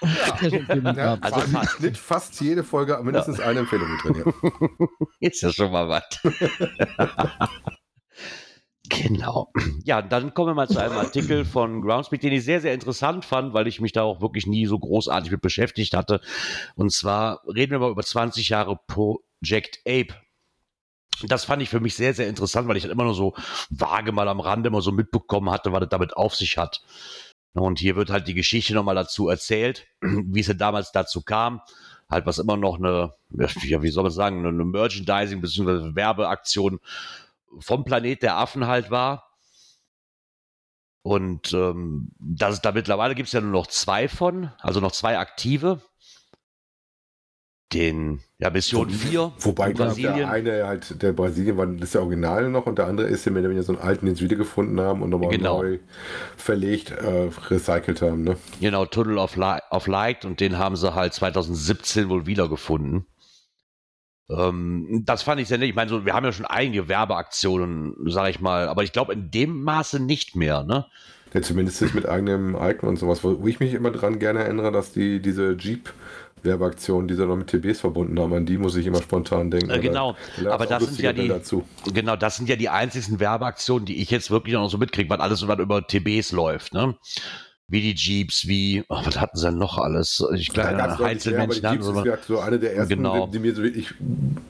Ja. 0.00 0.92
ja, 0.92 1.18
also 1.20 1.40
fast. 1.40 1.98
Fast 1.98 2.40
jede 2.40 2.64
Folge 2.64 2.98
mindestens 3.02 3.40
eine 3.40 3.60
Empfehlung 3.60 3.88
mit 3.90 4.04
drin. 4.04 4.24
Ja. 4.24 4.86
Ist 5.20 5.42
ja 5.42 5.52
schon 5.52 5.72
mal 5.72 5.88
was. 5.88 6.04
Genau. 8.88 9.52
Ja, 9.84 10.02
dann 10.02 10.34
kommen 10.34 10.50
wir 10.50 10.54
mal 10.54 10.68
zu 10.68 10.78
einem 10.78 10.96
Artikel 10.96 11.44
von 11.44 11.82
Groundspeak, 11.82 12.20
den 12.20 12.32
ich 12.32 12.44
sehr, 12.44 12.60
sehr 12.60 12.74
interessant 12.74 13.24
fand, 13.24 13.54
weil 13.54 13.66
ich 13.66 13.80
mich 13.80 13.92
da 13.92 14.02
auch 14.02 14.20
wirklich 14.20 14.46
nie 14.46 14.66
so 14.66 14.78
großartig 14.78 15.30
mit 15.30 15.40
beschäftigt 15.40 15.94
hatte. 15.94 16.20
Und 16.76 16.92
zwar 16.92 17.42
reden 17.46 17.72
wir 17.72 17.78
mal 17.80 17.90
über 17.90 18.02
20 18.02 18.48
Jahre 18.48 18.78
Project 18.86 19.80
Ape. 19.86 20.14
Das 21.26 21.44
fand 21.44 21.62
ich 21.62 21.68
für 21.68 21.80
mich 21.80 21.96
sehr, 21.96 22.14
sehr 22.14 22.28
interessant, 22.28 22.68
weil 22.68 22.76
ich 22.76 22.84
das 22.84 22.92
immer 22.92 23.04
nur 23.04 23.14
so 23.14 23.34
vage 23.70 24.12
mal 24.12 24.28
am 24.28 24.40
Rande 24.40 24.68
immer 24.68 24.82
so 24.82 24.92
mitbekommen 24.92 25.50
hatte, 25.50 25.72
was 25.72 25.80
das 25.80 25.88
damit 25.88 26.16
auf 26.16 26.36
sich 26.36 26.56
hat. 26.56 26.80
Und 27.54 27.78
hier 27.80 27.96
wird 27.96 28.10
halt 28.10 28.28
die 28.28 28.34
Geschichte 28.34 28.74
nochmal 28.74 28.94
dazu 28.94 29.28
erzählt, 29.28 29.86
wie 30.00 30.40
es 30.40 30.46
denn 30.46 30.58
damals 30.58 30.92
dazu 30.92 31.22
kam. 31.22 31.60
Halt, 32.10 32.24
was 32.24 32.38
immer 32.38 32.56
noch 32.56 32.78
eine, 32.78 33.12
ja, 33.30 33.82
wie 33.82 33.90
soll 33.90 34.04
man 34.04 34.12
sagen, 34.12 34.46
eine 34.46 34.64
Merchandising- 34.64 35.42
bzw. 35.42 35.94
Werbeaktion 35.94 36.78
vom 37.60 37.84
Planet 37.84 38.22
der 38.22 38.36
Affen 38.36 38.66
halt 38.66 38.90
war. 38.90 39.24
Und 41.02 41.52
ähm, 41.54 42.10
das, 42.18 42.60
da 42.60 42.72
mittlerweile 42.72 43.14
gibt 43.14 43.28
es 43.28 43.32
ja 43.32 43.40
nur 43.40 43.52
noch 43.52 43.66
zwei 43.66 44.08
von, 44.08 44.52
also 44.60 44.80
noch 44.80 44.92
zwei 44.92 45.18
aktive 45.18 45.80
den 47.72 48.20
ja, 48.38 48.50
Mission 48.50 48.88
4. 48.88 49.32
Wobei 49.40 49.72
Brasilien. 49.72 50.16
der 50.16 50.30
eine 50.30 50.66
halt, 50.66 51.02
der 51.02 51.12
Brasilien 51.12 51.56
war 51.58 51.66
das 51.66 51.94
Original 51.96 52.48
noch 52.48 52.66
und 52.66 52.78
der 52.78 52.86
andere 52.86 53.08
ist, 53.08 53.26
den 53.26 53.34
wir 53.34 53.62
so 53.62 53.72
einen 53.72 53.82
alten, 53.82 54.06
den 54.06 54.14
sie 54.14 54.24
wiedergefunden 54.24 54.80
haben 54.80 55.02
und 55.02 55.10
nochmal 55.10 55.30
genau. 55.30 55.62
neu 55.62 55.78
verlegt, 56.36 56.90
äh, 56.92 57.30
recycelt 57.48 58.00
haben. 58.00 58.24
Ne? 58.24 58.36
Genau, 58.60 58.86
Tunnel 58.86 59.18
of 59.18 59.36
Light 59.36 60.24
und 60.24 60.40
den 60.40 60.56
haben 60.56 60.76
sie 60.76 60.94
halt 60.94 61.12
2017 61.12 62.08
wohl 62.08 62.26
wiedergefunden. 62.26 63.06
Ähm, 64.30 65.02
das 65.04 65.22
fand 65.22 65.40
ich 65.40 65.48
sehr 65.48 65.58
nett. 65.58 65.68
Ich 65.70 65.74
meine, 65.74 65.88
so, 65.88 66.04
wir 66.04 66.14
haben 66.14 66.24
ja 66.24 66.32
schon 66.32 66.46
einige 66.46 66.88
Werbeaktionen, 66.88 67.94
sage 68.06 68.30
ich 68.30 68.40
mal, 68.40 68.68
aber 68.68 68.82
ich 68.82 68.92
glaube 68.92 69.12
in 69.12 69.30
dem 69.30 69.62
Maße 69.62 70.00
nicht 70.00 70.36
mehr, 70.36 70.64
ne? 70.64 70.86
Ja, 71.34 71.42
zumindest 71.42 71.82
nicht 71.82 71.94
mit 71.94 72.08
eigenem 72.08 72.56
Icon 72.58 72.88
und 72.88 72.98
sowas, 72.98 73.22
wo 73.22 73.46
ich 73.46 73.60
mich 73.60 73.74
immer 73.74 73.90
dran 73.90 74.18
gerne 74.18 74.44
erinnere, 74.44 74.72
dass 74.72 74.92
die 74.92 75.20
diese 75.20 75.52
Jeep 75.58 75.92
Werbeaktionen, 76.42 77.08
die 77.08 77.14
sie 77.14 77.26
noch 77.26 77.36
mit 77.36 77.48
TBs 77.48 77.80
verbunden 77.80 78.18
haben, 78.18 78.32
an 78.32 78.46
die 78.46 78.58
muss 78.58 78.76
ich 78.76 78.86
immer 78.86 79.02
spontan 79.02 79.50
denken. 79.50 79.70
Äh, 79.70 79.80
genau, 79.80 80.16
Da 80.42 80.52
aber 80.52 80.66
das 80.66 80.84
sind 80.84 81.00
ja 81.00 81.12
die, 81.12 81.28
dazu. 81.28 81.64
genau, 81.92 82.16
das 82.16 82.36
sind 82.36 82.48
ja 82.48 82.56
die 82.56 82.68
einzigsten 82.68 83.20
Werbeaktionen, 83.20 83.86
die 83.86 84.00
ich 84.00 84.10
jetzt 84.10 84.30
wirklich 84.30 84.54
noch 84.54 84.68
so 84.70 84.78
mitkriege, 84.78 85.10
weil 85.10 85.20
alles 85.20 85.42
über 85.42 85.86
TBs 85.86 86.32
läuft, 86.32 86.74
ne? 86.74 86.94
Wie 87.70 87.82
die 87.82 87.94
Jeeps, 87.94 88.46
wie, 88.48 88.82
oh, 88.88 89.00
was 89.04 89.20
hatten 89.20 89.36
sie 89.36 89.44
denn 89.46 89.58
noch 89.58 89.76
alles? 89.76 90.24
Ich 90.34 90.48
glaube, 90.48 90.82
aber 90.82 90.96
die 90.96 91.04
Einzelmenschen 91.04 91.66
hatten 91.66 91.82
Jeeps 92.02 92.26
so. 92.26 92.34
ja 92.36 92.42
eine 92.42 92.58
der 92.58 92.74
ersten, 92.74 92.96
Genau. 92.96 93.26
die, 93.26 93.32
die 93.32 93.38
mir 93.40 93.54
so 93.54 93.62
wirklich 93.62 93.92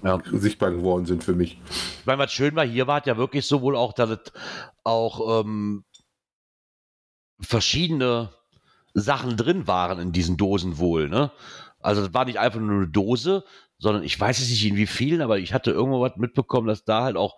Ja. 0.05 0.21
sichtbar 0.33 0.71
geworden 0.71 1.05
sind 1.05 1.25
für 1.25 1.35
mich. 1.35 1.59
Ich 1.99 2.07
meine, 2.07 2.21
was 2.21 2.31
schön 2.33 2.55
war, 2.55 2.65
hier 2.65 2.87
war 2.87 3.01
es 3.01 3.07
ja 3.07 3.17
wirklich 3.17 3.45
so 3.45 3.61
wohl 3.61 3.75
auch, 3.75 3.93
dass 3.93 4.11
es 4.11 4.33
auch 4.85 5.41
ähm, 5.41 5.85
verschiedene 7.41 8.31
Sachen 8.95 9.37
drin 9.37 9.67
waren 9.67 9.99
in 9.99 10.13
diesen 10.13 10.37
Dosen 10.37 10.79
wohl, 10.79 11.09
ne? 11.09 11.31
Also 11.81 12.03
das 12.05 12.15
war 12.15 12.25
nicht 12.25 12.39
einfach 12.39 12.61
nur 12.61 12.77
eine 12.77 12.89
Dose, 12.89 13.45
sondern 13.79 14.03
ich 14.03 14.19
weiß 14.19 14.41
es 14.41 14.49
nicht 14.49 14.65
in 14.67 14.77
wie 14.77 14.87
vielen, 14.87 15.23
aber 15.23 15.39
ich 15.39 15.53
hatte 15.55 15.71
irgendwo 15.71 16.01
was 16.01 16.17
mitbekommen, 16.17 16.67
dass 16.67 16.85
da 16.85 17.03
halt 17.05 17.17
auch 17.17 17.37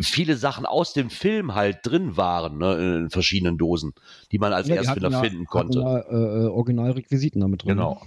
viele 0.00 0.36
Sachen 0.36 0.66
aus 0.66 0.92
dem 0.92 1.10
Film 1.10 1.54
halt 1.54 1.78
drin 1.82 2.16
waren, 2.16 2.58
ne, 2.58 2.98
in 2.98 3.10
verschiedenen 3.10 3.58
Dosen, 3.58 3.92
die 4.32 4.38
man 4.38 4.52
als 4.52 4.68
Ja, 4.68 4.76
Erstfinder 4.76 5.10
ja- 5.10 5.20
finden 5.22 5.46
konnte. 5.46 5.80
ja, 5.80 5.98
äh, 6.00 6.46
Originalrequisiten 6.46 7.40
damit 7.40 7.62
drin. 7.64 7.76
Genau. 7.76 8.00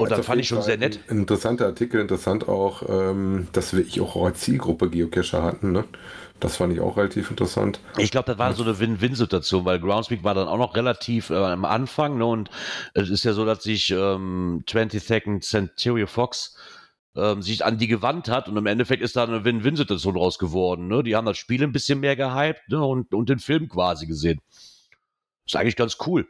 Und 0.00 0.06
Also 0.06 0.16
das 0.16 0.26
fand 0.26 0.40
ich 0.40 0.48
schon 0.48 0.58
Fall 0.58 0.64
sehr 0.66 0.76
nett. 0.78 0.98
Ein 1.08 1.18
interessanter 1.18 1.66
Artikel, 1.66 2.00
interessant 2.00 2.48
auch, 2.48 2.82
ähm, 2.88 3.46
dass 3.52 3.74
wir 3.76 3.86
ich 3.86 4.00
auch 4.00 4.16
als 4.24 4.40
Zielgruppe 4.40 4.90
Geocacher 4.90 5.44
hatten. 5.44 5.70
Ne? 5.70 5.84
Das 6.40 6.56
fand 6.56 6.72
ich 6.72 6.80
auch 6.80 6.96
relativ 6.96 7.30
interessant. 7.30 7.78
Ich 7.96 8.10
glaube, 8.10 8.26
das 8.26 8.36
war 8.38 8.52
so 8.54 8.64
eine 8.64 8.80
Win-Win-Situation, 8.80 9.64
weil 9.64 9.78
Groundspeak 9.78 10.24
war 10.24 10.34
dann 10.34 10.48
auch 10.48 10.58
noch 10.58 10.74
relativ 10.74 11.30
äh, 11.30 11.36
am 11.36 11.64
Anfang. 11.64 12.18
Ne? 12.18 12.26
Und 12.26 12.50
es 12.94 13.08
ist 13.08 13.22
ja 13.24 13.34
so, 13.34 13.44
dass 13.44 13.62
sich 13.62 13.92
ähm, 13.92 14.64
22nd 14.66 15.42
Century 15.42 16.08
Fox 16.08 16.56
ähm, 17.16 17.42
sich 17.42 17.64
an 17.64 17.78
die 17.78 17.86
gewandt 17.86 18.28
hat 18.28 18.48
und 18.48 18.56
im 18.56 18.66
Endeffekt 18.66 19.02
ist 19.02 19.16
da 19.16 19.24
eine 19.24 19.44
Win-Win-Situation 19.44 20.16
raus 20.16 20.38
geworden. 20.38 20.88
Ne? 20.88 21.02
Die 21.02 21.14
haben 21.16 21.26
das 21.26 21.38
Spiel 21.38 21.62
ein 21.62 21.72
bisschen 21.72 22.00
mehr 22.00 22.16
gehypt 22.16 22.68
ne? 22.68 22.84
und, 22.84 23.12
und 23.14 23.28
den 23.28 23.38
Film 23.38 23.68
quasi 23.68 24.06
gesehen. 24.06 24.40
Ist 25.46 25.56
eigentlich 25.56 25.76
ganz 25.76 25.96
cool. 26.06 26.26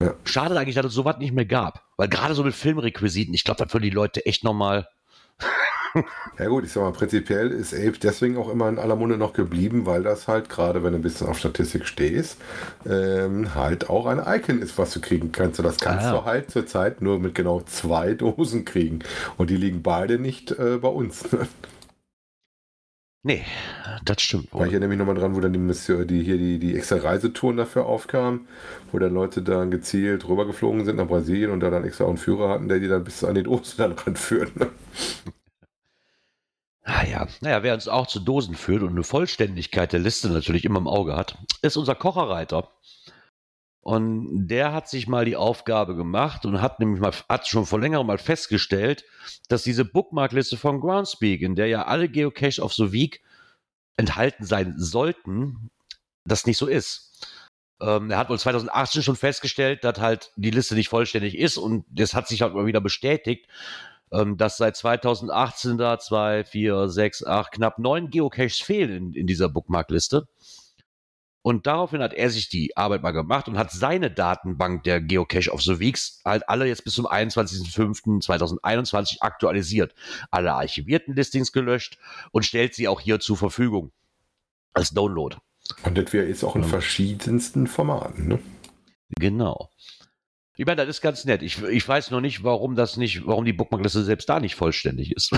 Ja. 0.00 0.14
Schade 0.24 0.58
eigentlich, 0.58 0.74
dass 0.74 0.86
es 0.86 0.94
sowas 0.94 1.18
nicht 1.18 1.32
mehr 1.32 1.46
gab. 1.46 1.84
Weil 1.96 2.08
gerade 2.08 2.34
so 2.34 2.42
mit 2.42 2.54
Filmrequisiten, 2.54 3.34
ich 3.34 3.44
glaube, 3.44 3.62
das 3.62 3.72
würden 3.72 3.84
die 3.84 3.90
Leute 3.90 4.26
echt 4.26 4.44
nochmal. 4.44 4.88
Ja 6.38 6.46
gut, 6.48 6.64
ich 6.64 6.72
sag 6.72 6.82
mal, 6.82 6.92
prinzipiell 6.92 7.50
ist 7.50 7.72
Ape 7.74 7.98
deswegen 8.02 8.36
auch 8.36 8.48
immer 8.50 8.68
in 8.68 8.78
aller 8.78 8.96
Munde 8.96 9.16
noch 9.16 9.32
geblieben, 9.32 9.86
weil 9.86 10.02
das 10.02 10.26
halt, 10.26 10.48
gerade 10.48 10.82
wenn 10.82 10.92
du 10.92 10.98
ein 10.98 11.02
bisschen 11.02 11.28
auf 11.28 11.38
Statistik 11.38 11.86
stehst, 11.86 12.38
ähm, 12.86 13.54
halt 13.54 13.88
auch 13.88 14.06
ein 14.06 14.18
Icon 14.18 14.60
ist, 14.60 14.76
was 14.78 14.92
du 14.92 15.00
kriegen 15.00 15.30
kannst. 15.32 15.60
Und 15.60 15.64
das 15.66 15.80
kannst 15.80 16.10
Ah, 16.10 16.10
du 16.10 16.24
halt 16.24 16.50
zurzeit 16.50 17.00
nur 17.02 17.18
mit 17.20 17.34
genau 17.34 17.60
zwei 17.62 18.14
Dosen 18.14 18.64
kriegen. 18.64 19.00
Und 19.36 19.50
die 19.50 19.56
liegen 19.56 19.82
beide 19.82 20.18
nicht 20.18 20.50
äh, 20.52 20.78
bei 20.78 20.88
uns. 20.88 21.24
Nee, 23.22 23.44
das 24.04 24.22
stimmt 24.22 24.54
War 24.56 24.66
ich 24.66 24.72
wohl. 24.72 24.72
erinnere 24.72 24.88
mich 24.88 24.98
nochmal 24.98 25.16
dran, 25.16 25.34
wo 25.34 25.40
dann 25.40 25.52
die, 25.52 25.58
Mission, 25.58 26.06
die 26.06 26.22
hier 26.22 26.38
die, 26.38 26.58
die 26.58 26.76
extra 26.76 26.96
Reisetouren 26.96 27.56
dafür 27.56 27.86
aufkamen, 27.86 28.46
wo 28.92 28.98
dann 28.98 29.12
Leute 29.12 29.42
dann 29.42 29.70
gezielt 29.70 30.26
rübergeflogen 30.28 30.84
sind 30.84 30.96
nach 30.96 31.08
Brasilien 31.08 31.50
und 31.50 31.60
da 31.60 31.70
dann 31.70 31.84
extra 31.84 32.04
auch 32.04 32.08
einen 32.08 32.18
Führer 32.18 32.48
hatten, 32.50 32.68
der 32.68 32.78
die 32.78 32.88
dann 32.88 33.02
bis 33.04 33.24
an 33.24 33.34
die 33.34 33.42
Dose 33.42 33.76
dann 33.78 33.92
ranführt. 33.92 34.56
Ne? 34.56 34.68
Ah 36.84 37.06
ja, 37.06 37.26
naja, 37.40 37.62
wer 37.62 37.74
uns 37.74 37.88
auch 37.88 38.06
zu 38.06 38.20
Dosen 38.20 38.54
führt 38.54 38.82
und 38.82 38.90
eine 38.90 39.04
Vollständigkeit 39.04 39.92
der 39.92 40.00
Liste 40.00 40.28
natürlich 40.28 40.66
immer 40.66 40.78
im 40.78 40.86
Auge 40.86 41.16
hat, 41.16 41.38
ist 41.62 41.78
unser 41.78 41.94
Kocherreiter. 41.94 42.70
Und 43.80 44.48
der 44.48 44.72
hat 44.72 44.88
sich 44.88 45.08
mal 45.08 45.24
die 45.24 45.36
Aufgabe 45.36 45.94
gemacht 45.96 46.44
und 46.44 46.60
hat 46.60 46.80
nämlich 46.80 47.00
mal, 47.00 47.12
hat 47.28 47.46
schon 47.46 47.66
vor 47.66 47.80
längerem 47.80 48.06
mal 48.06 48.18
festgestellt, 48.18 49.04
dass 49.48 49.62
diese 49.62 49.84
Bookmarkliste 49.84 50.56
von 50.58 50.80
Groundspeak, 50.80 51.42
in 51.42 51.54
der 51.54 51.68
ja 51.68 51.84
alle 51.84 52.08
Geocache 52.08 52.62
auf 52.62 52.72
so 52.74 52.92
Week 52.92 53.22
enthalten 53.96 54.44
sein 54.44 54.74
sollten, 54.78 55.70
das 56.26 56.46
nicht 56.46 56.58
so 56.58 56.66
ist. 56.66 57.28
Ähm, 57.80 58.10
er 58.10 58.18
hat 58.18 58.28
wohl 58.28 58.38
2018 58.38 59.02
schon 59.02 59.16
festgestellt, 59.16 59.84
dass 59.84 60.00
halt 60.00 60.32
die 60.36 60.50
Liste 60.50 60.74
nicht 60.74 60.88
vollständig 60.88 61.36
ist 61.36 61.56
und 61.56 61.84
das 61.90 62.14
hat 62.14 62.28
sich 62.28 62.42
halt 62.42 62.54
mal 62.54 62.66
wieder 62.66 62.80
bestätigt, 62.80 63.46
ähm, 64.14 64.36
dass 64.36 64.56
seit 64.56 64.76
2018 64.76 65.76
da 65.76 65.98
zwei, 65.98 66.44
vier, 66.44 66.88
sechs, 66.88 67.24
acht, 67.24 67.52
knapp 67.52 67.78
neun 67.78 68.10
Geocaches 68.10 68.60
fehlen 68.60 68.90
in, 68.90 69.12
in 69.14 69.26
dieser 69.26 69.48
Bookmarkliste. 69.48 70.26
Und 71.42 71.66
daraufhin 71.66 72.00
hat 72.00 72.14
er 72.14 72.30
sich 72.30 72.48
die 72.48 72.74
Arbeit 72.74 73.02
mal 73.02 73.10
gemacht 73.10 73.48
und 73.48 73.58
hat 73.58 73.70
seine 73.70 74.10
Datenbank 74.10 74.82
der 74.84 75.02
Geocache 75.02 75.52
of 75.52 75.60
the 75.60 75.78
Weeks 75.78 76.22
halt 76.24 76.48
alle 76.48 76.66
jetzt 76.66 76.84
bis 76.84 76.94
zum 76.94 77.06
21.05.2021 77.06 79.18
aktualisiert. 79.20 79.94
Alle 80.30 80.54
archivierten 80.54 81.14
Listings 81.14 81.52
gelöscht 81.52 81.98
und 82.32 82.46
stellt 82.46 82.74
sie 82.74 82.88
auch 82.88 83.00
hier 83.00 83.20
zur 83.20 83.36
Verfügung 83.36 83.92
als 84.72 84.92
Download. 84.92 85.36
Und 85.82 85.98
das 85.98 86.14
wäre 86.14 86.26
jetzt 86.26 86.44
auch 86.44 86.56
in 86.56 86.62
Ja. 86.62 86.68
verschiedensten 86.68 87.66
Formaten. 87.66 88.28
Ne? 88.28 88.38
Genau. 89.18 89.68
Ich 90.56 90.66
meine, 90.66 90.76
das 90.76 90.88
ist 90.88 91.00
ganz 91.00 91.24
nett. 91.24 91.42
Ich, 91.42 91.60
ich 91.62 91.86
weiß 91.88 92.10
noch 92.12 92.20
nicht, 92.20 92.44
warum 92.44 92.76
das 92.76 92.96
nicht, 92.96 93.26
warum 93.26 93.44
die 93.44 93.52
Bookmarkliste 93.52 94.04
selbst 94.04 94.28
da 94.28 94.38
nicht 94.38 94.54
vollständig 94.54 95.12
ist. 95.12 95.36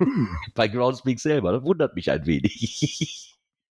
Bei 0.54 0.68
Groundspeak 0.68 1.20
selber. 1.20 1.52
Das 1.52 1.62
wundert 1.64 1.94
mich 1.94 2.10
ein 2.10 2.24
wenig. 2.24 3.34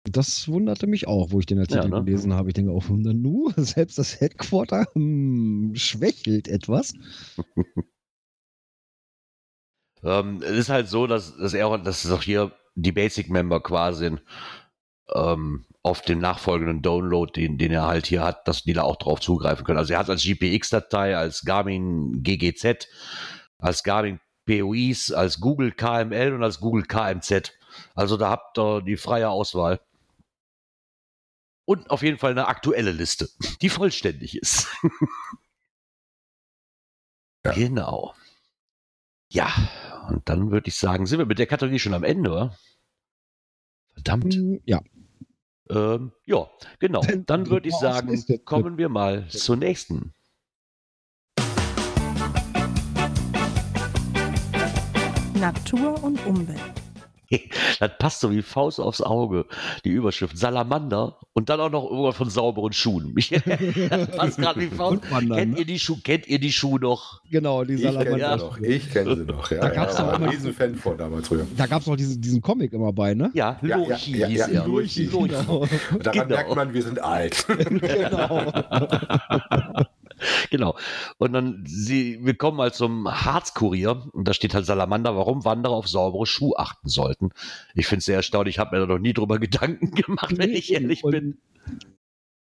Das 0.05 0.47
wunderte 0.49 0.87
mich 0.87 1.09
auch, 1.09 1.31
wo 1.31 1.41
ich 1.41 1.47
den 1.47 1.59
Artikel 1.59 1.85
Ja, 1.85 1.89
ne? 1.89 2.05
gelesen 2.05 2.35
habe. 2.35 2.51
Ich 2.51 2.55
denke 2.55 2.73
auch, 2.73 2.87
nu, 2.91 3.51
selbst 3.57 3.97
das 3.97 4.21
Headquarter 4.21 4.87
hm, 4.93 5.73
schwächelt 5.75 6.49
etwas. 6.49 6.93
ähm, 10.03 10.43
es 10.43 10.51
ist 10.59 10.69
halt 10.69 10.89
so, 10.89 11.07
dass, 11.07 11.35
dass 11.39 11.55
er, 11.55 11.79
dass 11.79 12.05
es 12.05 12.11
auch 12.11 12.23
hier 12.23 12.53
die 12.75 12.93
Basic-Member 12.93 13.63
quasi 13.63 14.19
ähm, 15.13 15.65
auf 15.83 16.01
den 16.01 16.19
nachfolgenden 16.19 16.81
Download, 16.83 17.31
den, 17.31 17.59
den 17.59 17.73
er 17.73 17.87
halt 17.87 18.07
hier 18.07 18.25
hat, 18.25 18.49
dass 18.49 18.63
die 18.63 18.73
da 18.73 18.83
auch 18.83 18.97
drauf 18.97 19.21
zugreifen 19.21 19.65
können. 19.65 19.79
Also 19.79 19.93
er 19.93 19.99
hat 19.99 20.09
als 20.09 20.23
GPX-Datei, 20.23 21.17
als 21.17 21.45
Garmin 21.45 22.23
GGZ, 22.23 22.89
als 23.59 23.83
Garmin 23.83 24.21
POIs, 24.47 25.13
als 25.13 25.41
Google 25.41 25.73
KML 25.73 26.33
und 26.35 26.43
als 26.43 26.61
Google 26.61 26.85
KMZ. 26.85 27.53
Also 27.95 28.17
da 28.17 28.31
habt 28.31 28.59
ihr 28.59 28.83
die 28.83 28.97
freie 28.97 29.29
Auswahl. 29.29 29.81
Und 31.67 31.91
auf 31.91 32.03
jeden 32.03 32.19
Fall 32.19 32.33
eine 32.33 32.47
aktuelle 32.47 32.93
Liste, 32.93 33.29
die 33.63 33.69
vollständig 33.71 34.37
ist. 34.37 34.69
Ja. 37.47 37.53
Genau. 37.53 38.15
Ja, 39.31 39.53
und 40.09 40.29
dann 40.29 40.51
würde 40.51 40.69
ich 40.69 40.77
sagen, 40.77 41.07
sind 41.07 41.19
wir 41.19 41.27
mit 41.27 41.39
der 41.39 41.47
Kategorie 41.47 41.79
schon 41.79 41.93
am 41.93 42.05
Ende, 42.05 42.31
oder? 42.31 42.59
Verdammt. 43.93 44.37
Ja, 44.65 44.81
Ähm, 45.71 46.13
ja, 46.27 46.47
genau. 46.79 47.03
Dann 47.27 47.49
würde 47.49 47.69
ich 47.69 47.75
sagen, 47.77 48.23
kommen 48.45 48.79
wir 48.79 48.89
mal 48.89 49.29
zur 49.29 49.57
nächsten. 49.57 50.13
Natur 55.35 56.03
und 56.03 56.25
Umwelt. 56.27 56.84
Das 57.81 57.91
passt 57.99 58.21
so 58.21 58.31
wie 58.31 58.43
Faust 58.43 58.81
aufs 58.81 59.01
Auge. 59.01 59.47
Die 59.85 59.91
Überschrift 59.91 60.39
Salamander 60.39 61.19
und 61.33 61.49
dann 61.49 61.61
auch 61.61 61.71
noch 61.71 61.85
irgendwas 61.91 62.17
von 62.17 62.31
sauberen 62.31 62.73
Schuhen. 62.73 63.15
das 63.91 64.07
passt 64.17 64.39
gerade 64.39 64.61
wie 64.61 64.69
Faust. 64.69 65.11
Wandern, 65.11 65.39
Kennt 65.39 65.53
ne? 65.55 65.59
ihr 65.61 65.65
die 65.65 65.79
Schuhe? 65.79 65.99
Kennt 66.03 66.27
ihr 66.29 66.39
die 66.39 66.53
Schuhe 66.53 66.79
noch? 66.81 67.21
genau, 67.31 67.65
die 67.65 67.75
Ich 67.75 67.83
kenne 67.83 67.93
Salamander. 67.95 68.39
sie 68.39 68.45
noch. 68.45 68.59
Ich 68.61 68.91
kenne 68.93 69.17
sie 69.17 69.23
noch. 69.25 69.51
Ja, 69.51 69.61
Da 69.69 69.73
ja, 69.75 69.89
auch 69.89 70.13
ein 70.15 70.21
mal- 70.21 70.31
Riesenfan 70.31 70.75
von 70.77 70.97
damals 70.99 71.29
früher. 71.29 71.47
Da 71.57 71.67
gab 71.67 71.81
es 71.81 71.87
noch 71.87 71.97
diesen, 71.97 72.21
diesen 72.21 72.41
Comic 72.41 72.73
immer 72.73 72.93
bei, 72.93 73.15
ne? 73.15 73.31
Ja, 73.35 73.59
Ja, 73.63 73.69
ja, 73.69 73.77
Lurchi 73.79 74.17
ja, 74.19 74.27
hieß 74.29 74.39
ja, 74.41 74.47
er. 74.47 74.67
Lurchi, 74.67 75.07
genau. 75.07 75.67
Daran 76.01 76.13
Genau. 76.13 76.27
merkt 76.27 76.55
man, 76.57 76.73
wir 76.75 76.83
sind 76.83 77.01
alt. 77.03 77.47
genau. 77.81 78.53
Genau. 80.51 80.77
Und 81.19 81.33
dann, 81.33 81.65
sie, 81.67 82.25
wir 82.25 82.35
kommen 82.35 82.57
mal 82.57 82.73
zum 82.73 83.09
Harzkurier 83.09 84.09
und 84.13 84.29
da 84.29 84.35
steht 84.35 84.55
halt 84.55 84.67
Salamander, 84.67 85.17
warum 85.17 85.45
Wanderer 85.45 85.75
auf 85.75 85.89
saubere 85.89 86.27
Schuhe 86.27 86.59
achten 86.59 86.89
sollten. 86.89 87.31
Ich 87.75 87.87
finde 87.87 87.99
es 87.99 88.05
sehr 88.05 88.17
erstaunlich, 88.17 88.57
ich 88.57 88.59
habe 88.59 88.77
mir 88.77 88.87
da 88.87 88.93
noch 88.93 89.01
nie 89.01 89.13
drüber 89.13 89.39
Gedanken 89.41 89.91
gemacht, 89.91 90.37
wenn 90.37 90.51
ich 90.51 90.73
ehrlich 90.73 91.03
bin. 91.03 91.39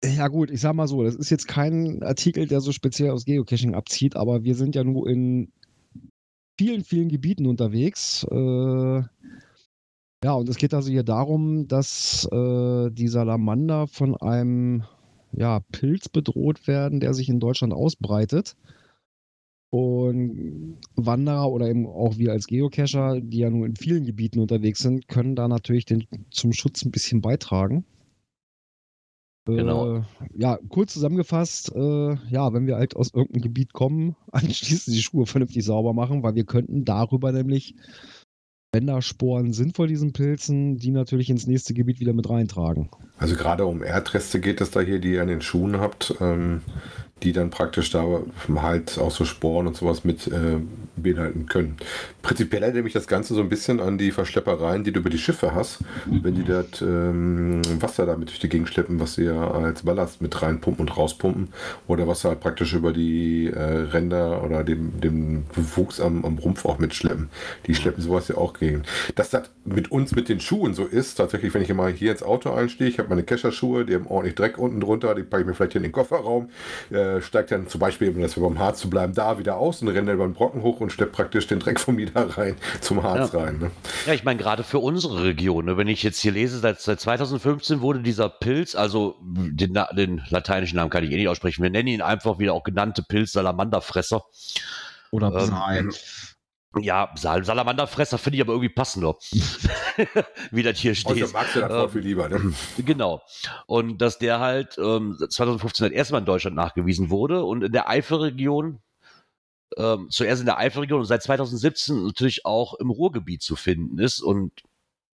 Ja 0.03 0.27
gut, 0.27 0.51
ich 0.51 0.59
sag 0.59 0.73
mal 0.73 0.87
so, 0.87 1.03
das 1.03 1.15
ist 1.15 1.29
jetzt 1.29 1.47
kein 1.47 2.03
Artikel, 2.03 2.45
der 2.45 2.59
so 2.59 2.71
speziell 2.73 3.11
aus 3.11 3.25
Geocaching 3.25 3.73
abzieht, 3.73 4.17
aber 4.17 4.43
wir 4.43 4.55
sind 4.55 4.75
ja 4.75 4.83
nur 4.83 5.07
in 5.07 5.51
vielen, 6.59 6.83
vielen 6.83 7.07
Gebieten 7.07 7.45
unterwegs. 7.45 8.25
Äh, 8.29 9.01
ja, 10.23 10.33
und 10.33 10.47
es 10.49 10.57
geht 10.57 10.73
also 10.73 10.89
hier 10.89 11.03
darum, 11.03 11.67
dass 11.67 12.27
äh, 12.31 12.89
die 12.91 13.07
Salamander 13.07 13.87
von 13.87 14.15
einem 14.17 14.83
ja, 15.35 15.59
Pilz 15.71 16.09
bedroht 16.09 16.67
werden, 16.67 16.99
der 16.99 17.13
sich 17.13 17.29
in 17.29 17.39
Deutschland 17.39 17.73
ausbreitet. 17.73 18.55
Und 19.71 20.77
Wanderer 20.95 21.51
oder 21.51 21.67
eben 21.67 21.87
auch 21.87 22.17
wir 22.17 22.31
als 22.31 22.45
Geocacher, 22.45 23.19
die 23.21 23.39
ja 23.39 23.49
nur 23.49 23.65
in 23.65 23.75
vielen 23.75 24.05
Gebieten 24.05 24.39
unterwegs 24.39 24.79
sind, 24.79 25.07
können 25.07 25.35
da 25.35 25.47
natürlich 25.47 25.85
den, 25.85 26.05
zum 26.29 26.53
Schutz 26.53 26.85
ein 26.85 26.91
bisschen 26.91 27.21
beitragen. 27.21 27.83
Genau. 29.45 29.97
Äh, 29.97 30.03
ja, 30.35 30.57
kurz 30.69 30.93
zusammengefasst, 30.93 31.73
äh, 31.75 32.15
ja, 32.29 32.53
wenn 32.53 32.65
wir 32.65 32.77
halt 32.77 32.95
aus 32.95 33.13
irgendeinem 33.13 33.41
Gebiet 33.41 33.73
kommen, 33.73 34.15
anschließend 34.31 34.95
die 34.95 35.01
Schuhe 35.01 35.25
vernünftig 35.25 35.65
sauber 35.65 35.93
machen, 35.93 36.23
weil 36.23 36.35
wir 36.35 36.45
könnten 36.45 36.85
darüber 36.85 37.31
nämlich, 37.31 37.75
wenn 38.73 38.87
da 38.87 39.01
Sporen 39.01 39.53
sind 39.53 39.75
vor 39.75 39.87
diesen 39.87 40.13
Pilzen, 40.13 40.77
die 40.77 40.91
natürlich 40.91 41.29
ins 41.29 41.45
nächste 41.45 41.75
Gebiet 41.75 41.99
wieder 41.99 42.13
mit 42.13 42.27
reintragen. 42.29 42.89
Also 43.19 43.35
gerade 43.35 43.65
um 43.65 43.83
Erdreste 43.83 44.41
geht 44.41 44.59
es 44.61 44.71
da 44.71 44.81
hier, 44.81 44.99
die 44.99 45.13
ihr 45.13 45.21
an 45.21 45.27
den 45.27 45.41
Schuhen 45.41 45.79
habt, 45.79 46.15
ähm, 46.19 46.61
die 47.23 47.33
dann 47.33 47.49
praktisch 47.49 47.89
da 47.91 48.05
halt 48.55 48.97
auch 48.97 49.11
so 49.11 49.25
Sporen 49.25 49.67
und 49.67 49.75
sowas 49.75 50.03
mit 50.03 50.27
äh, 50.27 50.57
beinhalten 50.95 51.47
können. 51.47 51.77
Prinzipiell 52.21 52.63
erinnert 52.63 52.83
mich 52.83 52.93
das 52.93 53.07
Ganze 53.07 53.33
so 53.33 53.41
ein 53.41 53.49
bisschen 53.49 53.79
an 53.79 53.97
die 53.97 54.11
Verschleppereien, 54.11 54.83
die 54.83 54.91
du 54.91 54.99
über 54.99 55.09
die 55.09 55.17
Schiffe 55.17 55.53
hast, 55.53 55.79
wenn 56.05 56.35
die 56.35 56.43
das 56.43 56.81
ähm, 56.81 57.61
Wasser 57.79 58.05
damit 58.05 58.29
durch 58.29 58.39
die 58.39 58.49
Gegend 58.49 58.69
schleppen, 58.69 58.99
was 58.99 59.15
sie 59.15 59.25
ja 59.25 59.51
als 59.51 59.83
Ballast 59.83 60.21
mit 60.21 60.41
reinpumpen 60.41 60.87
und 60.87 60.97
rauspumpen 60.97 61.49
oder 61.87 62.07
was 62.07 62.21
sie 62.21 62.27
halt 62.27 62.39
praktisch 62.39 62.73
über 62.73 62.93
die 62.93 63.47
äh, 63.47 63.59
Ränder 63.59 64.43
oder 64.43 64.63
dem, 64.63 64.99
dem 65.01 65.43
Wuchs 65.55 65.99
am, 65.99 66.23
am 66.25 66.37
Rumpf 66.37 66.65
auch 66.65 66.79
mitschleppen. 66.79 67.29
Die 67.67 67.75
schleppen 67.75 68.03
sowas 68.03 68.27
ja 68.27 68.37
auch 68.37 68.53
gegen. 68.53 68.83
Dass 69.15 69.29
das 69.29 69.49
mit 69.65 69.91
uns 69.91 70.15
mit 70.15 70.29
den 70.29 70.39
Schuhen 70.39 70.73
so 70.73 70.85
ist, 70.85 71.15
tatsächlich, 71.15 71.53
wenn 71.53 71.61
ich 71.61 71.69
immer 71.69 71.87
hier 71.87 72.11
ins 72.11 72.23
Auto 72.23 72.51
einstehe, 72.51 72.87
ich 72.87 72.99
habe 72.99 73.09
meine 73.09 73.23
Kescherschuhe, 73.23 73.85
die 73.85 73.95
haben 73.95 74.07
ordentlich 74.07 74.35
Dreck 74.35 74.57
unten 74.57 74.79
drunter, 74.79 75.15
die 75.15 75.23
packe 75.23 75.41
ich 75.41 75.47
mir 75.47 75.53
vielleicht 75.53 75.73
hier 75.73 75.79
in 75.79 75.83
den 75.83 75.91
Kofferraum, 75.91 76.49
äh, 76.91 77.12
steigt 77.21 77.51
dann 77.51 77.67
zum 77.67 77.79
Beispiel, 77.79 78.09
um 78.09 78.21
das 78.21 78.35
wir 78.35 78.43
beim 78.43 78.59
Harz 78.59 78.79
zu 78.79 78.89
bleiben, 78.89 79.13
da 79.13 79.37
wieder 79.39 79.57
aus 79.57 79.81
und 79.81 79.87
renne 79.89 80.11
über 80.13 80.25
den 80.25 80.33
Brocken 80.33 80.61
hoch 80.63 80.79
und 80.79 80.91
schleppt 80.91 81.11
praktisch 81.13 81.47
den 81.47 81.59
Dreck 81.59 81.79
von 81.79 81.95
mir 81.95 82.09
da 82.11 82.23
rein 82.25 82.55
zum 82.81 83.03
Harz 83.03 83.31
Ja. 83.33 83.39
rein. 83.39 83.57
Ne? 83.59 83.71
Ja, 84.05 84.13
ich 84.13 84.23
meine, 84.23 84.39
gerade 84.39 84.63
für 84.63 84.79
unsere 84.79 85.23
Region, 85.23 85.65
ne, 85.65 85.77
wenn 85.77 85.87
ich 85.87 86.03
jetzt 86.03 86.19
hier 86.19 86.31
lese, 86.31 86.59
seit, 86.59 86.81
seit 86.81 86.99
2015 86.99 87.81
wurde 87.81 88.01
dieser 88.01 88.29
Pilz, 88.29 88.75
also 88.75 89.15
den, 89.21 89.77
den 89.97 90.21
lateinischen 90.29 90.75
Namen 90.77 90.89
kann 90.89 91.03
ich 91.03 91.11
eh 91.11 91.15
nicht 91.17 91.27
aussprechen, 91.27 91.63
wir 91.63 91.69
nennen 91.69 91.87
ihn 91.89 92.01
einfach 92.01 92.39
wieder 92.39 92.53
auch 92.53 92.63
genannte 92.63 93.03
Pilz 93.03 93.31
Salamanderfresser. 93.33 94.23
Oder 95.11 95.27
Ähm, 95.27 95.49
Psal. 95.49 95.89
Ja, 96.79 97.11
Sal 97.15 97.43
Salamanderfresser 97.45 98.17
finde 98.17 98.37
ich 98.37 98.41
aber 98.41 98.53
irgendwie 98.53 98.73
passender, 98.73 99.15
wie 100.51 100.63
das 100.63 100.79
hier 100.79 100.91
Also 100.91 101.15
steht. 101.15 101.33
magst 101.33 101.55
du 101.55 101.59
das 101.59 101.69
Wort 101.69 101.91
viel 101.91 102.01
lieber. 102.01 102.27
Ne? 102.29 102.53
Genau. 102.77 103.21
Und 103.67 103.99
dass 103.99 104.17
der 104.17 104.39
halt 104.39 104.77
ähm, 104.79 105.17
2015 105.29 105.85
das 105.87 105.93
erste 105.93 106.13
Mal 106.13 106.19
in 106.19 106.25
Deutschland 106.25 106.55
nachgewiesen 106.55 107.09
wurde 107.09 107.43
und 107.43 107.63
in 107.63 107.71
der 107.71 107.89
Eifelregion, 107.89 108.79
ähm, 109.77 110.07
zuerst 110.09 110.39
in 110.41 110.45
der 110.47 110.57
Eifelregion 110.57 110.99
und 111.01 111.05
seit 111.05 111.21
2017 111.23 112.05
natürlich 112.05 112.45
auch 112.45 112.73
im 112.75 112.89
Ruhrgebiet 112.89 113.41
zu 113.43 113.55
finden 113.55 113.99
ist. 113.99 114.19
Und 114.21 114.51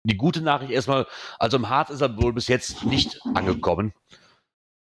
die 0.03 0.17
gute 0.17 0.41
Nachricht 0.41 0.71
erstmal, 0.71 1.07
also 1.39 1.57
im 1.57 1.69
Harz 1.69 1.89
ist 1.89 2.01
er 2.01 2.21
wohl 2.21 2.33
bis 2.33 2.47
jetzt 2.47 2.85
nicht 2.85 3.19
angekommen. 3.33 3.93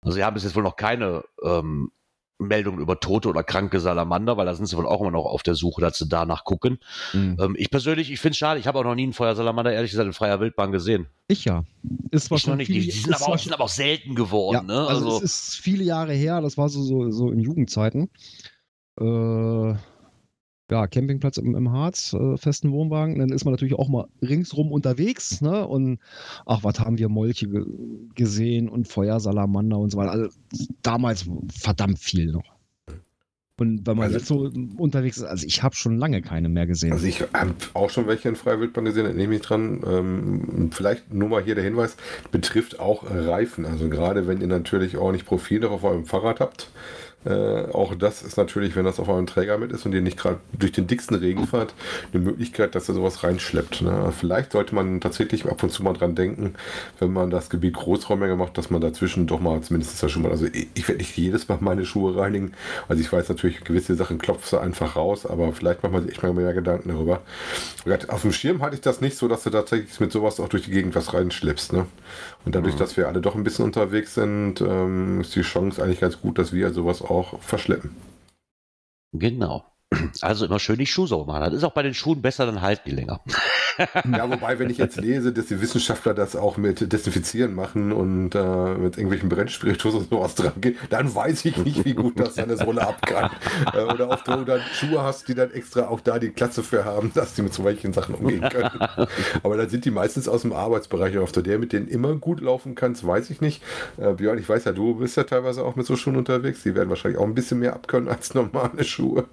Also 0.02 0.16
wir 0.18 0.26
haben 0.26 0.34
bis 0.34 0.42
jetzt 0.44 0.54
wohl 0.56 0.62
noch 0.64 0.76
keine 0.76 1.24
ähm, 1.42 1.92
Meldungen 2.38 2.80
über 2.80 2.98
tote 2.98 3.28
oder 3.28 3.44
kranke 3.44 3.78
Salamander, 3.80 4.36
weil 4.36 4.46
da 4.46 4.54
sind 4.54 4.66
sie 4.66 4.76
wohl 4.76 4.86
auch 4.86 5.00
immer 5.00 5.12
noch 5.12 5.24
auf 5.24 5.42
der 5.44 5.54
Suche, 5.54 5.80
dass 5.80 5.98
sie 5.98 6.08
danach 6.08 6.44
gucken. 6.44 6.78
Mhm. 7.12 7.36
Ähm, 7.40 7.56
ich 7.58 7.70
persönlich, 7.70 8.10
ich 8.10 8.18
finde 8.20 8.32
es 8.32 8.38
schade, 8.38 8.58
ich 8.58 8.66
habe 8.66 8.78
auch 8.80 8.84
noch 8.84 8.94
nie 8.96 9.04
einen 9.04 9.12
Feuersalamander, 9.12 9.72
ehrlich 9.72 9.92
gesagt, 9.92 10.06
in 10.06 10.12
freier 10.12 10.40
Wildbahn 10.40 10.72
gesehen. 10.72 11.06
Ich 11.28 11.44
ja. 11.44 11.64
Ist 12.10 12.26
zwar 12.26 12.38
Ich 12.38 12.46
noch 12.46 12.52
schon 12.52 12.56
nicht. 12.58 12.66
viel- 12.66 12.80
Die, 12.82 12.86
die 12.90 12.98
sind, 12.98 13.14
aber 13.14 13.28
auch, 13.28 13.38
sind 13.38 13.52
aber 13.52 13.64
auch 13.64 13.68
selten 13.68 14.14
geworden. 14.14 14.54
Ja, 14.54 14.62
ne? 14.62 14.86
also, 14.88 15.06
Also, 15.06 15.24
es 15.24 15.48
ist 15.48 15.56
viele 15.56 15.84
Jahre 15.84 16.12
her, 16.12 16.40
das 16.40 16.58
war 16.58 16.68
so, 16.68 16.82
so, 16.82 17.10
so 17.10 17.30
in 17.30 17.38
Jugendzeiten. 17.38 18.10
Äh, 19.00 19.74
ja, 20.70 20.86
Campingplatz 20.86 21.36
im, 21.36 21.54
im 21.54 21.72
Harz, 21.72 22.14
äh, 22.14 22.36
festen 22.36 22.72
Wohnwagen. 22.72 23.18
Dann 23.18 23.30
ist 23.30 23.44
man 23.44 23.52
natürlich 23.52 23.74
auch 23.74 23.88
mal 23.88 24.06
ringsrum 24.22 24.72
unterwegs, 24.72 25.40
ne? 25.40 25.66
Und 25.66 25.98
ach, 26.46 26.64
was 26.64 26.80
haben 26.80 26.98
wir 26.98 27.08
Molche 27.08 27.48
ge 27.48 27.64
gesehen 28.14 28.68
und 28.68 28.88
Feuersalamander 28.88 29.78
und 29.78 29.90
so 29.90 29.98
weiter. 29.98 30.12
Also 30.12 30.28
damals 30.82 31.26
verdammt 31.52 31.98
viel 31.98 32.32
noch. 32.32 32.54
Und 33.56 33.86
wenn 33.86 33.96
man 33.96 34.06
Also- 34.06 34.16
jetzt 34.16 34.26
so 34.26 34.50
unterwegs 34.82 35.18
ist, 35.18 35.22
also 35.24 35.46
ich 35.46 35.62
habe 35.62 35.76
schon 35.76 35.96
lange 35.96 36.22
keine 36.22 36.48
mehr 36.48 36.66
gesehen. 36.66 36.92
Also 36.92 37.06
ich 37.06 37.20
habe 37.20 37.54
auch 37.74 37.88
schon 37.88 38.08
welche 38.08 38.28
in 38.28 38.34
freier 38.34 38.58
Wildbahn 38.58 38.84
gesehen, 38.84 39.04
da 39.04 39.12
nehme 39.12 39.36
ich 39.36 39.42
dran. 39.42 39.80
Ähm, 39.86 40.70
vielleicht 40.72 41.14
nur 41.14 41.28
mal 41.28 41.42
hier 41.42 41.54
der 41.54 41.62
Hinweis, 41.62 41.96
betrifft 42.32 42.80
auch 42.80 43.04
Reifen. 43.08 43.64
Also 43.64 43.88
gerade 43.88 44.26
wenn 44.26 44.40
ihr 44.40 44.48
natürlich 44.48 44.96
ordentlich 44.96 45.24
Profil 45.24 45.60
noch 45.60 45.70
auf 45.70 45.84
eurem 45.84 46.04
Fahrrad 46.04 46.40
habt, 46.40 46.70
äh, 47.24 47.70
auch 47.72 47.94
das 47.94 48.22
ist 48.22 48.36
natürlich, 48.36 48.76
wenn 48.76 48.84
das 48.84 49.00
auf 49.00 49.08
eurem 49.08 49.26
Träger 49.26 49.58
mit 49.58 49.72
ist 49.72 49.86
und 49.86 49.94
ihr 49.94 50.02
nicht 50.02 50.18
gerade 50.18 50.40
durch 50.52 50.72
den 50.72 50.86
dicksten 50.86 51.16
Regen 51.16 51.46
fahrt, 51.46 51.74
eine 52.12 52.22
Möglichkeit, 52.22 52.74
dass 52.74 52.88
ihr 52.88 52.94
sowas 52.94 53.22
reinschleppt. 53.22 53.82
Ne? 53.82 54.12
Vielleicht 54.18 54.52
sollte 54.52 54.74
man 54.74 55.00
tatsächlich 55.00 55.46
ab 55.46 55.62
und 55.62 55.70
zu 55.70 55.82
mal 55.82 55.94
dran 55.94 56.14
denken, 56.14 56.54
wenn 56.98 57.12
man 57.12 57.30
das 57.30 57.48
Gebiet 57.48 57.74
großräumiger 57.74 58.36
macht, 58.36 58.58
dass 58.58 58.70
man 58.70 58.80
dazwischen 58.80 59.26
doch 59.26 59.40
mal 59.40 59.60
zumindest 59.62 60.02
da 60.02 60.08
schon 60.08 60.22
mal, 60.22 60.30
also 60.30 60.46
ich, 60.46 60.68
ich 60.74 60.88
werde 60.88 60.98
nicht 60.98 61.16
jedes 61.16 61.48
Mal 61.48 61.58
meine 61.60 61.86
Schuhe 61.86 62.16
reinigen. 62.16 62.52
Also 62.88 63.00
ich 63.00 63.12
weiß 63.12 63.28
natürlich, 63.28 63.64
gewisse 63.64 63.94
Sachen 63.94 64.18
klopfst 64.18 64.52
du 64.52 64.58
einfach 64.58 64.96
raus, 64.96 65.24
aber 65.24 65.52
vielleicht 65.52 65.82
macht 65.82 65.92
man 65.92 66.02
sich 66.02 66.12
echt 66.12 66.22
mal 66.22 66.34
mehr 66.34 66.52
Gedanken 66.52 66.90
darüber. 66.90 67.22
Auf 68.08 68.22
dem 68.22 68.32
Schirm 68.32 68.62
hatte 68.62 68.74
ich 68.74 68.80
das 68.82 69.00
nicht 69.00 69.16
so, 69.16 69.28
dass 69.28 69.44
du 69.44 69.50
tatsächlich 69.50 69.98
mit 70.00 70.12
sowas 70.12 70.40
auch 70.40 70.48
durch 70.48 70.64
die 70.64 70.70
Gegend 70.70 70.94
was 70.94 71.14
reinschleppst. 71.14 71.72
Ne? 71.72 71.86
Und 72.44 72.54
dadurch, 72.54 72.76
dass 72.76 72.96
wir 72.96 73.08
alle 73.08 73.20
doch 73.20 73.34
ein 73.34 73.44
bisschen 73.44 73.64
unterwegs 73.64 74.14
sind, 74.14 74.60
ähm, 74.60 75.22
ist 75.22 75.34
die 75.34 75.42
Chance 75.42 75.82
eigentlich 75.82 76.00
ganz 76.00 76.20
gut, 76.20 76.38
dass 76.38 76.52
wir 76.52 76.72
sowas 76.72 77.00
auch 77.00 77.13
verschleppen. 77.22 77.96
genau. 79.12 79.73
Also 80.20 80.46
immer 80.46 80.58
schön 80.58 80.78
die 80.78 80.86
Schuhe 80.86 81.06
sauber 81.06 81.32
machen. 81.32 81.44
Das 81.44 81.54
ist 81.54 81.64
auch 81.64 81.72
bei 81.72 81.82
den 81.82 81.94
Schuhen 81.94 82.22
besser, 82.22 82.46
dann 82.46 82.62
halten 82.62 82.82
die 82.86 82.94
länger. 82.94 83.20
Ja, 83.76 84.30
wobei, 84.30 84.58
wenn 84.58 84.70
ich 84.70 84.78
jetzt 84.78 85.00
lese, 85.00 85.32
dass 85.32 85.46
die 85.46 85.60
Wissenschaftler 85.60 86.14
das 86.14 86.36
auch 86.36 86.56
mit 86.56 86.92
Desinfizieren 86.92 87.54
machen 87.54 87.92
und 87.92 88.34
äh, 88.34 88.74
mit 88.74 88.96
irgendwelchen 88.96 89.28
Brennspiritus 89.28 89.94
und 89.94 90.10
sowas 90.10 90.34
dran 90.34 90.52
geht, 90.60 90.76
dann 90.90 91.12
weiß 91.12 91.44
ich 91.44 91.56
nicht, 91.56 91.84
wie 91.84 91.94
gut 91.94 92.18
das 92.20 92.34
deine 92.34 92.56
Sohle 92.56 92.86
ab 92.86 93.04
kann. 93.06 93.30
Äh, 93.72 93.82
oder 93.82 94.10
ob 94.10 94.24
du 94.24 94.44
dann 94.44 94.60
Schuhe 94.72 95.02
hast, 95.02 95.28
die 95.28 95.34
dann 95.34 95.50
extra 95.50 95.88
auch 95.88 96.00
da 96.00 96.18
die 96.18 96.30
Klasse 96.30 96.62
für 96.62 96.84
haben, 96.84 97.12
dass 97.14 97.34
die 97.34 97.42
mit 97.42 97.54
solchen 97.54 97.92
Sachen 97.92 98.14
umgehen 98.14 98.48
können. 98.48 98.70
Aber 99.42 99.56
dann 99.56 99.68
sind 99.68 99.84
die 99.84 99.90
meistens 99.90 100.28
aus 100.28 100.42
dem 100.42 100.52
Arbeitsbereich. 100.52 101.16
Und 101.16 101.22
auf 101.22 101.32
der 101.32 101.58
mit 101.58 101.72
denen 101.72 101.88
immer 101.88 102.14
gut 102.14 102.40
laufen 102.40 102.74
kannst, 102.74 103.06
weiß 103.06 103.30
ich 103.30 103.40
nicht. 103.40 103.62
Äh, 103.96 104.14
Björn, 104.14 104.38
ich 104.38 104.48
weiß 104.48 104.64
ja, 104.64 104.72
du 104.72 104.94
bist 104.94 105.16
ja 105.16 105.24
teilweise 105.24 105.64
auch 105.64 105.76
mit 105.76 105.86
so 105.86 105.96
Schuhen 105.96 106.16
unterwegs. 106.16 106.62
Die 106.62 106.74
werden 106.74 106.88
wahrscheinlich 106.88 107.20
auch 107.20 107.24
ein 107.24 107.34
bisschen 107.34 107.58
mehr 107.58 107.74
abkönnen 107.74 108.08
als 108.08 108.34
normale 108.34 108.84
Schuhe. 108.84 109.26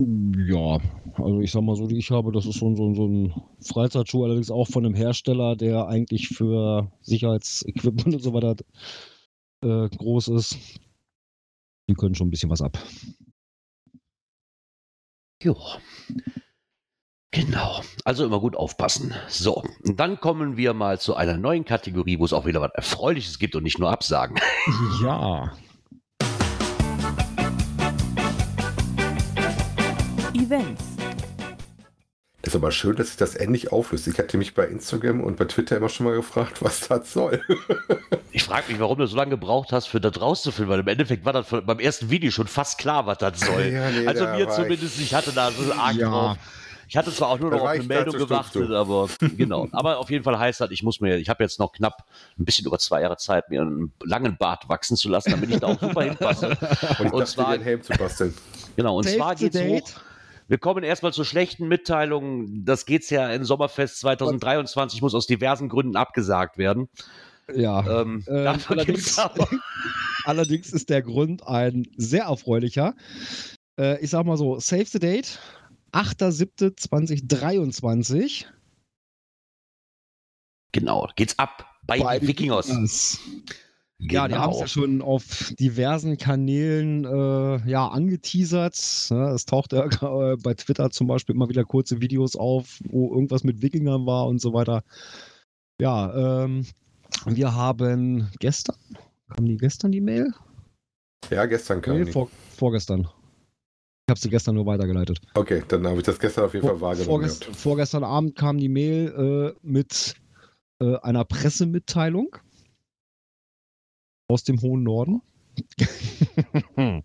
Ja, 0.00 0.78
also 1.16 1.40
ich 1.40 1.50
sag 1.50 1.62
mal 1.62 1.74
so, 1.74 1.86
die 1.88 1.98
ich 1.98 2.10
habe, 2.10 2.30
das 2.30 2.46
ist 2.46 2.58
so, 2.60 2.68
ein- 2.68 2.76
so, 2.76 2.88
ein- 2.88 2.94
so 2.94 3.06
ein 3.06 3.34
Freizeitschuh, 3.60 4.24
allerdings 4.24 4.50
auch 4.50 4.68
von 4.68 4.84
einem 4.86 4.94
Hersteller, 4.94 5.56
der 5.56 5.88
eigentlich 5.88 6.28
für 6.28 6.92
Sicherheitsequipment 7.00 8.06
und 8.14 8.22
so 8.22 8.32
weiter 8.32 8.54
äh, 9.64 9.88
groß 9.88 10.28
ist. 10.28 10.56
Die 11.90 11.94
können 11.94 12.14
schon 12.14 12.28
ein 12.28 12.30
bisschen 12.30 12.50
was 12.50 12.62
ab. 12.62 12.78
Jo. 15.42 15.56
Genau. 17.32 17.80
Also 18.04 18.24
immer 18.24 18.40
gut 18.40 18.56
aufpassen. 18.56 19.14
So, 19.28 19.62
und 19.84 19.98
dann 20.00 20.18
kommen 20.20 20.56
wir 20.56 20.74
mal 20.74 20.98
zu 21.00 21.14
einer 21.14 21.36
neuen 21.36 21.64
Kategorie, 21.64 22.18
wo 22.18 22.24
es 22.24 22.32
auch 22.32 22.46
wieder 22.46 22.60
was 22.60 22.72
Erfreuliches 22.74 23.38
gibt 23.38 23.54
und 23.54 23.62
nicht 23.64 23.78
nur 23.78 23.90
Absagen. 23.90 24.36
Ja. 25.02 25.56
Events. 30.48 30.82
Das 32.40 32.54
ist 32.54 32.56
aber 32.56 32.72
schön, 32.72 32.96
dass 32.96 33.08
sich 33.08 33.16
das 33.18 33.34
endlich 33.34 33.70
auflöst. 33.72 34.06
Ich 34.08 34.18
hatte 34.18 34.38
mich 34.38 34.54
bei 34.54 34.64
Instagram 34.66 35.20
und 35.20 35.36
bei 35.36 35.44
Twitter 35.44 35.76
immer 35.76 35.90
schon 35.90 36.06
mal 36.06 36.14
gefragt, 36.14 36.62
was 36.62 36.88
das 36.88 37.12
soll. 37.12 37.42
Ich 38.32 38.44
frage 38.44 38.70
mich, 38.72 38.80
warum 38.80 38.96
du 38.98 39.06
so 39.06 39.16
lange 39.16 39.30
gebraucht 39.32 39.72
hast, 39.72 39.86
für 39.88 40.00
das 40.00 40.18
rauszufinden, 40.18 40.70
weil 40.72 40.80
im 40.80 40.88
Endeffekt 40.88 41.24
war 41.26 41.34
das 41.34 41.46
von- 41.46 41.66
beim 41.66 41.78
ersten 41.80 42.08
Video 42.08 42.30
schon 42.30 42.46
fast 42.46 42.78
klar, 42.78 43.04
was 43.06 43.18
das 43.18 43.40
soll. 43.40 43.64
Ja, 43.66 43.90
nee, 43.90 44.06
also 44.06 44.24
da 44.24 44.36
mir 44.36 44.48
zumindest, 44.48 44.98
ich 44.98 45.12
hatte 45.14 45.32
da 45.32 45.50
so 45.50 45.70
arg 45.74 45.96
Ja. 45.96 46.08
drauf. 46.08 46.36
Ich 46.90 46.96
hatte 46.96 47.12
zwar 47.12 47.28
auch 47.28 47.38
nur 47.38 47.50
noch 47.50 47.60
auf 47.60 47.68
eine 47.68 47.82
ich 47.82 47.88
Meldung 47.88 48.16
gewartet, 48.16 48.70
aber 48.70 49.10
genau. 49.36 49.68
Aber 49.72 49.98
auf 49.98 50.08
jeden 50.10 50.24
Fall 50.24 50.38
heißt 50.38 50.62
das, 50.62 50.70
ich 50.70 50.82
muss 50.82 51.00
mir, 51.02 51.16
ich 51.18 51.28
habe 51.28 51.44
jetzt 51.44 51.58
noch 51.58 51.72
knapp 51.72 52.04
ein 52.38 52.46
bisschen 52.46 52.64
über 52.64 52.78
zwei 52.78 53.02
Jahre 53.02 53.18
Zeit, 53.18 53.50
mir 53.50 53.60
einen 53.60 53.92
langen 54.02 54.38
Bart 54.38 54.66
wachsen 54.70 54.96
zu 54.96 55.10
lassen, 55.10 55.32
damit 55.32 55.50
ich 55.50 55.58
da 55.60 55.66
auch 55.66 55.78
super 55.78 56.02
hinpasse. 56.04 56.56
Und 56.98 57.06
ich 57.08 57.12
Und 57.12 57.26
zwar- 57.26 57.48
einen 57.48 57.62
Helm 57.62 57.82
zu 57.82 57.92
basteln. 57.92 58.32
Genau, 58.76 58.96
und 58.96 59.04
Save 59.04 59.16
zwar 59.16 59.34
geht's 59.34 59.54
date. 59.56 59.82
hoch. 59.82 60.00
Wir 60.48 60.58
kommen 60.58 60.82
erstmal 60.82 61.12
zur 61.12 61.26
schlechten 61.26 61.68
Mitteilung. 61.68 62.64
Das 62.64 62.86
geht's 62.86 63.10
ja 63.10 63.30
in 63.30 63.44
Sommerfest 63.44 64.00
2023, 64.00 65.02
muss 65.02 65.14
aus 65.14 65.26
diversen 65.26 65.68
Gründen 65.68 65.94
abgesagt 65.94 66.56
werden. 66.56 66.88
Ja. 67.54 68.00
Ähm, 68.00 68.24
dafür 68.26 68.76
allerdings, 68.76 69.20
allerdings 70.24 70.72
ist 70.72 70.88
der 70.88 71.02
Grund 71.02 71.46
ein 71.46 71.86
sehr 71.96 72.24
erfreulicher. 72.24 72.94
Äh, 73.78 74.02
ich 74.02 74.08
sag 74.10 74.24
mal 74.24 74.38
so, 74.38 74.58
Save 74.58 74.86
the 74.86 74.98
Date, 74.98 75.38
8.7.2023. 75.92 78.46
genau, 80.72 81.10
geht's 81.14 81.38
ab 81.38 81.66
bei, 81.86 82.00
Bei 82.00 82.18
den 82.18 82.26
Wikingers. 82.28 82.68
Wikingers. 82.68 83.20
Ja, 84.00 84.28
die 84.28 84.34
haben 84.34 84.52
es 84.52 84.60
ja 84.60 84.68
schon 84.68 85.02
auf 85.02 85.52
diversen 85.58 86.18
Kanälen 86.18 87.04
äh, 87.04 87.68
ja, 87.68 87.88
angeteasert. 87.88 89.08
Ne? 89.10 89.30
Es 89.30 89.44
taucht 89.44 89.72
ja 89.72 89.86
äh, 90.32 90.36
bei 90.36 90.54
Twitter 90.54 90.90
zum 90.90 91.08
Beispiel 91.08 91.34
immer 91.34 91.48
wieder 91.48 91.64
kurze 91.64 92.00
Videos 92.00 92.36
auf, 92.36 92.78
wo 92.88 93.12
irgendwas 93.12 93.42
mit 93.42 93.60
Wikingern 93.60 94.06
war 94.06 94.28
und 94.28 94.40
so 94.40 94.52
weiter. 94.52 94.84
Ja, 95.80 96.44
ähm, 96.44 96.64
wir 97.26 97.54
haben 97.54 98.30
gestern, 98.38 98.76
kam 99.34 99.46
die 99.46 99.56
gestern 99.56 99.90
die 99.90 100.00
Mail? 100.00 100.32
Ja, 101.30 101.46
gestern 101.46 101.82
kam 101.82 101.98
Nee, 101.98 102.04
die. 102.04 102.12
vor, 102.12 102.28
vorgestern. 102.56 103.00
Ich 103.00 104.10
habe 104.10 104.20
sie 104.20 104.30
gestern 104.30 104.54
nur 104.54 104.66
weitergeleitet. 104.66 105.20
Okay, 105.34 105.62
dann 105.68 105.86
habe 105.86 105.98
ich 105.98 106.04
das 106.04 106.18
gestern 106.18 106.44
auf 106.44 106.54
jeden 106.54 106.66
Fall 106.66 106.80
wahrgenommen. 106.80 107.10
Vorgest, 107.10 107.40
gehabt. 107.42 107.56
vorgestern 107.56 108.04
Abend 108.04 108.36
kam 108.36 108.58
die 108.58 108.68
Mail 108.68 109.54
äh, 109.56 109.58
mit 109.66 110.14
äh, 110.80 110.96
einer 110.98 111.24
Pressemitteilung 111.24 112.36
aus 114.28 114.44
dem 114.44 114.60
hohen 114.60 114.82
Norden. 114.82 115.22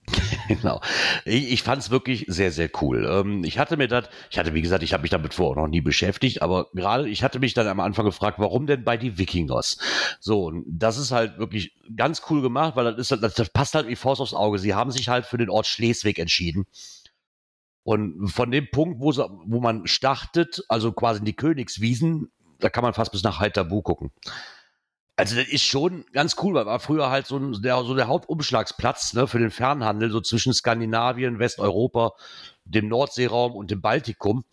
Genau. 0.48 0.82
Ich, 1.26 1.54
ich 1.54 1.64
fand 1.64 1.82
es 1.82 1.90
wirklich 1.90 2.26
sehr, 2.28 2.52
sehr 2.52 2.70
cool. 2.82 3.08
Ähm, 3.10 3.44
ich 3.44 3.58
hatte 3.58 3.78
mir 3.78 3.88
das, 3.88 4.10
ich 4.30 4.38
hatte, 4.38 4.54
wie 4.54 4.62
gesagt, 4.62 4.84
ich 4.84 4.94
habe 4.94 5.02
mich 5.02 5.10
damit 5.10 5.34
vorher 5.34 5.62
noch 5.62 5.70
nie 5.70 5.82
beschäftigt, 5.82 6.42
aber 6.42 6.68
gerade, 6.74 7.10
ich 7.10 7.24
hatte 7.24 7.40
mich 7.40 7.54
dann 7.54 7.68
am 7.68 7.80
Anfang 7.80 8.06
gefragt, 8.06 8.40
warum 8.40 8.68
denn 8.68 8.84
bei 8.84 8.98
die 8.98 9.18
Wikingers? 9.18 9.78
So, 10.20 10.46
und 10.46 10.66
das 10.68 10.98
ist 10.98 11.12
halt 11.12 11.38
wirklich 11.38 11.76
ganz 11.96 12.24
cool 12.30 12.42
gemacht, 12.42 12.76
weil 12.76 12.94
das, 12.94 13.12
ist, 13.12 13.24
das, 13.24 13.34
das 13.34 13.50
passt 13.50 13.74
halt 13.74 13.88
wie 13.88 13.96
Faust 13.96 14.22
aufs 14.22 14.34
Auge. 14.34 14.60
Sie 14.60 14.74
haben 14.74 14.92
sich 14.92 15.08
halt 15.08 15.26
für 15.26 15.38
den 15.38 15.50
Ort 15.50 15.66
Schleswig 15.66 16.20
entschieden. 16.20 16.66
Und 17.84 18.28
von 18.30 18.52
dem 18.52 18.70
Punkt, 18.70 19.00
wo, 19.00 19.12
sie, 19.12 19.26
wo 19.46 19.60
man 19.60 19.88
startet, 19.88 20.64
also 20.70 20.92
quasi 20.92 21.20
in 21.20 21.26
die 21.26 21.36
Königswiesen, 21.36 22.32
da 22.60 22.70
kann 22.70 22.84
man 22.84 22.94
fast 22.94 23.12
bis 23.12 23.24
nach 23.24 23.40
Heiterbu 23.40 23.82
gucken. 23.82 24.12
Also 25.16 25.36
das 25.36 25.48
ist 25.48 25.64
schon 25.64 26.06
ganz 26.12 26.36
cool, 26.42 26.56
weil 26.56 26.66
war 26.66 26.80
früher 26.80 27.10
halt 27.12 27.28
so, 27.28 27.38
ein, 27.38 27.62
der, 27.62 27.84
so 27.84 27.94
der 27.94 28.08
Hauptumschlagsplatz 28.08 29.14
ne, 29.14 29.28
für 29.28 29.38
den 29.38 29.52
Fernhandel, 29.52 30.10
so 30.10 30.22
zwischen 30.22 30.54
Skandinavien, 30.54 31.38
Westeuropa, 31.38 32.14
dem 32.66 32.88
Nordseeraum 32.88 33.56
und 33.56 33.70
dem 33.70 33.82
Baltikum. 33.82 34.44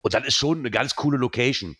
Und 0.00 0.14
das 0.14 0.24
ist 0.24 0.36
schon 0.36 0.60
eine 0.60 0.70
ganz 0.70 0.94
coole 0.94 1.18
Location. 1.18 1.76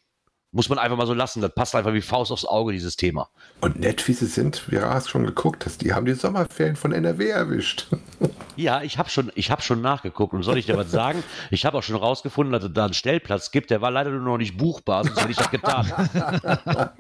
Muss 0.51 0.71
man 0.71 0.79
einfach 0.79 0.97
mal 0.97 1.07
so 1.07 1.13
lassen. 1.13 1.43
Das 1.43 1.55
passt 1.55 1.75
einfach 1.75 1.93
wie 1.93 2.01
Faust 2.01 2.33
aufs 2.33 2.47
Auge, 2.47 2.73
dieses 2.73 2.97
Thema. 2.97 3.29
Und 3.61 3.79
nett 3.79 4.07
wie 4.09 4.15
sie 4.15 4.25
sind, 4.27 4.71
wir 4.71 4.81
haben 4.83 4.97
es 4.97 5.07
schon 5.09 5.25
geguckt, 5.27 5.67
dass 5.67 5.77
die 5.77 5.93
haben 5.93 6.07
die 6.07 6.15
Sommerferien 6.15 6.75
von 6.77 6.93
NRW 6.93 7.29
erwischt. 7.29 7.87
Ja, 8.57 8.83
ich 8.83 8.99
habe 8.99 9.09
schon, 9.09 9.31
ich 9.37 9.53
hab 9.53 9.63
schon 9.63 9.83
nachgeguckt 9.83 10.35
und 10.35 10.43
soll 10.43 10.59
ich 10.59 10.67
dir 10.67 10.77
was 10.77 10.91
sagen? 10.91 11.23
Ich 11.53 11.65
habe 11.65 11.79
auch 11.79 11.83
schon 11.85 11.95
rausgefunden, 11.95 12.53
dass 12.53 12.65
es 12.65 12.73
da 12.73 12.87
einen 12.87 12.93
Stellplatz 12.93 13.53
gibt, 13.53 13.71
der 13.71 13.81
war 13.83 13.93
leider 13.93 14.11
nur 14.11 14.19
noch 14.23 14.37
nicht 14.37 14.57
buchbar, 14.57 15.05
sonst 15.05 15.21
hätte 15.21 15.31
ich 15.31 15.37
das 15.37 15.51
getan. 15.53 15.87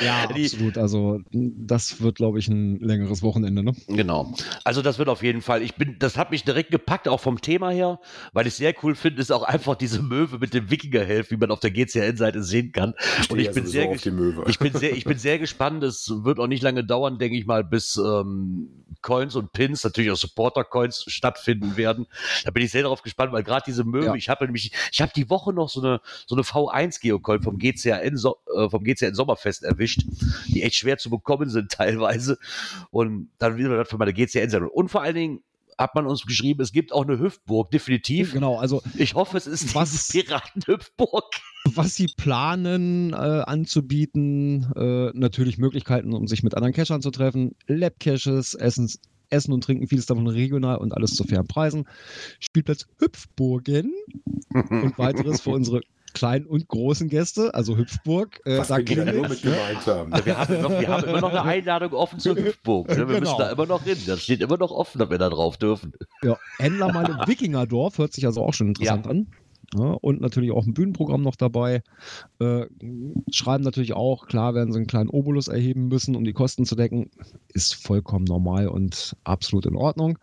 Ja, 0.00 0.26
Die- 0.34 0.44
absolut. 0.46 0.78
Also 0.78 1.20
das 1.30 2.00
wird, 2.00 2.16
glaube 2.16 2.38
ich, 2.40 2.48
ein 2.48 2.80
längeres 2.80 3.22
Wochenende. 3.22 3.62
Ne? 3.62 3.72
Genau. 3.86 4.34
Also 4.64 4.82
das 4.82 4.98
wird 4.98 5.08
auf 5.08 5.22
jeden 5.22 5.42
Fall. 5.42 5.62
Ich 5.62 5.76
bin, 5.76 5.96
das 6.00 6.16
hat 6.18 6.32
mich 6.32 6.42
direkt 6.44 6.72
gepackt, 6.72 7.06
auch 7.06 7.20
vom 7.20 7.40
Thema 7.40 7.70
her, 7.70 8.00
weil 8.32 8.48
ich 8.48 8.54
sehr 8.54 8.74
cool 8.82 8.96
finde, 8.96 9.20
ist 9.20 9.30
auch 9.30 9.44
einfach 9.44 9.76
diese 9.76 10.02
Möwe 10.02 10.38
mit 10.38 10.54
dem 10.54 10.70
Wikingerhelf, 10.70 11.30
wie 11.30 11.36
man 11.42 11.50
auf 11.50 11.60
der 11.60 11.70
GCN-Seite 11.70 12.42
sehen 12.42 12.72
kann. 12.72 12.94
Und 13.28 13.38
ich 13.38 13.50
bin 13.52 13.66
sehr, 13.66 13.92
ich 13.92 14.58
bin 14.58 14.72
sehr, 14.72 14.96
ich 14.96 15.04
bin 15.04 15.18
sehr 15.18 15.38
gespannt. 15.38 15.82
Es 15.84 16.10
wird 16.24 16.38
auch 16.38 16.46
nicht 16.46 16.62
lange 16.62 16.84
dauern, 16.84 17.18
denke 17.18 17.36
ich 17.36 17.44
mal, 17.46 17.62
bis 17.64 17.96
ähm, 17.96 18.84
Coins 19.02 19.34
und 19.36 19.52
Pins, 19.52 19.84
natürlich 19.84 20.10
auch 20.10 20.16
Supporter-Coins 20.16 21.04
stattfinden 21.08 21.76
werden. 21.76 22.06
Da 22.44 22.50
bin 22.50 22.62
ich 22.62 22.70
sehr 22.70 22.82
darauf 22.82 23.02
gespannt, 23.02 23.32
weil 23.32 23.42
gerade 23.42 23.64
diese 23.66 23.84
Möwe, 23.84 24.06
Ja. 24.06 24.14
ich 24.14 24.28
habe 24.28 24.44
nämlich, 24.44 24.72
ich 24.90 25.00
habe 25.02 25.12
die 25.14 25.28
Woche 25.28 25.52
noch 25.52 25.68
so 25.68 25.80
eine 25.82 26.00
so 26.26 26.34
eine 26.36 26.42
V1 26.44 27.00
Geocoin 27.00 27.42
vom 27.42 27.58
GCN 27.58 28.16
so, 28.16 28.36
äh, 28.56 28.68
vom 28.70 28.84
GCN 28.84 29.14
Sommerfest 29.14 29.64
erwischt, 29.64 30.02
die 30.46 30.62
echt 30.62 30.76
schwer 30.76 30.98
zu 30.98 31.10
bekommen 31.10 31.50
sind 31.50 31.72
teilweise. 31.72 32.38
Und 32.90 33.30
dann 33.38 33.56
wieder 33.56 33.76
das 33.76 33.88
für 33.88 33.98
meine 33.98 34.12
GCN-Sendung. 34.12 34.70
Und 34.70 34.88
vor 34.88 35.02
allen 35.02 35.14
Dingen 35.14 35.40
hat 35.82 35.94
man 35.94 36.06
uns 36.06 36.22
geschrieben, 36.24 36.62
es 36.62 36.72
gibt 36.72 36.92
auch 36.92 37.02
eine 37.06 37.18
Hüftburg, 37.18 37.70
definitiv. 37.70 38.32
Genau, 38.32 38.58
also 38.58 38.82
Ich 38.96 39.14
hoffe, 39.14 39.36
es 39.36 39.46
ist 39.46 39.74
Was- 39.74 40.06
die 40.08 40.22
Piratenhüpfburg. 40.22 41.24
was 41.74 41.94
sie 41.94 42.06
planen 42.16 43.12
äh, 43.12 43.16
anzubieten, 43.16 44.72
äh, 44.76 45.10
natürlich 45.14 45.58
Möglichkeiten, 45.58 46.12
um 46.14 46.26
sich 46.26 46.42
mit 46.42 46.54
anderen 46.54 46.72
Cachern 46.74 47.02
zu 47.02 47.10
treffen, 47.10 47.54
Lab-Caches, 47.66 48.54
Essens, 48.54 48.98
Essen 49.30 49.52
und 49.52 49.64
Trinken, 49.64 49.86
vieles 49.88 50.06
davon 50.06 50.26
regional 50.26 50.76
und 50.76 50.92
alles 50.94 51.14
zu 51.14 51.24
fairen 51.24 51.46
Preisen. 51.46 51.84
Spielplatz 52.38 52.86
Hüpfburgen 52.98 53.92
und 54.52 54.98
weiteres 54.98 55.40
für 55.40 55.50
unsere 55.50 55.80
kleinen 56.12 56.46
und 56.46 56.68
großen 56.68 57.08
Gäste, 57.08 57.54
also 57.54 57.76
Hüpfburg. 57.76 58.40
Äh, 58.44 58.58
Was 58.58 58.70
wir 58.70 58.82
die 58.84 58.94
da 58.94 59.04
nur 59.04 59.28
mit 59.28 59.42
gemeint 59.42 59.86
haben. 59.86 60.12
Wir 60.24 60.38
haben, 60.38 60.60
noch, 60.62 60.70
wir 60.80 60.88
haben 60.88 61.04
immer 61.04 61.20
noch 61.20 61.30
eine 61.30 61.42
Einladung 61.44 61.92
offen 61.92 62.18
zur 62.18 62.36
Hüpfburg. 62.36 62.88
Ne? 62.88 62.96
Wir 62.96 63.06
Genau. 63.06 63.20
müssen 63.20 63.38
da 63.38 63.50
immer 63.50 63.66
noch 63.66 63.82
hin. 63.82 63.98
Das 64.06 64.22
steht 64.22 64.40
immer 64.40 64.58
noch 64.58 64.70
offen, 64.70 64.98
dass 64.98 65.10
wir 65.10 65.18
da 65.18 65.28
drauf 65.30 65.56
dürfen. 65.56 65.92
Ja, 66.22 66.36
Händlermeile 66.58 67.18
Wikingerdorf 67.26 67.98
hört 67.98 68.12
sich 68.12 68.26
also 68.26 68.42
auch 68.42 68.54
schon 68.54 68.68
interessant 68.68 69.06
an. 69.06 69.26
Ja, 69.74 69.92
und 70.02 70.20
natürlich 70.20 70.50
auch 70.52 70.66
ein 70.66 70.74
Bühnenprogramm 70.74 71.22
noch 71.22 71.36
dabei. 71.36 71.82
Äh, 72.40 72.66
schreiben 73.30 73.64
natürlich 73.64 73.94
auch, 73.94 74.26
klar 74.26 74.54
werden 74.54 74.70
sie 74.70 74.76
einen 74.78 74.86
kleinen 74.86 75.08
Obolus 75.08 75.48
erheben 75.48 75.88
müssen, 75.88 76.14
um 76.14 76.24
die 76.24 76.34
Kosten 76.34 76.66
zu 76.66 76.76
decken. 76.76 77.10
Ist 77.48 77.74
vollkommen 77.74 78.26
normal 78.26 78.68
und 78.68 79.16
absolut 79.24 79.64
in 79.64 79.74
Ordnung. 79.76 80.18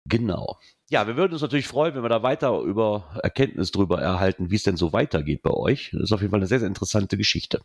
Genau. 0.06 0.58
Ja, 0.89 1.06
wir 1.08 1.16
würden 1.18 1.34
uns 1.34 1.41
natürlich 1.41 1.68
freuen, 1.68 1.93
wenn 1.93 2.02
wir 2.04 2.10
da 2.10 2.24
weiter 2.24 2.60
über 2.62 3.20
Erkenntnis 3.22 3.72
drüber 3.72 4.02
erhalten, 4.02 4.50
wie 4.50 4.56
es 4.56 4.64
denn 4.64 4.76
so 4.78 4.91
weitergeht 4.91 5.43
bei 5.43 5.52
euch. 5.52 5.91
Das 5.93 6.04
ist 6.04 6.12
auf 6.12 6.22
jeden 6.22 6.32
Fall 6.32 6.39
eine 6.39 6.47
sehr, 6.47 6.60
sehr 6.60 6.68
interessante 6.68 7.16
Geschichte. 7.18 7.62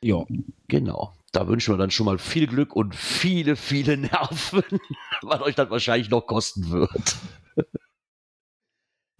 Ja, 0.00 0.24
Genau. 0.68 1.14
Da 1.32 1.48
wünschen 1.48 1.72
wir 1.74 1.78
dann 1.78 1.90
schon 1.90 2.06
mal 2.06 2.18
viel 2.18 2.46
Glück 2.46 2.76
und 2.76 2.94
viele, 2.94 3.56
viele 3.56 3.96
Nerven, 3.96 4.62
was 5.22 5.40
euch 5.40 5.54
das 5.54 5.70
wahrscheinlich 5.70 6.10
noch 6.10 6.26
kosten 6.26 6.70
wird. 6.70 7.16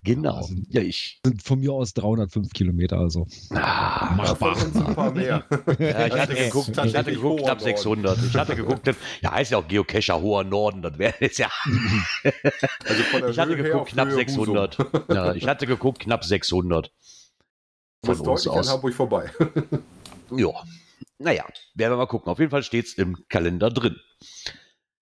Genau. 0.03 0.37
Ja, 0.37 0.43
sind- 0.43 0.67
Ja, 0.75 0.81
ich. 0.83 1.21
sind 1.25 1.43
von 1.43 1.61
mir 1.61 1.73
aus 1.73 1.95
305 1.95 2.53
Kilometer, 2.53 2.99
also 2.99 3.27
Ah, 3.51 4.35
von 4.35 4.53
uns 4.55 4.77
ein 4.77 4.95
paar 4.95 5.11
mehr. 5.13 5.45
ja, 5.79 6.07
ich 6.07 6.13
hatte 6.15 6.35
Das 6.35 6.45
geguckt, 6.45 6.69
ich 6.85 6.95
hatte 6.97 7.13
geguckt, 7.13 7.41
Norden. 7.47 7.61
600. 7.61 8.19
Ich 8.25 8.35
hatte 8.35 8.57
geguckt, 8.57 8.91
ja, 9.21 9.33
heißt 9.33 9.51
ja 9.53 9.59
auch 9.59 9.69
Geocacher 9.69 10.21
hoher 10.21 10.45
Norden, 10.45 10.83
das 10.83 10.99
wäre 10.99 11.15
jetzt 11.21 11.39
ja. 11.39 11.51
Also 12.85 13.03
von 13.11 13.21
der 13.23 13.31
Ich 13.31 13.39
hatte 13.39 13.57
Höhe 13.57 13.63
geguckt, 13.63 13.91
knapp 13.91 14.09
Höhe 14.09 14.15
600. 14.17 14.79
Ja, 15.09 15.35
ich 15.35 15.47
hatte 15.47 15.67
geguckt, 15.67 16.01
knapp 16.01 16.25
600. 16.25 16.91
Husum. 18.07 18.17
Von 18.17 18.35
Das 18.35 18.47
uns 18.47 18.49
aus. 18.49 18.69
Hamburg 18.73 18.95
vorbei. 18.95 19.31
Ja. 20.37 20.51
Naja, 21.19 21.45
werden 21.75 21.93
wir 21.93 21.97
mal 21.99 22.07
gucken. 22.07 22.33
Auf 22.33 22.41
jeden 22.41 22.51
Fall 22.51 22.65
steht 22.65 22.87
es 22.87 22.95
im 22.95 23.29
Kalender 23.29 23.71
drin. 23.71 23.97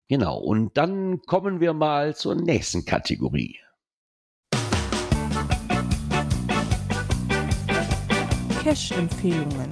Genau. 0.09 0.39
Und 0.39 0.77
dann 0.77 1.23
kommen 1.23 1.61
wir 1.61 1.73
mal 1.73 2.17
zur 2.17 2.35
nächsten 2.35 2.85
Kategorie. 2.85 3.61
Cash-Empfehlungen. 8.63 9.71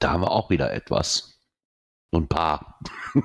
Da 0.00 0.10
haben 0.10 0.22
wir 0.22 0.32
auch 0.32 0.50
wieder 0.50 0.72
etwas. 0.72 1.40
So 2.12 2.20
ein 2.20 2.28
paar. 2.28 2.80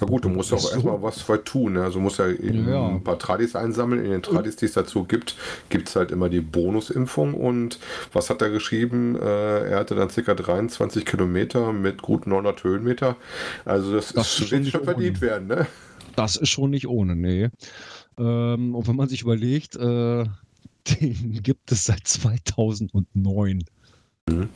Na 0.00 0.08
gut, 0.08 0.24
du 0.24 0.28
musst 0.28 0.50
ja 0.50 0.56
auch 0.56 0.72
erstmal 0.72 1.00
was 1.02 1.22
für 1.22 1.44
tun. 1.44 1.74
Ne? 1.74 1.84
Also 1.84 2.00
musst 2.00 2.18
ja 2.18 2.28
eben 2.28 2.68
Ja. 2.68 2.88
ein 2.88 3.04
paar 3.04 3.16
Tradis 3.16 3.54
einsammeln. 3.54 4.04
In 4.04 4.10
den 4.10 4.22
Tradis, 4.24 4.56
die 4.56 4.64
es 4.64 4.72
dazu 4.72 5.04
gibt, 5.04 5.36
gibt 5.68 5.88
es 5.88 5.94
halt 5.94 6.10
immer 6.10 6.28
die 6.28 6.40
Bonusimpfung. 6.40 7.34
Und 7.34 7.78
was 8.12 8.28
hat 8.28 8.42
er 8.42 8.50
geschrieben? 8.50 9.14
Äh, 9.14 9.68
er 9.70 9.78
hatte 9.78 9.94
dann 9.94 10.08
ca. 10.08 10.34
23 10.34 11.04
Kilometer 11.06 11.72
mit 11.72 12.02
gut 12.02 12.26
900 12.26 12.64
Höhenmeter. 12.64 13.16
Also 13.64 13.92
das, 13.92 14.12
Das 14.12 14.40
ist, 14.40 14.48
schon 14.48 14.64
verdient 14.82 15.18
ohne. 15.18 15.20
werden. 15.20 15.46
Ne? 15.46 15.66
Das 16.16 16.34
ist 16.34 16.48
schon 16.48 16.70
nicht 16.70 16.88
ohne, 16.88 17.14
nee. 17.14 17.50
Ähm, 18.18 18.74
und 18.74 18.88
wenn 18.88 18.96
man 18.96 19.08
sich 19.08 19.22
überlegt, 19.22 19.76
äh, 19.76 20.24
den 20.88 21.42
gibt 21.42 21.70
es 21.72 21.84
seit 21.84 22.06
2009. 22.06 23.64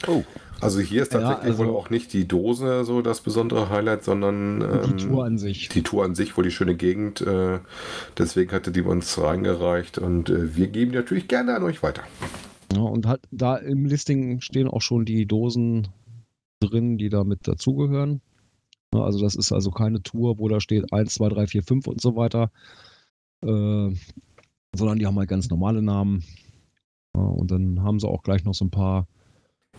Oh, 0.07 0.25
Also 0.63 0.81
hier 0.81 1.03
ist 1.03 1.13
Ja, 1.13 1.21
tatsächlich 1.21 1.59
also- 1.59 1.67
wohl 1.67 1.77
auch 1.77 1.91
nicht 1.91 2.13
die 2.15 2.27
Dose 2.27 2.85
so 2.87 3.03
das 3.03 3.21
besondere 3.21 3.69
Highlight, 3.69 4.03
sondern 4.03 4.61
die 4.61 4.93
ähm, 4.93 4.97
Tour 4.99 5.25
an 5.27 5.37
sich. 5.39 5.69
die 5.69 5.83
Tour 5.83 6.05
an 6.05 6.15
sich, 6.15 6.37
wohl 6.37 6.45
die 6.45 6.51
schöne 6.51 6.75
Gegend. 6.75 7.21
Äh, 7.21 7.61
deswegen 8.17 8.51
hatte 8.53 8.73
die 8.73 8.81
uns 8.81 9.19
reingereicht 9.19 9.99
und 9.99 10.31
äh, 10.31 10.57
wir 10.57 10.69
geben 10.69 10.93
die 10.93 10.97
natürlich 10.99 11.29
gerne 11.29 11.55
an 11.55 11.63
euch 11.65 11.83
weiter. 11.83 12.03
Ja, 12.73 12.81
und 12.81 13.07
halt 13.07 13.21
da 13.31 13.57
im 13.57 13.85
Listing 13.85 14.41
stehen 14.41 14.69
auch 14.69 14.83
schon 14.83 15.05
die 15.05 15.27
Dosen 15.27 15.89
drin, 16.61 16.97
die 16.97 17.11
da 17.11 17.25
mit 17.25 17.47
dazugehören. 17.47 18.23
Ja, 18.95 19.03
also 19.03 19.21
das 19.21 19.35
ist 19.35 19.53
also 19.53 19.71
keine 19.71 20.03
Tour, 20.03 20.39
wo 20.39 20.49
da 20.49 20.61
steht 20.61 20.93
1, 20.95 21.13
2, 21.15 21.29
3, 21.29 21.47
4, 21.47 21.63
5 21.63 21.87
und 21.89 22.01
so 22.01 22.17
weiter. 22.17 22.51
Äh, 23.45 23.91
sondern 24.75 24.99
die 24.99 25.07
haben 25.07 25.19
halt 25.19 25.29
ganz 25.29 25.49
normale 25.49 25.83
Namen. 25.83 26.25
Ja, 27.15 27.23
und 27.23 27.51
dann 27.51 27.83
haben 27.83 28.01
sie 28.01 28.09
auch 28.09 28.23
gleich 28.23 28.45
noch 28.45 28.55
so 28.55 28.65
ein 28.65 28.71
paar 28.71 29.07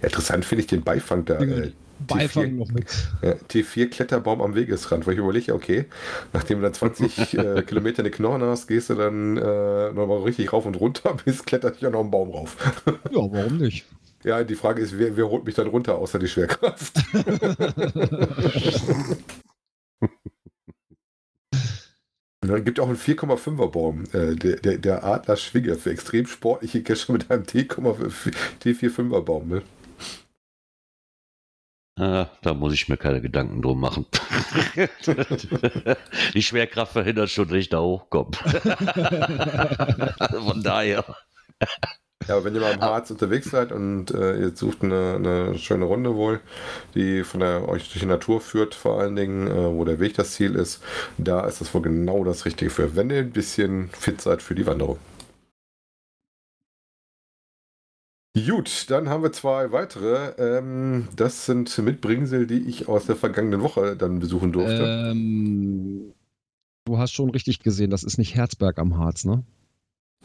Interessant 0.02 0.46
finde 0.46 0.62
ich 0.62 0.68
den 0.68 0.84
Beifang 0.84 1.26
da. 1.26 1.40
Äh, 1.40 1.72
Beifang 2.08 2.56
noch 2.56 2.72
mit. 2.72 2.86
ja, 3.22 3.34
T4 3.34 3.88
Kletterbaum 3.90 4.42
am 4.42 4.56
Wegesrand, 4.56 5.06
weil 5.06 5.16
ich 5.16 5.20
überlege, 5.20 5.54
okay, 5.54 5.86
nachdem 6.32 6.60
du 6.60 6.64
dann 6.64 6.74
20 6.74 7.34
äh, 7.38 7.62
Kilometer 7.64 8.00
eine 8.00 8.12
Knochen 8.12 8.42
hast, 8.42 8.68
gehst 8.68 8.90
du 8.90 8.96
dann 8.96 9.36
äh, 9.36 9.92
nochmal 9.92 10.20
richtig 10.20 10.54
rauf 10.54 10.66
und 10.66 10.76
runter, 10.76 11.18
bis 11.26 11.44
klettert 11.44 11.76
dich 11.76 11.88
auch 11.88 11.92
noch 11.92 12.00
einen 12.00 12.12
Baum 12.12 12.32
rauf. 12.32 12.56
Ja, 13.12 13.20
warum 13.32 13.58
nicht? 13.58 13.86
Ja, 14.24 14.44
die 14.44 14.56
Frage 14.56 14.82
ist, 14.82 14.98
wer, 14.98 15.16
wer 15.16 15.30
holt 15.30 15.46
mich 15.46 15.56
dann 15.56 15.68
runter, 15.68 15.98
außer 15.98 16.20
die 16.20 16.28
Schwerkraft? 16.28 17.02
Es 22.42 22.64
gibt 22.64 22.80
auch 22.80 22.88
einen 22.88 22.98
4,5er 22.98 23.70
Baum, 23.70 24.06
äh, 24.14 24.36
der, 24.36 24.56
der, 24.58 24.78
der 24.78 25.04
Adler 25.04 25.36
Schwinger 25.36 25.76
für 25.76 25.92
extrem 25.92 26.26
sportliche 26.26 26.82
Cacher 26.82 27.12
mit 27.12 27.30
einem 27.30 27.44
T,5 27.44 28.34
T45er 28.64 29.22
Baum. 29.22 29.50
Ne? 29.50 29.62
äh, 32.00 32.26
da 32.42 32.54
muss 32.54 32.74
ich 32.74 32.88
mir 32.88 32.96
keine 32.96 33.20
Gedanken 33.22 33.62
drum 33.62 33.82
machen. 33.82 34.06
Die 36.34 36.42
Schwerkraft 36.42 36.94
verhindert 36.94 37.30
schon, 37.30 37.50
dass 37.50 37.58
ich 37.58 37.68
da 37.68 37.82
hochkomme. 37.82 38.32
Von 40.32 40.64
daher. 40.64 41.04
Ja, 42.28 42.36
aber 42.36 42.46
wenn 42.46 42.56
ihr 42.56 42.62
mal 42.62 42.74
im 42.74 42.82
Harz 42.82 43.10
unterwegs 43.12 43.50
seid 43.50 43.72
und 43.72 44.12
äh, 44.12 44.40
ihr 44.40 44.56
sucht 44.56 44.84
eine, 44.84 45.16
eine 45.16 45.58
schöne 45.58 45.86
Runde 45.86 46.16
wohl, 46.16 46.42
die 46.94 47.24
von 47.24 47.40
der 47.40 47.68
euch 47.68 47.90
durch 47.90 48.02
die 48.02 48.06
Natur 48.06 48.42
führt, 48.42 48.76
vor 48.76 49.00
allen 49.00 49.16
Dingen, 49.16 49.48
äh, 49.48 49.74
wo 49.74 49.86
der 49.86 50.00
Weg 50.00 50.16
das 50.16 50.34
Ziel 50.34 50.56
ist, 50.56 50.84
da 51.18 51.48
ist 51.48 51.62
das 51.62 51.74
wohl 51.74 51.82
genau 51.82 52.24
das 52.24 52.46
Richtige 52.46 52.70
für, 52.70 52.96
wenn 52.96 53.10
ihr 53.10 53.20
ein 53.20 53.32
bisschen 53.32 53.90
fit 53.90 54.22
seid 54.22 54.42
für 54.42 54.54
die 54.54 54.68
Wanderung. 54.68 55.00
Gut, 58.48 58.90
dann 58.90 59.10
haben 59.10 59.24
wir 59.24 59.32
zwei 59.32 59.72
weitere. 59.72 60.34
Ähm, 60.38 61.08
das 61.16 61.46
sind 61.46 61.76
Mitbringsel, 61.80 62.46
die 62.46 62.60
ich 62.60 62.88
aus 62.88 63.06
der 63.06 63.16
vergangenen 63.16 63.62
Woche 63.62 63.96
dann 63.96 64.20
besuchen 64.20 64.52
durfte. 64.52 65.10
Ähm, 65.12 66.14
du 66.86 66.98
hast 66.98 67.12
schon 67.14 67.32
richtig 67.32 67.60
gesehen, 67.60 67.90
das 67.90 68.04
ist 68.04 68.18
nicht 68.18 68.36
Herzberg 68.36 68.78
am 68.78 68.98
Harz, 68.98 69.26
ne? 69.26 69.44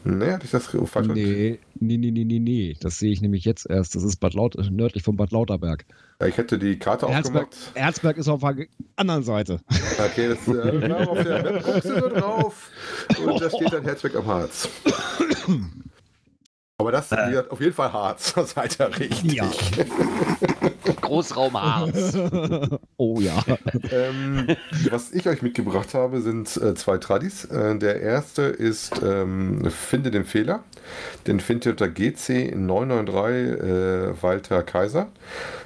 Nee, 0.05 0.31
hatte 0.31 0.45
ich 0.45 0.51
das 0.51 0.67
falsch? 0.67 1.07
Nee, 1.07 1.59
nee, 1.79 1.97
nee, 1.97 2.11
nee, 2.11 2.23
nee, 2.23 2.39
nee. 2.39 2.77
Das 2.79 2.99
sehe 2.99 3.11
ich 3.11 3.21
nämlich 3.21 3.43
jetzt 3.43 3.69
erst. 3.69 3.95
Das 3.95 4.03
ist 4.03 4.17
Bad 4.17 4.33
Laut 4.33 4.55
nördlich 4.71 5.03
von 5.03 5.17
Bad 5.17 5.31
Lauterberg. 5.31 5.85
Ja, 6.21 6.27
ich 6.27 6.37
hätte 6.37 6.57
die 6.57 6.79
Karte 6.79 7.07
Herzberg, 7.07 7.47
aufgemacht. 7.47 7.71
Herzberg 7.73 8.17
ist 8.17 8.27
auf 8.29 8.39
der 8.41 8.67
anderen 8.95 9.23
Seite. 9.23 9.59
Okay, 9.99 10.29
das 10.29 10.47
äh, 10.47 10.81
wir 10.81 10.95
haben 10.95 11.07
auf 11.07 11.23
der 11.23 11.43
Map 11.43 11.63
guckst 11.63 11.85
du 11.85 11.99
so 11.99 12.09
drauf 12.09 12.71
und 13.25 13.41
da 13.41 13.49
steht 13.49 13.73
dann 13.73 13.83
Herzberg 13.83 14.15
am 14.15 14.25
Harz. 14.25 14.69
Aber 16.77 16.91
das 16.91 17.09
gesagt, 17.09 17.51
auf 17.51 17.59
jeden 17.59 17.73
Fall 17.73 17.91
Harz, 17.91 18.33
das 18.33 18.51
seid 18.51 18.79
ihr 18.79 18.99
richtig. 18.99 19.33
Ja. 19.33 19.49
Großraum 21.01 21.61
Harz. 21.61 22.15
oh 22.97 23.19
ja. 23.19 23.43
Ähm, 23.91 24.55
was 24.89 25.11
ich 25.11 25.27
euch 25.27 25.41
mitgebracht 25.41 25.93
habe, 25.93 26.21
sind 26.21 26.55
äh, 26.57 26.75
zwei 26.75 26.97
Tradis. 26.97 27.45
Äh, 27.45 27.77
der 27.77 28.01
erste 28.01 28.43
ist 28.43 29.01
ähm, 29.03 29.69
Finde 29.69 30.11
den 30.11 30.25
Fehler. 30.25 30.63
Den 31.27 31.39
findet 31.39 31.65
ihr 31.65 31.71
unter 31.71 31.85
GC993 31.85 34.11
äh, 34.11 34.21
Walter 34.21 34.63
Kaiser. 34.63 35.07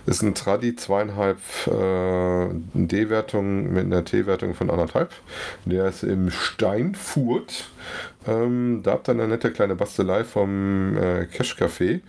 Das 0.05 0.17
ist 0.17 0.24
ein 0.24 0.36
Tradi, 0.36 0.76
zweieinhalb 0.76 1.38
äh, 1.67 2.47
D-Wertung 2.74 3.74
mit 3.74 3.86
einer 3.86 4.05
T-Wertung 4.05 4.55
von 4.55 4.70
anderthalb. 4.70 5.11
Der 5.65 5.88
ist 5.88 6.03
im 6.03 6.32
Steinfurt. 6.32 7.70
Ähm, 8.27 8.82
da 8.84 8.91
habt 8.91 9.07
ihr 9.07 9.13
eine 9.13 9.27
nette 9.27 9.51
kleine 9.51 9.75
Bastelei 9.75 10.23
vom 10.23 10.97
äh, 10.97 11.25
Cash 11.25 11.55
Café. 11.55 11.95
Äh, 11.95 12.01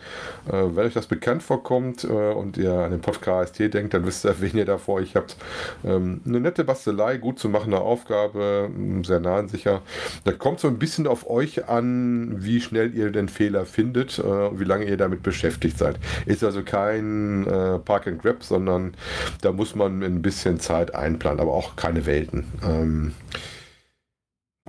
wenn 0.48 0.86
euch 0.86 0.94
das 0.94 1.06
bekannt 1.06 1.42
vorkommt 1.42 2.04
äh, 2.04 2.08
und 2.08 2.56
ihr 2.56 2.72
an 2.72 2.90
den 2.90 3.00
Podcast 3.00 3.56
hier 3.56 3.70
denkt, 3.70 3.94
dann 3.94 4.06
wisst 4.06 4.24
ihr, 4.24 4.40
wen 4.40 4.56
ihr 4.56 4.64
da 4.64 4.78
vor 4.78 4.96
euch 4.96 5.16
habt. 5.16 5.36
Ähm, 5.84 6.20
eine 6.26 6.40
nette 6.40 6.64
Bastelei, 6.64 7.16
gut 7.16 7.38
zu 7.38 7.48
machende 7.48 7.80
Aufgabe, 7.80 8.68
m, 8.74 9.04
sehr 9.04 9.20
nah 9.20 9.38
und 9.38 9.50
sicher. 9.50 9.82
Da 10.24 10.32
kommt 10.32 10.60
so 10.60 10.68
ein 10.68 10.78
bisschen 10.78 11.06
auf 11.06 11.28
euch 11.28 11.68
an, 11.68 12.36
wie 12.44 12.60
schnell 12.60 12.94
ihr 12.94 13.10
den 13.10 13.28
Fehler 13.28 13.64
findet 13.64 14.18
äh, 14.18 14.22
und 14.22 14.60
wie 14.60 14.64
lange 14.64 14.86
ihr 14.86 14.96
damit 14.96 15.22
beschäftigt 15.22 15.78
seid. 15.78 15.98
Ist 16.26 16.44
also 16.44 16.62
kein 16.62 17.46
äh, 17.46 17.78
Park 17.78 18.06
and 18.06 18.20
Grab, 18.20 18.42
sondern 18.42 18.94
da 19.42 19.52
muss 19.52 19.74
man 19.74 20.02
ein 20.02 20.22
bisschen 20.22 20.60
Zeit 20.60 20.94
einplanen, 20.94 21.40
aber 21.40 21.52
auch 21.52 21.76
keine 21.76 22.06
Welten. 22.06 22.44
Ähm, 22.64 23.12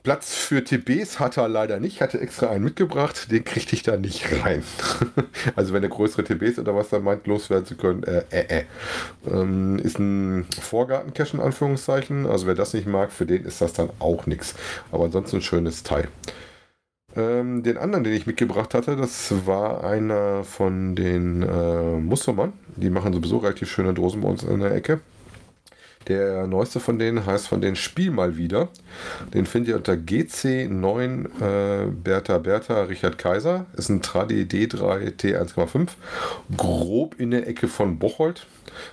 Platz 0.04 0.34
für 0.34 0.64
TBs 0.64 1.20
hat 1.20 1.38
er 1.38 1.48
leider 1.48 1.80
nicht, 1.80 2.02
hatte 2.02 2.20
extra 2.20 2.50
einen 2.50 2.64
mitgebracht, 2.64 3.32
den 3.32 3.44
kriegte 3.44 3.76
ich 3.76 3.84
da 3.84 3.98
nicht 3.98 4.26
rein. 4.44 4.64
also 5.56 5.74
wenn 5.74 5.84
er 5.84 5.90
größere 5.90 6.24
TBs 6.24 6.58
oder 6.58 6.76
was 6.76 6.90
da 6.90 7.00
meint, 7.00 7.28
loswerden 7.28 7.68
zu 7.68 7.76
können, 7.76 8.04
äh, 8.04 8.24
äh, 8.32 8.62
äh. 8.62 8.64
Ähm, 9.30 9.78
ist 9.78 10.00
ein 10.00 10.48
Vorgarten-Cache 10.60 11.38
in 11.38 11.44
Anführungszeichen, 11.44 12.26
also 12.26 12.48
wer 12.48 12.56
das 12.56 12.74
nicht 12.74 12.88
mag, 12.88 13.12
für 13.12 13.28
den 13.28 13.46
ist 13.46 13.62
das 13.62 13.74
dann 13.74 13.92
auch 14.00 14.26
nichts. 14.26 14.56
Aber 14.92 15.06
ansonsten 15.06 15.38
ein 15.38 15.42
schönes 15.44 15.84
Teil. 15.84 16.08
Ähm, 17.16 17.62
den 17.62 17.78
anderen, 17.78 18.04
den 18.04 18.14
ich 18.14 18.26
mitgebracht 18.26 18.74
hatte, 18.74 18.96
das 18.96 19.46
war 19.46 19.84
einer 19.84 20.44
von 20.44 20.96
den 20.96 21.44
äh, 21.44 22.00
Mustermann. 22.00 22.54
Die 22.76 22.90
machen 22.90 23.14
sowieso 23.14 23.38
relativ 23.38 23.70
schöne 23.70 23.94
Dosen 23.94 24.22
bei 24.22 24.30
uns 24.30 24.44
in 24.44 24.62
der 24.62 24.74
Ecke. 24.74 25.02
Der 26.08 26.48
neueste 26.48 26.80
von 26.80 26.98
denen 26.98 27.26
heißt 27.26 27.48
von 27.48 27.62
den 27.62 27.76
Spiel 27.76 28.12
mal 28.12 28.38
wieder. 28.38 28.70
Den 29.34 29.46
findet 29.46 29.70
ihr 29.70 29.76
unter 29.76 29.94
GC9 29.94 31.26
äh, 31.42 31.88
Bertha 31.92 32.38
Bertha 32.40 32.84
Richard 32.84 33.18
Kaiser. 33.18 33.66
Ist 33.78 33.90
ein 33.90 34.02
Tradi 34.02 34.44
D3 34.44 35.16
T1,5. 35.16 35.90
Grob 36.58 37.20
in 37.20 37.32
der 37.32 37.48
Ecke 37.48 37.68
von 37.68 38.00
Bocholt. 38.00 38.48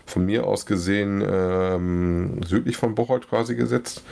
Von 0.06 0.26
mir 0.26 0.46
aus 0.46 0.66
gesehen 0.66 1.24
ähm, 1.26 2.40
südlich 2.46 2.76
von 2.76 2.94
Bocholt 2.94 3.28
quasi 3.28 3.54
gesetzt. 3.54 4.02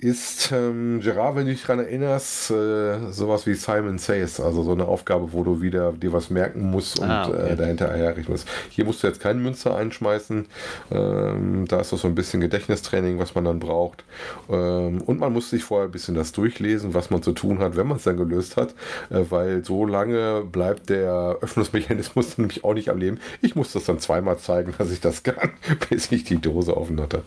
Ist, 0.00 0.52
ähm, 0.52 1.00
Gerard, 1.00 1.36
wenn 1.36 1.46
du 1.46 1.52
dich 1.52 1.62
daran 1.62 1.80
erinnerst, 1.80 2.50
äh, 2.50 3.10
sowas 3.12 3.46
wie 3.46 3.54
Simon 3.54 3.98
Says, 3.98 4.40
also 4.40 4.62
so 4.62 4.72
eine 4.72 4.86
Aufgabe, 4.86 5.32
wo 5.32 5.44
du 5.44 5.60
wieder 5.60 5.92
dir 5.92 6.12
was 6.12 6.30
merken 6.30 6.70
musst 6.70 6.98
und 7.00 7.10
Ah, 7.10 7.28
okay. 7.28 7.50
äh, 7.52 7.56
dahinter 7.56 7.92
herrichten 7.96 8.32
musst. 8.32 8.48
Hier 8.70 8.84
musst 8.84 9.02
du 9.02 9.06
jetzt 9.08 9.20
keine 9.20 9.40
Münze 9.40 9.74
einschmeißen. 9.74 10.46
Ähm, 10.90 11.64
da 11.68 11.80
ist 11.80 11.92
doch 11.92 11.98
so 11.98 12.08
ein 12.08 12.14
bisschen 12.14 12.40
Gedächtnistraining, 12.40 13.18
was 13.18 13.34
man 13.34 13.44
dann 13.44 13.58
braucht. 13.58 14.04
Ähm, 14.48 15.02
und 15.02 15.18
man 15.20 15.32
muss 15.32 15.50
sich 15.50 15.64
vorher 15.64 15.88
ein 15.88 15.92
bisschen 15.92 16.14
das 16.14 16.32
durchlesen, 16.32 16.94
was 16.94 17.10
man 17.10 17.22
zu 17.22 17.32
tun 17.32 17.58
hat, 17.58 17.76
wenn 17.76 17.86
man 17.88 17.96
es 17.98 18.04
dann 18.04 18.16
gelöst 18.16 18.56
hat, 18.56 18.74
äh, 19.10 19.24
weil 19.30 19.64
so 19.64 19.84
lange 19.86 20.42
bleibt 20.44 20.90
der 20.90 21.38
Öffnungsmechanismus 21.40 22.36
dann 22.36 22.42
nämlich 22.44 22.64
auch 22.64 22.74
nicht 22.74 22.88
am 22.90 22.98
Leben. 22.98 23.18
Ich 23.42 23.54
muss 23.56 23.72
das 23.72 23.84
dann 23.84 23.98
zweimal 23.98 24.38
zeigen, 24.38 24.74
dass 24.78 24.90
ich 24.90 25.00
das 25.00 25.22
kann, 25.24 25.50
bis 25.90 26.10
ich 26.12 26.24
die 26.24 26.40
Dose 26.40 26.76
offen 26.76 27.00
hatte. 27.00 27.22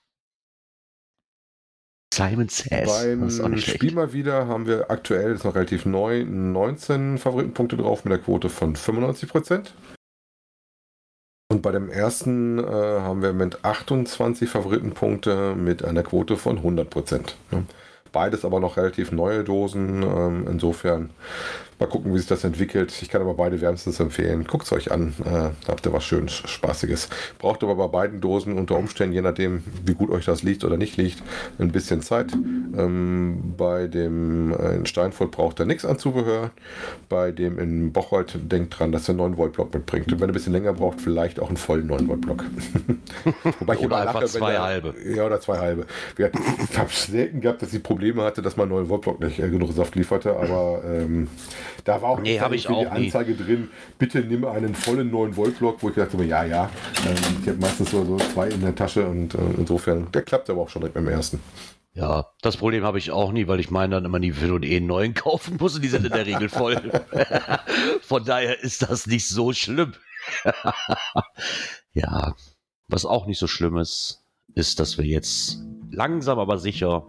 Simon 2.18 2.48
Says. 2.48 2.88
Beim. 2.88 3.58
Spiel 3.58 3.94
mal 3.94 4.12
wieder 4.12 4.48
haben 4.48 4.66
wir 4.66 4.90
aktuell, 4.90 5.32
ist 5.32 5.44
noch 5.44 5.54
relativ 5.54 5.86
neu, 5.86 6.24
19 6.24 7.18
Favoritenpunkte 7.18 7.76
drauf 7.76 8.04
mit 8.04 8.10
der 8.10 8.18
Quote 8.18 8.48
von 8.48 8.74
95%. 8.74 9.68
Und 11.50 11.62
bei 11.62 11.70
dem 11.70 11.88
ersten 11.88 12.58
äh, 12.58 12.62
haben 12.62 13.22
wir 13.22 13.32
mit 13.32 13.64
28 13.64 14.50
Favoritenpunkte 14.50 15.54
mit 15.54 15.84
einer 15.84 16.02
Quote 16.02 16.36
von 16.36 16.60
100%. 16.60 17.34
Ja. 17.52 17.62
Beides 18.10 18.44
aber 18.44 18.58
noch 18.58 18.76
relativ 18.76 19.12
neue 19.12 19.44
Dosen. 19.44 20.02
Ähm, 20.02 20.46
insofern 20.50 21.10
mal 21.78 21.86
gucken, 21.86 22.12
wie 22.14 22.18
sich 22.18 22.26
das 22.26 22.44
entwickelt. 22.44 22.92
Ich 23.02 23.08
kann 23.08 23.20
aber 23.20 23.34
beide 23.34 23.60
wärmstens 23.60 24.00
empfehlen. 24.00 24.44
Guckt 24.44 24.64
es 24.66 24.72
euch 24.72 24.90
an. 24.90 25.14
Äh, 25.24 25.50
habt 25.68 25.86
ihr 25.86 25.92
was 25.92 26.04
schönes, 26.04 26.32
Spaßiges. 26.34 27.08
Braucht 27.38 27.62
aber 27.62 27.74
bei 27.76 27.86
beiden 27.86 28.20
Dosen 28.20 28.58
unter 28.58 28.76
Umständen, 28.76 29.14
je 29.14 29.22
nachdem, 29.22 29.62
wie 29.84 29.94
gut 29.94 30.10
euch 30.10 30.24
das 30.24 30.42
liegt 30.42 30.64
oder 30.64 30.76
nicht 30.76 30.96
liegt, 30.96 31.22
ein 31.58 31.70
bisschen 31.70 32.02
Zeit. 32.02 32.32
Ähm, 32.32 33.54
bei 33.56 33.86
dem 33.86 34.52
äh, 34.52 34.74
in 34.76 34.86
Steinfurt 34.86 35.30
braucht 35.30 35.60
er 35.60 35.66
nichts 35.66 35.84
an 35.84 35.98
Zubehör. 35.98 36.50
Bei 37.08 37.30
dem 37.32 37.58
in 37.58 37.92
Bocholt 37.92 38.38
denkt 38.50 38.78
dran, 38.78 38.92
dass 38.92 39.08
er 39.08 39.10
einen 39.10 39.18
9 39.18 39.36
Volt 39.36 39.52
Block 39.52 39.72
mitbringt. 39.72 40.12
Und 40.12 40.20
wenn 40.20 40.28
er 40.28 40.32
ein 40.32 40.34
bisschen 40.34 40.52
länger 40.52 40.72
braucht, 40.72 41.00
vielleicht 41.00 41.38
auch 41.40 41.48
einen 41.48 41.56
vollen 41.56 41.86
9 41.86 42.08
Volt 42.08 42.20
Block. 42.22 42.44
Wobei 43.60 43.74
ich 43.74 43.80
Oder 43.80 43.86
immer 43.86 43.96
einfach 43.98 44.14
lache, 44.22 44.26
zwei 44.26 44.52
er- 44.54 44.62
halbe. 44.62 44.94
Ja, 45.14 45.26
oder 45.26 45.40
zwei 45.40 45.58
halbe. 45.58 45.86
Ich 46.16 46.24
habe 46.78 46.90
selten 46.92 47.40
gehabt, 47.40 47.62
dass 47.62 47.70
sie 47.70 47.78
Probleme 47.78 48.22
hatte, 48.22 48.42
dass 48.42 48.56
mein 48.56 48.68
9 48.68 48.88
Volt 48.88 49.02
Block 49.02 49.20
nicht 49.20 49.38
äh, 49.38 49.48
genug 49.48 49.72
Saft 49.72 49.94
lieferte, 49.94 50.36
aber 50.36 50.82
ähm, 50.84 51.28
da 51.84 52.02
war 52.02 52.10
auch 52.10 52.20
Nee, 52.20 52.40
ich 52.52 52.68
auch 52.68 52.78
die 52.78 53.00
nie. 53.00 53.06
Anzeige 53.06 53.34
drin, 53.34 53.70
bitte 53.98 54.20
nimm 54.20 54.44
einen 54.44 54.74
vollen 54.74 55.10
9 55.10 55.36
Volt 55.36 55.58
Block, 55.58 55.82
wo 55.82 55.88
ich 55.88 55.94
gedacht 55.94 56.12
habe, 56.12 56.24
ja, 56.24 56.44
ja. 56.44 56.70
Ähm, 57.06 57.16
ich 57.42 57.48
habe 57.48 57.58
meistens 57.58 57.90
so, 57.90 58.04
so 58.04 58.16
zwei 58.16 58.48
in 58.48 58.60
der 58.60 58.74
Tasche 58.74 59.06
und 59.06 59.34
äh, 59.34 59.38
insofern, 59.56 60.10
der 60.12 60.22
klappt 60.22 60.50
aber 60.50 60.62
auch 60.62 60.68
schon 60.68 60.80
direkt 60.80 60.94
beim 60.94 61.08
ersten. 61.08 61.40
Ja, 61.94 62.26
das 62.42 62.56
Problem 62.56 62.84
habe 62.84 62.98
ich 62.98 63.10
auch 63.10 63.32
nie, 63.32 63.48
weil 63.48 63.58
ich 63.58 63.70
meine 63.70 63.96
dann 63.96 64.04
immer 64.04 64.20
nie 64.20 64.36
will 64.40 64.52
und 64.52 64.64
eh 64.64 64.76
einen 64.76 64.86
neuen 64.86 65.14
kaufen 65.14 65.56
muss 65.58 65.74
und 65.74 65.82
die 65.82 65.88
sind 65.88 66.06
in 66.06 66.12
der 66.12 66.26
Regel 66.26 66.48
voll. 66.48 66.76
Von 68.02 68.24
daher 68.24 68.62
ist 68.62 68.82
das 68.82 69.06
nicht 69.06 69.26
so 69.28 69.52
schlimm. 69.52 69.94
ja, 71.94 72.34
was 72.86 73.04
auch 73.04 73.26
nicht 73.26 73.38
so 73.38 73.46
schlimm 73.46 73.76
ist, 73.78 74.22
ist, 74.54 74.78
dass 74.78 74.96
wir 74.96 75.04
jetzt 75.04 75.58
langsam 75.90 76.38
aber 76.38 76.58
sicher 76.58 77.06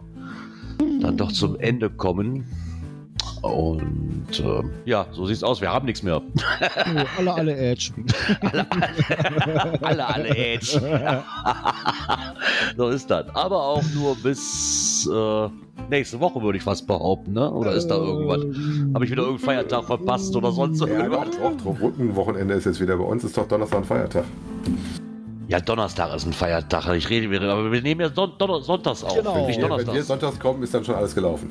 dann 1.00 1.16
doch 1.16 1.32
zum 1.32 1.58
Ende 1.58 1.90
kommen. 1.90 2.46
Und 3.42 4.40
äh, 4.40 4.62
ja, 4.84 5.06
so 5.12 5.24
sieht's 5.26 5.42
aus. 5.42 5.60
Wir 5.60 5.72
haben 5.72 5.86
nichts 5.86 6.02
mehr. 6.02 6.20
Oh, 6.20 7.04
alle, 7.18 7.34
alle 7.34 7.56
Edge. 7.56 7.90
alle, 9.80 10.06
alle 10.06 10.28
Edge. 10.28 10.80
so 12.76 12.88
ist 12.88 13.10
das. 13.10 13.26
Aber 13.34 13.62
auch 13.62 13.82
nur 13.94 14.14
bis 14.16 15.08
äh, 15.10 15.48
nächste 15.88 16.20
Woche, 16.20 16.42
würde 16.42 16.58
ich 16.58 16.64
fast 16.64 16.86
behaupten, 16.86 17.32
ne? 17.32 17.50
Oder 17.50 17.72
ist 17.72 17.88
da 17.88 17.96
irgendwas? 17.96 18.42
Ähm, 18.42 18.90
Habe 18.94 19.04
ich 19.04 19.10
wieder 19.10 19.22
irgendeinen 19.22 19.46
Feiertag 19.46 19.84
verpasst 19.84 20.36
oder 20.36 20.52
sonst 20.52 20.80
Ja, 20.80 20.86
irgendwas? 20.86 21.30
doch, 21.30 21.52
doch. 21.64 21.78
Brückenwochenende 21.78 22.54
ist 22.54 22.66
jetzt 22.66 22.80
wieder 22.80 22.96
bei 22.96 23.04
uns, 23.04 23.24
ist 23.24 23.36
doch 23.36 23.48
Donnerstag 23.48 23.78
ein 23.78 23.84
Feiertag. 23.84 24.24
Ja, 25.50 25.58
Donnerstag 25.60 26.14
ist 26.14 26.24
ein 26.26 26.32
Feiertag. 26.32 26.94
Ich 26.94 27.10
rede, 27.10 27.28
wir- 27.28 27.42
aber 27.42 27.72
wir 27.72 27.82
nehmen 27.82 28.00
ja 28.02 28.12
Son 28.14 28.30
Don 28.38 28.62
Sonntags 28.62 29.02
auf, 29.02 29.16
Genau. 29.16 29.46
nicht 29.48 29.58
Ja, 29.58 29.68
wenn 29.76 29.92
wir 29.94 30.04
sonntags 30.04 30.38
kommen, 30.38 30.62
ist 30.62 30.72
dann 30.72 30.84
schon 30.84 30.94
alles 30.94 31.12
gelaufen. 31.12 31.50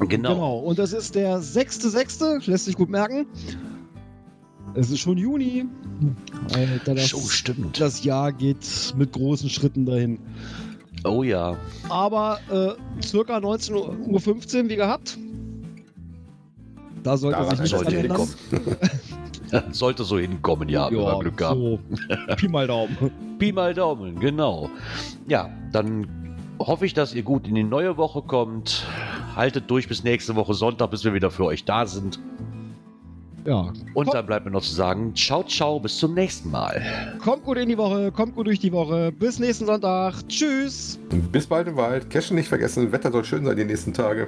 Genau. 0.00 0.34
Genau, 0.34 0.58
und 0.58 0.78
das 0.80 0.92
ist 0.92 1.14
der 1.14 1.40
6.6., 1.40 2.48
lässt 2.48 2.64
sich 2.64 2.74
gut 2.76 2.90
merken. 2.90 3.26
Es 4.74 4.90
ist 4.90 4.98
schon 4.98 5.16
Juni. 5.16 5.64
Alter, 6.54 6.96
das, 6.96 7.14
Oh, 7.14 7.20
stimmt. 7.28 7.80
das 7.80 8.02
Jahr 8.02 8.32
geht 8.32 8.92
mit 8.96 9.12
großen 9.12 9.48
Schritten 9.48 9.86
dahin. 9.86 10.18
Oh 11.04 11.22
ja. 11.22 11.56
Aber 11.88 12.40
äh, 12.50 13.02
circa 13.02 13.36
19.15 13.38 14.64
Uhr 14.64 14.68
wie 14.70 14.76
gehabt. 14.76 15.16
Da 17.04 17.16
sollte 17.16 17.38
Daran 17.38 17.50
sich 17.50 17.60
nichts 17.60 17.78
sollte 17.78 17.96
ändern. 17.96 18.28
Sollte 19.70 20.04
so 20.04 20.18
hinkommen, 20.18 20.68
ja, 20.68 20.90
wenn 20.90 20.98
wir 20.98 21.18
Glück 21.20 21.42
haben. 21.42 21.60
so 21.60 21.78
Pi 22.36 22.48
mal 22.48 22.66
Daumen. 22.66 23.10
Pi 23.38 23.52
mal 23.52 23.74
Daumen, 23.74 24.18
genau. 24.18 24.70
Ja, 25.28 25.50
dann 25.72 26.06
hoffe 26.58 26.86
ich, 26.86 26.94
dass 26.94 27.14
ihr 27.14 27.22
gut 27.22 27.46
in 27.46 27.54
die 27.54 27.64
neue 27.64 27.96
Woche 27.96 28.22
kommt. 28.22 28.86
Haltet 29.34 29.70
durch 29.70 29.88
bis 29.88 30.02
nächste 30.04 30.34
Woche 30.36 30.54
Sonntag, 30.54 30.90
bis 30.90 31.04
wir 31.04 31.12
wieder 31.12 31.30
für 31.30 31.44
euch 31.44 31.64
da 31.64 31.86
sind. 31.86 32.18
Ja, 33.44 33.72
Und 33.94 34.12
dann 34.12 34.26
bleibt 34.26 34.44
mir 34.44 34.50
noch 34.50 34.62
zu 34.62 34.74
sagen, 34.74 35.14
ciao, 35.14 35.44
ciao, 35.44 35.78
bis 35.78 35.98
zum 35.98 36.14
nächsten 36.14 36.50
Mal. 36.50 36.82
kommt 37.22 37.44
gut 37.44 37.58
in 37.58 37.68
die 37.68 37.78
Woche, 37.78 38.10
kommt 38.10 38.34
gut 38.34 38.48
durch 38.48 38.58
die 38.58 38.72
Woche. 38.72 39.12
Bis 39.12 39.38
nächsten 39.38 39.66
Sonntag. 39.66 40.14
Tschüss. 40.28 40.98
Bis 41.30 41.46
bald 41.46 41.68
im 41.68 41.76
Wald. 41.76 42.10
Cashen 42.10 42.34
nicht 42.34 42.48
vergessen, 42.48 42.90
Wetter 42.90 43.12
soll 43.12 43.24
schön 43.24 43.44
sein 43.44 43.56
die 43.56 43.64
nächsten 43.64 43.92
Tage. 43.92 44.26